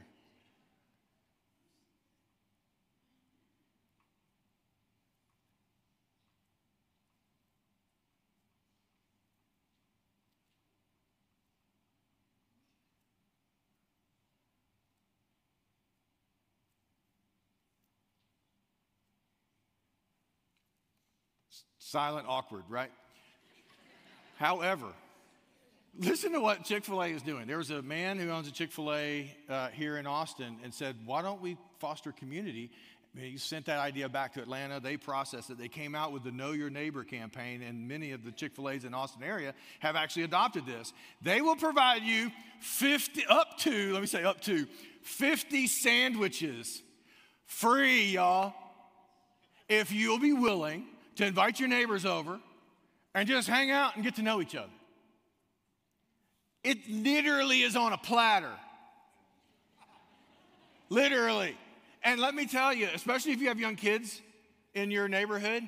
Silent, 21.80 22.28
awkward, 22.28 22.64
right? 22.70 22.92
However, 24.38 24.88
listen 25.98 26.34
to 26.34 26.40
what 26.40 26.64
Chick 26.64 26.86
fil 26.86 27.02
A 27.02 27.08
is 27.08 27.22
doing. 27.22 27.48
There 27.48 27.58
was 27.58 27.72
a 27.72 27.82
man 27.82 28.18
who 28.20 28.30
owns 28.30 28.48
a 28.48 28.52
Chick 28.52 28.72
fil 28.72 28.94
A 28.94 29.32
uh, 29.50 29.70
here 29.70 29.98
in 29.98 30.06
Austin 30.06 30.58
and 30.64 30.74
said, 30.74 30.96
Why 31.06 31.22
don't 31.22 31.42
we 31.42 31.58
foster 31.80 32.12
community? 32.12 32.72
He 33.16 33.38
sent 33.38 33.66
that 33.66 33.80
idea 33.80 34.08
back 34.10 34.34
to 34.34 34.42
Atlanta. 34.42 34.80
They 34.80 34.96
processed 34.96 35.50
it. 35.50 35.58
They 35.58 35.70
came 35.70 35.96
out 35.96 36.12
with 36.12 36.24
the 36.24 36.32
Know 36.32 36.52
Your 36.52 36.70
Neighbor 36.70 37.04
campaign, 37.04 37.64
and 37.64 37.88
many 37.88 38.12
of 38.12 38.24
the 38.24 38.32
Chick 38.32 38.54
fil 38.56 38.70
A's 38.70 38.86
in 38.86 38.94
Austin 38.94 39.24
area 39.24 39.54
have 39.80 39.96
actually 39.96 40.24
adopted 40.24 40.66
this. 40.66 40.94
They 41.22 41.42
will 41.42 41.56
provide 41.56 42.04
you 42.04 42.32
50, 42.60 43.26
up 43.28 43.58
to, 43.60 43.94
let 43.94 44.02
me 44.02 44.08
say 44.08 44.24
up 44.24 44.42
to, 44.42 44.68
50 45.02 45.68
sandwiches 45.68 46.84
free, 47.46 48.06
y'all, 48.06 48.54
if 49.68 49.92
you'll 49.92 50.20
be 50.20 50.34
willing 50.34 50.86
to 51.18 51.26
invite 51.26 51.60
your 51.60 51.70
neighbors 51.70 52.06
over 52.06 52.40
and 53.14 53.28
just 53.28 53.48
hang 53.48 53.72
out 53.72 53.96
and 53.96 54.04
get 54.04 54.16
to 54.16 54.22
know 54.22 54.42
each 54.42 54.56
other. 54.56 54.72
It 56.64 56.78
literally 56.90 57.62
is 57.62 57.76
on 57.76 57.94
a 57.94 57.98
platter. 57.98 58.52
Literally. 60.90 61.58
And 62.04 62.20
let 62.20 62.36
me 62.36 62.46
tell 62.46 62.74
you, 62.74 62.88
especially 62.94 63.32
if 63.34 63.42
you 63.42 63.48
have 63.48 63.60
young 63.60 63.76
kids 63.76 64.22
in 64.74 64.92
your 64.92 65.08
neighborhood, 65.08 65.64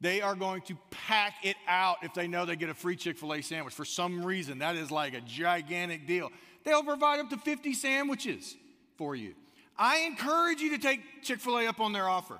they 0.00 0.20
are 0.20 0.34
going 0.34 0.62
to 0.62 0.76
pack 0.90 1.34
it 1.44 1.56
out 1.68 1.98
if 2.02 2.12
they 2.12 2.26
know 2.26 2.44
they 2.44 2.56
get 2.56 2.68
a 2.68 2.74
free 2.74 2.96
Chick 2.96 3.16
fil 3.16 3.34
A 3.34 3.40
sandwich. 3.40 3.72
For 3.72 3.84
some 3.84 4.24
reason, 4.24 4.58
that 4.58 4.74
is 4.74 4.90
like 4.90 5.14
a 5.14 5.20
gigantic 5.20 6.06
deal. 6.06 6.30
They'll 6.64 6.82
provide 6.82 7.20
up 7.20 7.30
to 7.30 7.36
50 7.36 7.72
sandwiches 7.74 8.56
for 8.98 9.14
you. 9.14 9.34
I 9.78 10.00
encourage 10.00 10.60
you 10.60 10.70
to 10.70 10.78
take 10.78 11.00
Chick 11.22 11.38
fil 11.38 11.58
A 11.58 11.66
up 11.66 11.80
on 11.80 11.92
their 11.92 12.08
offer. 12.08 12.38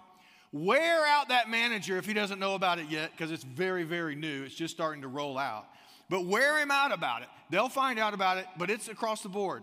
Wear 0.53 1.07
out 1.07 1.31
that 1.31 1.49
manager 1.49 1.97
if 1.97 2.05
he 2.05 2.13
doesn't 2.13 2.39
know 2.39 2.55
about 2.55 2.79
it 2.79 2.91
yet, 2.91 3.11
because 3.13 3.31
it's 3.31 3.43
very, 3.45 3.85
very 3.85 4.15
new. 4.15 4.45
It's 4.45 4.55
just 4.55 4.75
starting 4.75 5.03
to 5.03 5.09
roll 5.09 5.39
out. 5.39 5.67
But 6.11 6.27
wear 6.27 6.61
him 6.61 6.71
out 6.71 6.93
about 6.93 7.23
it. 7.23 7.29
They'll 7.51 7.71
find 7.71 7.99
out 7.99 8.13
about 8.13 8.37
it, 8.37 8.47
but 8.59 8.71
it's 8.71 8.89
across 8.89 9.23
the 9.23 9.31
board. 9.31 9.63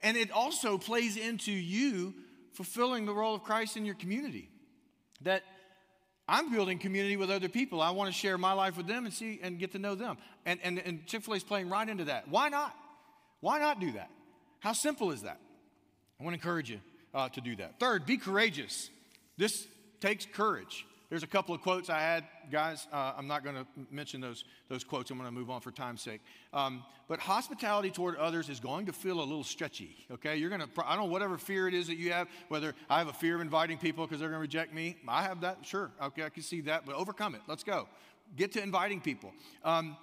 And 0.00 0.16
it 0.16 0.30
also 0.30 0.78
plays 0.78 1.16
into 1.16 1.50
you 1.50 2.14
fulfilling 2.52 3.04
the 3.04 3.12
role 3.12 3.34
of 3.34 3.42
Christ 3.42 3.76
in 3.76 3.84
your 3.84 3.96
community. 3.96 4.48
That 5.22 5.42
I'm 6.28 6.52
building 6.52 6.78
community 6.78 7.16
with 7.16 7.30
other 7.30 7.48
people. 7.48 7.80
I 7.80 7.90
want 7.90 8.12
to 8.12 8.16
share 8.16 8.38
my 8.38 8.52
life 8.52 8.76
with 8.76 8.86
them 8.86 9.06
and 9.06 9.14
see 9.14 9.40
and 9.42 9.58
get 9.58 9.72
to 9.72 9.78
know 9.78 9.96
them. 9.96 10.18
And, 10.46 10.60
and, 10.62 10.78
and 10.78 11.04
Chick 11.06 11.24
fil 11.24 11.34
A 11.34 11.38
is 11.38 11.42
playing 11.42 11.68
right 11.68 11.88
into 11.88 12.04
that. 12.04 12.28
Why 12.28 12.48
not? 12.48 12.76
Why 13.40 13.58
not 13.58 13.80
do 13.80 13.92
that? 13.92 14.10
How 14.60 14.72
simple 14.72 15.10
is 15.10 15.22
that? 15.22 15.40
I 16.20 16.24
want 16.24 16.34
to 16.34 16.38
encourage 16.38 16.70
you 16.70 16.80
uh, 17.14 17.28
to 17.30 17.40
do 17.40 17.56
that. 17.56 17.80
Third, 17.80 18.06
be 18.06 18.18
courageous. 18.18 18.90
This 19.36 19.66
takes 20.00 20.26
courage. 20.26 20.86
There's 21.10 21.22
a 21.22 21.28
couple 21.28 21.54
of 21.54 21.62
quotes 21.62 21.88
I 21.88 22.00
had, 22.00 22.24
guys. 22.52 22.86
Uh, 22.92 23.14
I'm 23.16 23.26
not 23.26 23.42
going 23.42 23.56
to 23.56 23.66
mention 23.90 24.20
those, 24.20 24.44
those 24.68 24.84
quotes. 24.84 25.10
I'm 25.10 25.16
going 25.16 25.28
to 25.28 25.34
move 25.34 25.48
on 25.48 25.62
for 25.62 25.70
time's 25.70 26.02
sake. 26.02 26.20
Um, 26.52 26.84
but 27.08 27.18
hospitality 27.18 27.90
toward 27.90 28.16
others 28.16 28.50
is 28.50 28.60
going 28.60 28.84
to 28.86 28.92
feel 28.92 29.18
a 29.18 29.24
little 29.24 29.42
stretchy, 29.42 29.96
okay? 30.10 30.36
You're 30.36 30.50
going 30.50 30.60
to, 30.60 30.68
I 30.84 30.96
don't 30.96 31.06
know, 31.06 31.10
whatever 31.10 31.38
fear 31.38 31.66
it 31.66 31.72
is 31.72 31.86
that 31.86 31.96
you 31.96 32.12
have, 32.12 32.28
whether 32.48 32.74
I 32.90 32.98
have 32.98 33.08
a 33.08 33.14
fear 33.14 33.36
of 33.36 33.40
inviting 33.40 33.78
people 33.78 34.04
because 34.04 34.20
they're 34.20 34.28
going 34.28 34.38
to 34.38 34.42
reject 34.42 34.74
me. 34.74 34.96
I 35.08 35.22
have 35.22 35.40
that, 35.40 35.64
sure. 35.64 35.90
Okay, 36.02 36.24
I 36.24 36.28
can 36.28 36.42
see 36.42 36.60
that, 36.62 36.84
but 36.84 36.94
overcome 36.94 37.34
it. 37.34 37.40
Let's 37.46 37.64
go. 37.64 37.88
Get 38.36 38.52
to 38.52 38.62
inviting 38.62 39.00
people. 39.00 39.32
Um, 39.64 39.96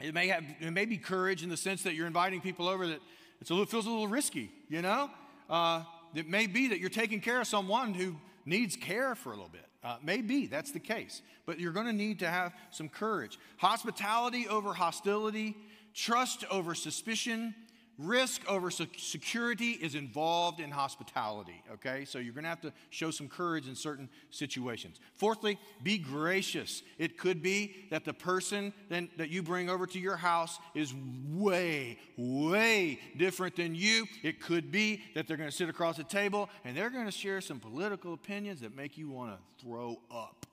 it, 0.00 0.14
may 0.14 0.26
have, 0.26 0.42
it 0.58 0.72
may 0.72 0.84
be 0.84 0.96
courage 0.96 1.44
in 1.44 1.48
the 1.48 1.56
sense 1.56 1.84
that 1.84 1.94
you're 1.94 2.08
inviting 2.08 2.40
people 2.40 2.66
over 2.66 2.88
that 2.88 3.00
it's 3.40 3.50
a 3.50 3.54
little, 3.54 3.66
feels 3.66 3.86
a 3.86 3.90
little 3.90 4.08
risky, 4.08 4.50
you 4.68 4.82
know? 4.82 5.10
Uh, 5.48 5.84
it 6.12 6.28
may 6.28 6.48
be 6.48 6.68
that 6.68 6.80
you're 6.80 6.90
taking 6.90 7.20
care 7.20 7.40
of 7.40 7.46
someone 7.46 7.94
who 7.94 8.16
needs 8.44 8.76
care 8.76 9.14
for 9.14 9.30
a 9.30 9.36
little 9.36 9.50
bit. 9.50 9.66
Uh, 9.82 9.96
maybe 10.02 10.46
that's 10.46 10.72
the 10.72 10.80
case, 10.80 11.22
but 11.46 11.58
you're 11.58 11.72
going 11.72 11.86
to 11.86 11.92
need 11.92 12.18
to 12.18 12.28
have 12.28 12.52
some 12.70 12.88
courage. 12.88 13.38
Hospitality 13.56 14.46
over 14.48 14.74
hostility, 14.74 15.56
trust 15.94 16.44
over 16.50 16.74
suspicion, 16.74 17.54
Risk 18.02 18.48
over 18.48 18.70
security 18.70 19.72
is 19.72 19.94
involved 19.94 20.58
in 20.58 20.70
hospitality, 20.70 21.62
okay? 21.70 22.06
So 22.06 22.18
you're 22.18 22.32
gonna 22.32 22.48
have 22.48 22.62
to 22.62 22.72
show 22.88 23.10
some 23.10 23.28
courage 23.28 23.68
in 23.68 23.74
certain 23.74 24.08
situations. 24.30 25.00
Fourthly, 25.16 25.58
be 25.82 25.98
gracious. 25.98 26.82
It 26.96 27.18
could 27.18 27.42
be 27.42 27.74
that 27.90 28.06
the 28.06 28.14
person 28.14 28.72
that 28.88 29.28
you 29.28 29.42
bring 29.42 29.68
over 29.68 29.86
to 29.86 29.98
your 29.98 30.16
house 30.16 30.58
is 30.74 30.94
way, 31.28 31.98
way 32.16 32.98
different 33.18 33.56
than 33.56 33.74
you. 33.74 34.06
It 34.22 34.40
could 34.40 34.72
be 34.72 35.02
that 35.14 35.28
they're 35.28 35.36
gonna 35.36 35.52
sit 35.52 35.68
across 35.68 35.98
the 35.98 36.04
table 36.04 36.48
and 36.64 36.74
they're 36.74 36.88
gonna 36.88 37.10
share 37.10 37.42
some 37.42 37.60
political 37.60 38.14
opinions 38.14 38.62
that 38.62 38.74
make 38.74 38.96
you 38.96 39.10
wanna 39.10 39.38
throw 39.60 40.00
up. 40.10 40.46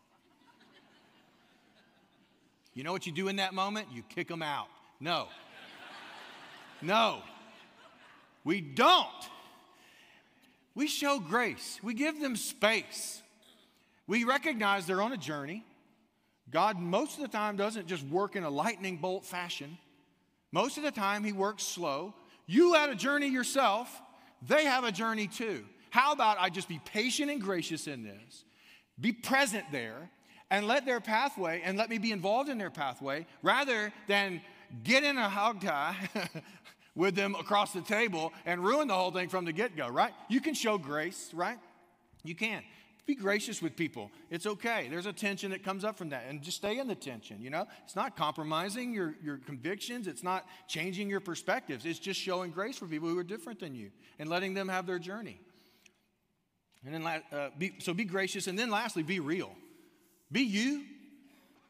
You 2.74 2.84
know 2.84 2.92
what 2.92 3.06
you 3.06 3.14
do 3.14 3.30
in 3.30 3.38
that 3.38 3.54
moment? 3.54 3.88
You 3.90 4.04
kick 4.04 4.28
them 4.28 4.42
out. 4.42 4.68
No. 5.00 5.30
No. 6.82 7.22
We 8.48 8.62
don't. 8.62 9.10
We 10.74 10.88
show 10.88 11.20
grace, 11.20 11.82
we 11.84 11.94
give 11.94 12.22
them 12.22 12.38
space. 12.38 13.22
We 14.08 14.24
recognize 14.24 14.88
they're 14.88 15.02
on 15.02 15.12
a 15.12 15.18
journey. 15.18 15.66
God, 16.50 16.80
most 16.80 17.18
of 17.18 17.24
the 17.24 17.28
time, 17.28 17.58
doesn't 17.58 17.88
just 17.88 18.06
work 18.06 18.38
in 18.38 18.46
a 18.46 18.50
lightning 18.50 18.96
bolt 18.96 19.26
fashion. 19.26 19.78
Most 20.54 20.78
of 20.78 20.84
the 20.84 20.92
time, 20.92 21.26
He 21.26 21.34
works 21.34 21.64
slow. 21.64 22.14
You 22.46 22.72
had 22.72 22.90
a 22.90 22.96
journey 22.96 23.28
yourself, 23.28 24.02
they 24.48 24.64
have 24.64 24.86
a 24.86 24.94
journey 24.94 25.28
too. 25.28 25.66
How 25.90 26.14
about 26.14 26.38
I 26.40 26.50
just 26.50 26.70
be 26.70 26.80
patient 26.86 27.30
and 27.30 27.42
gracious 27.42 27.86
in 27.86 28.04
this, 28.04 28.46
be 28.98 29.12
present 29.12 29.66
there, 29.74 30.10
and 30.50 30.68
let 30.68 30.86
their 30.86 31.02
pathway 31.02 31.62
and 31.66 31.78
let 31.78 31.90
me 31.90 31.98
be 31.98 32.14
involved 32.14 32.48
in 32.48 32.58
their 32.58 32.72
pathway 32.72 33.26
rather 33.44 33.92
than 34.08 34.40
get 34.86 35.04
in 35.04 35.18
a 35.18 35.28
hog 35.28 35.60
tie 35.60 35.98
with 36.98 37.16
them 37.16 37.36
across 37.36 37.72
the 37.72 37.82
table 37.82 38.34
and 38.46 38.62
ruin 38.62 38.88
the 38.90 38.94
whole 38.94 39.12
thing 39.12 39.30
from 39.30 39.46
the 39.46 39.54
get 39.54 39.78
go, 39.78 39.88
right? 39.88 40.12
You 40.28 40.42
can 40.42 40.56
show 40.56 40.78
grace, 40.78 41.30
right? 41.34 41.60
You 42.24 42.36
can. 42.36 42.64
Be 43.06 43.16
gracious 43.16 43.62
with 43.62 43.78
people. 43.78 44.12
It's 44.30 44.46
okay. 44.46 44.88
There's 44.90 45.06
a 45.06 45.14
tension 45.14 45.52
that 45.52 45.64
comes 45.64 45.86
up 45.86 45.98
from 45.98 46.10
that, 46.10 46.26
and 46.28 46.42
just 46.42 46.58
stay 46.58 46.78
in 46.78 46.88
the 46.88 46.96
tension, 46.96 47.42
you 47.42 47.50
know? 47.50 47.66
It's 47.86 47.96
not 47.96 48.18
compromising 48.18 48.94
your, 48.94 49.16
your 49.24 49.38
convictions, 49.38 50.08
it's 50.08 50.24
not 50.24 50.46
changing 50.68 51.10
your 51.10 51.22
perspectives. 51.22 51.86
It's 51.86 52.00
just 52.00 52.20
showing 52.20 52.52
grace 52.52 52.78
for 52.78 52.86
people 52.86 53.08
who 53.08 53.18
are 53.18 53.24
different 53.24 53.62
than 53.62 53.76
you 53.76 53.92
and 54.20 54.28
letting 54.28 54.56
them 54.56 54.68
have 54.68 54.86
their 54.86 55.00
journey. 55.00 55.40
And 56.84 56.94
then, 56.94 57.06
uh, 57.06 57.50
be, 57.58 57.76
so 57.80 57.94
be 57.94 58.06
gracious. 58.06 58.48
And 58.48 58.60
then 58.60 58.70
lastly, 58.70 59.04
be 59.04 59.20
real. 59.20 59.52
Be 60.32 60.42
you. 60.42 60.84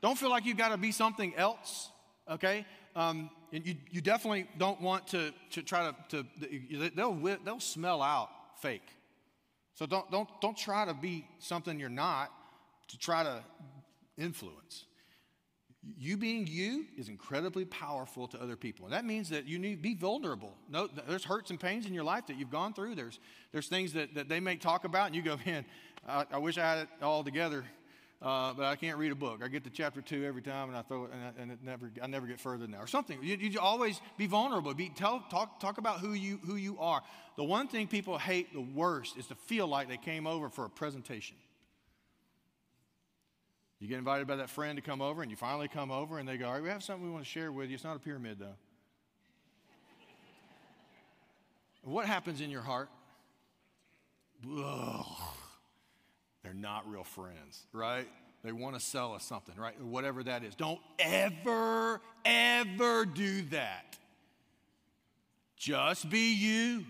Don't 0.01 0.17
feel 0.17 0.30
like 0.30 0.45
you've 0.45 0.57
got 0.57 0.69
to 0.69 0.78
be 0.78 0.91
something 0.91 1.36
else, 1.36 1.89
okay? 2.30 2.65
Um, 2.95 3.30
and 3.53 3.65
you, 3.65 3.75
you 3.91 4.01
definitely 4.01 4.47
don't 4.57 4.81
want 4.81 5.07
to, 5.07 5.33
to 5.51 5.63
try 5.63 5.91
to, 6.09 6.23
to 6.23 6.91
they'll, 6.95 7.37
they'll 7.43 7.59
smell 7.59 8.01
out 8.01 8.29
fake. 8.61 8.87
So 9.75 9.85
don't, 9.85 10.09
don't, 10.11 10.29
don't 10.41 10.57
try 10.57 10.85
to 10.85 10.93
be 10.93 11.27
something 11.39 11.79
you're 11.79 11.89
not 11.89 12.31
to 12.89 12.97
try 12.97 13.23
to 13.23 13.43
influence. 14.17 14.85
You 15.97 16.17
being 16.17 16.47
you 16.47 16.85
is 16.97 17.07
incredibly 17.07 17.63
powerful 17.63 18.27
to 18.29 18.41
other 18.41 18.55
people. 18.57 18.85
And 18.85 18.93
that 18.93 19.05
means 19.05 19.29
that 19.29 19.45
you 19.45 19.57
need 19.59 19.81
be 19.81 19.95
vulnerable. 19.95 20.53
No, 20.69 20.89
there's 21.07 21.23
hurts 21.23 21.49
and 21.49 21.59
pains 21.59 21.85
in 21.85 21.93
your 21.93 22.03
life 22.03 22.27
that 22.27 22.37
you've 22.37 22.51
gone 22.51 22.73
through. 22.73 22.95
There's, 22.95 23.19
there's 23.53 23.67
things 23.67 23.93
that, 23.93 24.15
that 24.15 24.27
they 24.27 24.39
may 24.39 24.57
talk 24.57 24.83
about, 24.83 25.07
and 25.07 25.15
you 25.15 25.21
go, 25.21 25.37
man, 25.45 25.63
I, 26.07 26.25
I 26.31 26.37
wish 26.39 26.57
I 26.57 26.61
had 26.61 26.79
it 26.79 26.89
all 27.01 27.23
together 27.23 27.63
uh, 28.22 28.53
but 28.53 28.65
I 28.65 28.76
can't 28.76 28.97
read 28.97 29.11
a 29.11 29.15
book. 29.15 29.41
I 29.43 29.47
get 29.47 29.63
to 29.65 29.70
chapter 29.70 30.01
two 30.01 30.26
every 30.26 30.41
time, 30.41 30.70
and 30.70 30.78
I 30.78 30.82
throw 30.82 31.05
it, 31.05 31.11
and, 31.13 31.24
I, 31.24 31.41
and 31.41 31.51
it 31.51 31.59
never, 31.63 31.91
I 32.01 32.07
never 32.07 32.26
get 32.26 32.39
further 32.39 32.59
than 32.59 32.72
that, 32.72 32.82
or 32.82 32.88
something. 32.88 33.20
You, 33.22 33.38
you 33.38 33.59
always 33.59 34.01
be 34.18 34.26
vulnerable. 34.26 34.74
Be 34.74 34.89
tell, 34.89 35.24
talk, 35.30 35.59
talk 35.59 35.78
about 35.78 35.99
who 35.99 36.13
you 36.13 36.39
who 36.45 36.55
you 36.55 36.80
are. 36.80 37.03
The 37.36 37.43
one 37.43 37.68
thing 37.68 37.88
people 37.88 38.18
hate 38.18 38.51
the 38.53 38.61
worst 38.61 39.18
is 39.18 39.28
to 39.28 39.36
feel 39.36 39.68
like 39.68 39.88
they 39.88 39.97
came 39.97 40.26
over 40.26 40.49
for 40.49 40.65
a 40.65 40.70
presentation. 40.70 41.38
You 43.80 43.88
get 43.88 43.99
invited 43.99 44.28
by 44.28 44.38
that 44.38 44.49
friend 44.49 44.76
to 44.78 44.82
come 44.82 45.01
over, 45.01 45.22
and 45.22 45.30
you 45.30 45.38
finally 45.38 45.68
come 45.68 45.91
over, 45.91 46.18
and 46.18 46.28
they 46.28 46.38
go, 46.38 46.47
All 46.47 46.53
right, 46.53 46.63
we 46.63 46.70
have 46.70 46.84
something 46.84 47.05
we 47.05 47.11
want 47.11 47.24
to 47.24 47.30
share 47.30 47.51
with 47.51 47.70
you. 47.70 47.76
It's 47.76 47.84
not 47.84 47.95
a 47.95 47.99
pyramid, 47.99 48.39
though. 48.39 48.55
what 51.84 52.07
happens 52.07 52.41
in 52.41 52.49
your 52.49 52.63
heart? 52.63 52.89
Ugh. 54.43 55.05
They're 56.47 56.53
not 56.53 56.89
real 56.89 57.03
friends, 57.03 57.65
right? 57.73 58.07
They 58.41 58.53
want 58.53 58.75
to 58.75 58.79
sell 58.79 59.13
us 59.13 59.25
something, 59.25 59.53
right? 59.57 59.77
Whatever 59.81 60.23
that 60.23 60.45
is. 60.45 60.55
Don't 60.55 60.79
ever, 60.97 61.99
ever 62.23 63.03
do 63.03 63.41
that. 63.49 63.97
Just 65.57 66.09
be 66.09 66.33
you 66.35 66.85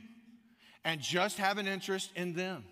and 0.85 1.01
just 1.01 1.39
have 1.39 1.57
an 1.57 1.67
interest 1.67 2.11
in 2.15 2.33
them. 2.33 2.65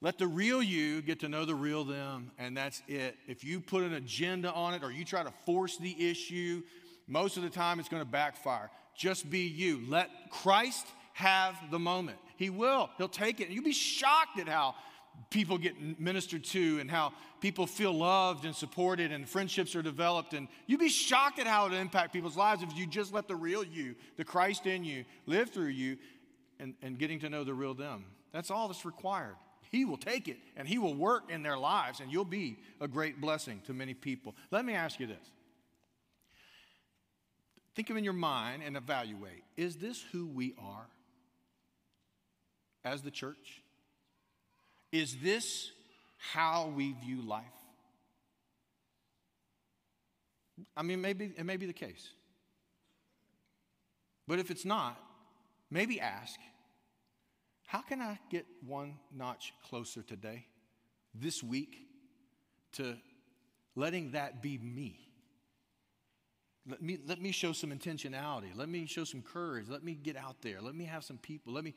Let 0.00 0.16
the 0.16 0.28
real 0.28 0.62
you 0.62 1.02
get 1.02 1.18
to 1.20 1.28
know 1.28 1.44
the 1.44 1.56
real 1.56 1.82
them, 1.82 2.30
and 2.38 2.56
that's 2.56 2.84
it. 2.86 3.16
If 3.26 3.42
you 3.42 3.58
put 3.58 3.82
an 3.82 3.94
agenda 3.94 4.52
on 4.52 4.74
it 4.74 4.84
or 4.84 4.92
you 4.92 5.04
try 5.04 5.24
to 5.24 5.32
force 5.44 5.76
the 5.76 6.08
issue, 6.08 6.62
most 7.08 7.36
of 7.36 7.42
the 7.42 7.50
time 7.50 7.80
it's 7.80 7.88
going 7.88 8.02
to 8.02 8.08
backfire. 8.08 8.70
Just 8.96 9.28
be 9.28 9.40
you. 9.40 9.82
Let 9.88 10.08
Christ 10.30 10.86
have 11.14 11.56
the 11.72 11.80
moment. 11.80 12.18
He 12.36 12.48
will. 12.48 12.90
He'll 12.96 13.08
take 13.08 13.40
it. 13.40 13.46
And 13.46 13.54
You'll 13.56 13.64
be 13.64 13.72
shocked 13.72 14.38
at 14.38 14.48
how 14.48 14.76
people 15.30 15.58
get 15.58 16.00
ministered 16.00 16.44
to 16.44 16.78
and 16.80 16.90
how 16.90 17.12
people 17.40 17.66
feel 17.66 17.92
loved 17.92 18.44
and 18.44 18.54
supported 18.54 19.12
and 19.12 19.28
friendships 19.28 19.76
are 19.76 19.82
developed. 19.82 20.34
And 20.34 20.48
you'd 20.66 20.80
be 20.80 20.88
shocked 20.88 21.38
at 21.38 21.46
how 21.46 21.66
it 21.66 21.72
impact 21.72 22.12
people's 22.12 22.36
lives 22.36 22.62
if 22.62 22.76
you 22.76 22.86
just 22.86 23.12
let 23.12 23.28
the 23.28 23.36
real 23.36 23.62
you, 23.62 23.94
the 24.16 24.24
Christ 24.24 24.66
in 24.66 24.84
you, 24.84 25.04
live 25.26 25.50
through 25.50 25.68
you 25.68 25.96
and, 26.58 26.74
and 26.82 26.98
getting 26.98 27.20
to 27.20 27.28
know 27.28 27.44
the 27.44 27.54
real 27.54 27.74
them. 27.74 28.04
That's 28.32 28.50
all 28.50 28.68
that's 28.68 28.84
required. 28.84 29.36
He 29.70 29.84
will 29.84 29.96
take 29.96 30.28
it 30.28 30.38
and 30.56 30.66
He 30.66 30.78
will 30.78 30.94
work 30.94 31.30
in 31.30 31.42
their 31.42 31.56
lives, 31.56 32.00
and 32.00 32.10
you'll 32.10 32.24
be 32.24 32.58
a 32.80 32.88
great 32.88 33.20
blessing 33.20 33.60
to 33.66 33.72
many 33.72 33.94
people. 33.94 34.34
Let 34.50 34.64
me 34.64 34.74
ask 34.74 34.98
you 34.98 35.06
this 35.06 35.32
think 37.74 37.88
of 37.88 37.96
in 37.96 38.04
your 38.04 38.12
mind 38.12 38.62
and 38.64 38.76
evaluate 38.76 39.42
is 39.56 39.76
this 39.76 40.04
who 40.12 40.26
we 40.26 40.54
are 40.58 40.86
as 42.84 43.02
the 43.02 43.10
church? 43.10 43.62
Is 44.92 45.16
this 45.22 45.70
how 46.18 46.72
we 46.74 46.92
view 47.04 47.22
life? 47.22 47.44
I 50.76 50.82
mean, 50.82 51.00
maybe 51.00 51.32
it 51.36 51.44
may 51.44 51.56
be 51.56 51.66
the 51.66 51.72
case. 51.72 52.10
But 54.26 54.38
if 54.38 54.50
it's 54.50 54.64
not, 54.64 54.98
maybe 55.70 56.00
ask 56.00 56.38
how 57.70 57.82
can 57.82 58.02
I 58.02 58.18
get 58.30 58.46
one 58.66 58.96
notch 59.14 59.54
closer 59.68 60.02
today, 60.02 60.44
this 61.14 61.40
week, 61.40 61.76
to 62.72 62.96
letting 63.76 64.10
that 64.10 64.42
be 64.42 64.58
me? 64.58 65.06
Let 66.68 66.82
me, 66.82 66.98
let 67.06 67.20
me 67.20 67.30
show 67.30 67.52
some 67.52 67.70
intentionality. 67.70 68.56
Let 68.56 68.68
me 68.68 68.86
show 68.86 69.04
some 69.04 69.22
courage. 69.22 69.68
Let 69.68 69.84
me 69.84 69.94
get 69.94 70.16
out 70.16 70.42
there. 70.42 70.60
Let 70.60 70.74
me 70.74 70.84
have 70.84 71.04
some 71.04 71.18
people. 71.18 71.52
Let 71.52 71.62
me, 71.62 71.74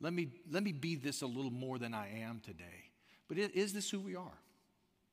let 0.00 0.12
me, 0.12 0.28
let 0.50 0.62
me 0.62 0.72
be 0.72 0.94
this 0.94 1.22
a 1.22 1.26
little 1.26 1.50
more 1.50 1.78
than 1.78 1.94
I 1.94 2.20
am 2.20 2.40
today. 2.44 2.90
But 3.28 3.38
is 3.38 3.72
this 3.72 3.90
who 3.90 4.00
we 4.00 4.14
are? 4.14 4.38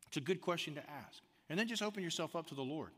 It's 0.07 0.17
a 0.17 0.21
good 0.21 0.41
question 0.41 0.75
to 0.75 0.81
ask. 0.81 1.21
And 1.49 1.57
then 1.57 1.67
just 1.67 1.81
open 1.81 2.03
yourself 2.03 2.36
up 2.36 2.47
to 2.47 2.55
the 2.55 2.61
Lord. 2.61 2.91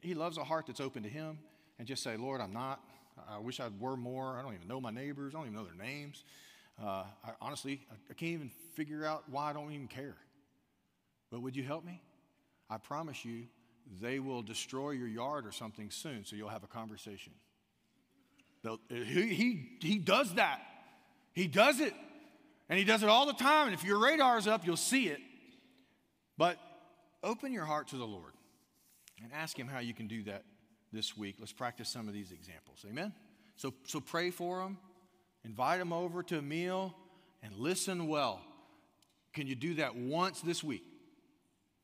He 0.00 0.14
loves 0.14 0.38
a 0.38 0.44
heart 0.44 0.66
that's 0.66 0.80
open 0.80 1.02
to 1.02 1.08
Him. 1.08 1.38
And 1.78 1.86
just 1.86 2.02
say, 2.02 2.16
Lord, 2.16 2.40
I'm 2.40 2.52
not. 2.52 2.80
I 3.28 3.38
wish 3.38 3.60
I 3.60 3.68
were 3.78 3.96
more. 3.96 4.36
I 4.38 4.42
don't 4.42 4.54
even 4.54 4.66
know 4.66 4.80
my 4.80 4.90
neighbors. 4.90 5.34
I 5.34 5.38
don't 5.38 5.46
even 5.46 5.56
know 5.56 5.64
their 5.64 5.86
names. 5.86 6.24
Uh, 6.82 7.04
I, 7.24 7.30
honestly, 7.40 7.80
I, 7.90 7.94
I 8.10 8.14
can't 8.14 8.32
even 8.32 8.50
figure 8.74 9.04
out 9.04 9.24
why 9.30 9.50
I 9.50 9.52
don't 9.52 9.72
even 9.72 9.88
care. 9.88 10.16
But 11.30 11.42
would 11.42 11.54
you 11.54 11.62
help 11.62 11.84
me? 11.84 12.02
I 12.70 12.78
promise 12.78 13.24
you, 13.24 13.44
they 14.00 14.18
will 14.18 14.42
destroy 14.42 14.90
your 14.90 15.08
yard 15.08 15.46
or 15.46 15.52
something 15.52 15.90
soon, 15.90 16.24
so 16.24 16.36
you'll 16.36 16.48
have 16.48 16.64
a 16.64 16.68
conversation. 16.68 17.32
he, 18.88 19.04
he, 19.04 19.78
he 19.80 19.98
does 19.98 20.34
that. 20.34 20.60
He 21.32 21.46
does 21.46 21.80
it. 21.80 21.94
And 22.68 22.78
he 22.78 22.84
does 22.84 23.02
it 23.02 23.08
all 23.08 23.26
the 23.26 23.32
time. 23.32 23.66
And 23.66 23.74
if 23.74 23.84
your 23.84 23.98
radar 23.98 24.38
is 24.38 24.46
up, 24.46 24.66
you'll 24.66 24.76
see 24.76 25.08
it. 25.08 25.20
But 26.36 26.58
open 27.22 27.52
your 27.52 27.64
heart 27.64 27.88
to 27.88 27.96
the 27.96 28.06
Lord 28.06 28.32
and 29.22 29.32
ask 29.32 29.58
him 29.58 29.66
how 29.66 29.78
you 29.80 29.94
can 29.94 30.06
do 30.06 30.22
that 30.24 30.44
this 30.92 31.16
week. 31.16 31.36
Let's 31.38 31.52
practice 31.52 31.88
some 31.88 32.08
of 32.08 32.14
these 32.14 32.32
examples. 32.32 32.84
Amen? 32.88 33.12
So, 33.56 33.74
so 33.84 34.00
pray 34.00 34.30
for 34.30 34.60
them, 34.60 34.78
invite 35.44 35.80
them 35.80 35.92
over 35.92 36.22
to 36.22 36.38
a 36.38 36.42
meal, 36.42 36.94
and 37.42 37.54
listen 37.56 38.06
well. 38.06 38.40
Can 39.32 39.46
you 39.46 39.54
do 39.54 39.74
that 39.74 39.96
once 39.96 40.40
this 40.40 40.62
week? 40.62 40.84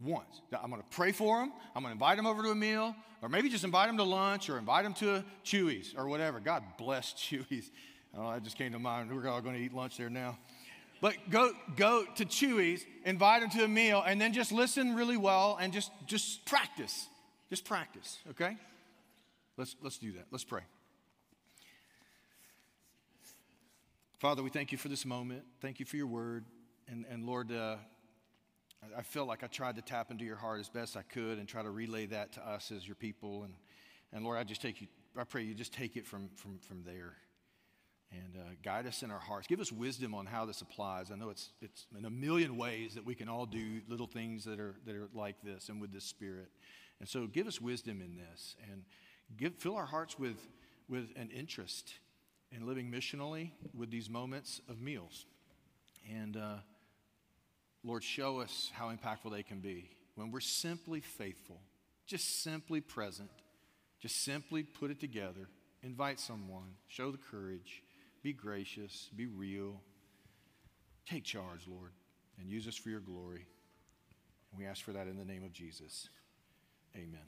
Once. 0.01 0.41
I'm 0.53 0.71
going 0.71 0.83
to 0.83 0.89
pray 0.89 1.13
for 1.13 1.41
them. 1.41 1.53
I'm 1.75 1.83
going 1.83 1.91
to 1.91 1.93
invite 1.93 2.17
them 2.17 2.27
over 2.27 2.43
to 2.43 2.51
a 2.51 2.55
meal, 2.55 2.95
or 3.23 3.29
maybe 3.29 3.49
just 3.49 3.65
invite 3.65 3.89
them 3.89 3.97
to 3.97 4.05
lunch, 4.05 4.49
or 4.49 4.59
invite 4.59 4.85
them 4.85 4.95
to 4.95 5.17
a 5.17 5.25
Chuy's, 5.45 5.95
or 5.97 6.09
whatever. 6.09 6.41
God 6.41 6.63
bless 6.79 7.13
Chuy's. 7.15 7.71
Oh, 8.17 8.31
that 8.33 8.45
just 8.45 8.57
came 8.57 8.73
to 8.73 8.79
mind. 8.79 9.11
We're 9.13 9.29
all 9.29 9.41
going 9.41 9.57
to 9.57 9.61
eat 9.61 9.73
lunch 9.73 9.97
there 9.97 10.11
now. 10.11 10.39
But 11.01 11.17
go, 11.31 11.53
go 11.77 12.05
to 12.17 12.25
Chuy's, 12.25 12.87
invite 13.05 13.43
them 13.43 13.51
to 13.51 13.65
a 13.65 13.69
meal, 13.69 14.03
and 14.07 14.21
then 14.21 14.33
just 14.33 14.53
listen 14.53 14.95
really 14.95 15.17
well 15.17 15.59
and 15.61 15.73
just, 15.73 15.91
just 16.07 16.47
practice. 16.47 17.09
Just 17.51 17.65
practice, 17.65 18.19
okay? 18.31 18.57
Let's, 19.57 19.75
let's 19.83 19.99
do 19.99 20.13
that. 20.13 20.27
Let's 20.31 20.45
pray. 20.45 20.63
Father, 24.19 24.43
we 24.43 24.49
thank 24.49 24.73
you 24.73 24.79
for 24.79 24.89
this 24.89 25.05
moment. 25.05 25.43
Thank 25.61 25.81
you 25.81 25.85
for 25.85 25.97
your 25.97 26.07
word. 26.07 26.45
And, 26.89 27.05
and 27.11 27.27
Lord, 27.27 27.53
uh, 27.53 27.77
I 28.97 29.03
feel 29.03 29.27
like 29.27 29.43
I 29.43 29.49
tried 29.49 29.77
to 29.77 29.83
tap 29.83 30.11
into 30.11 30.25
your 30.25 30.37
heart 30.37 30.61
as 30.61 30.69
best 30.69 30.97
I 30.97 31.03
could 31.03 31.39
and 31.39 31.49
try 31.49 31.63
to 31.63 31.71
relay 31.71 32.07
that 32.07 32.33
to 32.35 32.49
us 32.49 32.73
as 32.75 32.87
your 32.87 32.95
people. 32.95 33.43
And, 33.43 33.55
and 34.13 34.25
Lord, 34.25 34.39
I 34.39 34.45
just 34.45 34.63
take 34.63 34.81
you, 34.81 34.87
I 35.19 35.25
pray 35.25 35.43
you 35.43 35.55
just 35.55 35.75
take 35.75 35.97
it 35.97 36.07
from, 36.07 36.31
from, 36.37 36.59
from 36.61 36.83
there 36.85 37.17
and 38.17 38.37
uh, 38.37 38.51
guide 38.63 38.87
us 38.87 39.03
in 39.03 39.11
our 39.11 39.19
hearts. 39.19 39.47
Give 39.47 39.61
us 39.61 39.73
wisdom 39.73 40.15
on 40.15 40.27
how 40.27 40.45
this 40.45 40.61
applies. 40.61 41.11
I 41.11 41.17
know 41.17 41.31
it's, 41.31 41.51
it's 41.61 41.87
in 41.97 42.05
a 42.05 42.11
million 42.11 42.57
ways 42.57 42.95
that 42.95 43.05
we 43.05 43.15
can 43.15 43.29
all 43.29 43.47
do 43.47 43.81
little 43.89 44.07
things 44.07 44.45
that 44.45 44.61
are, 44.61 44.75
that 44.87 44.95
are 44.95 45.09
like 45.15 45.37
this 45.43 45.69
and 45.69 45.81
with 45.81 45.93
this 45.93 46.05
spirit. 46.05 46.49
And 47.01 47.09
so 47.09 47.27
give 47.27 47.47
us 47.47 47.61
wisdom 47.61 48.01
in 48.01 48.17
this 48.17 48.57
and 48.71 48.83
give, 49.37 49.55
fill 49.57 49.77
our 49.77 49.87
hearts 49.87 50.19
with, 50.19 50.37
with 50.89 51.09
an 51.17 51.31
interest 51.31 51.95
in 52.53 52.67
living 52.67 52.91
missionally 52.91 53.51
with 53.77 53.91
these 53.91 54.09
moments 54.09 54.61
of 54.69 54.81
meals. 54.81 55.27
And 56.11 56.37
uh, 56.37 56.57
Lord, 57.83 58.03
show 58.03 58.41
us 58.41 58.71
how 58.75 58.91
impactful 58.91 59.31
they 59.33 59.43
can 59.43 59.61
be 59.61 59.91
when 60.15 60.31
we're 60.31 60.41
simply 60.41 61.01
faithful, 61.01 61.61
just 62.07 62.43
simply 62.43 62.81
present, 62.81 63.31
just 64.01 64.25
simply 64.25 64.63
put 64.63 64.91
it 64.91 65.01
together, 65.01 65.49
invite 65.83 66.21
someone, 66.21 66.75
show 66.89 67.11
the 67.11 67.19
courage, 67.19 67.83
be 68.25 68.33
gracious, 68.33 69.11
be 69.15 69.27
real. 69.27 69.83
Take 71.07 71.25
charge, 71.25 71.69
Lord, 71.69 71.91
and 72.41 72.49
use 72.49 72.67
us 72.67 72.75
for 72.75 72.89
your 72.89 73.01
glory. 73.01 73.47
And 74.51 74.59
we 74.59 74.65
ask 74.65 74.83
for 74.83 74.93
that 74.93 75.07
in 75.07 75.19
the 75.19 75.27
name 75.27 75.45
of 75.45 75.53
Jesus. 75.53 76.09
Amen. 76.97 77.21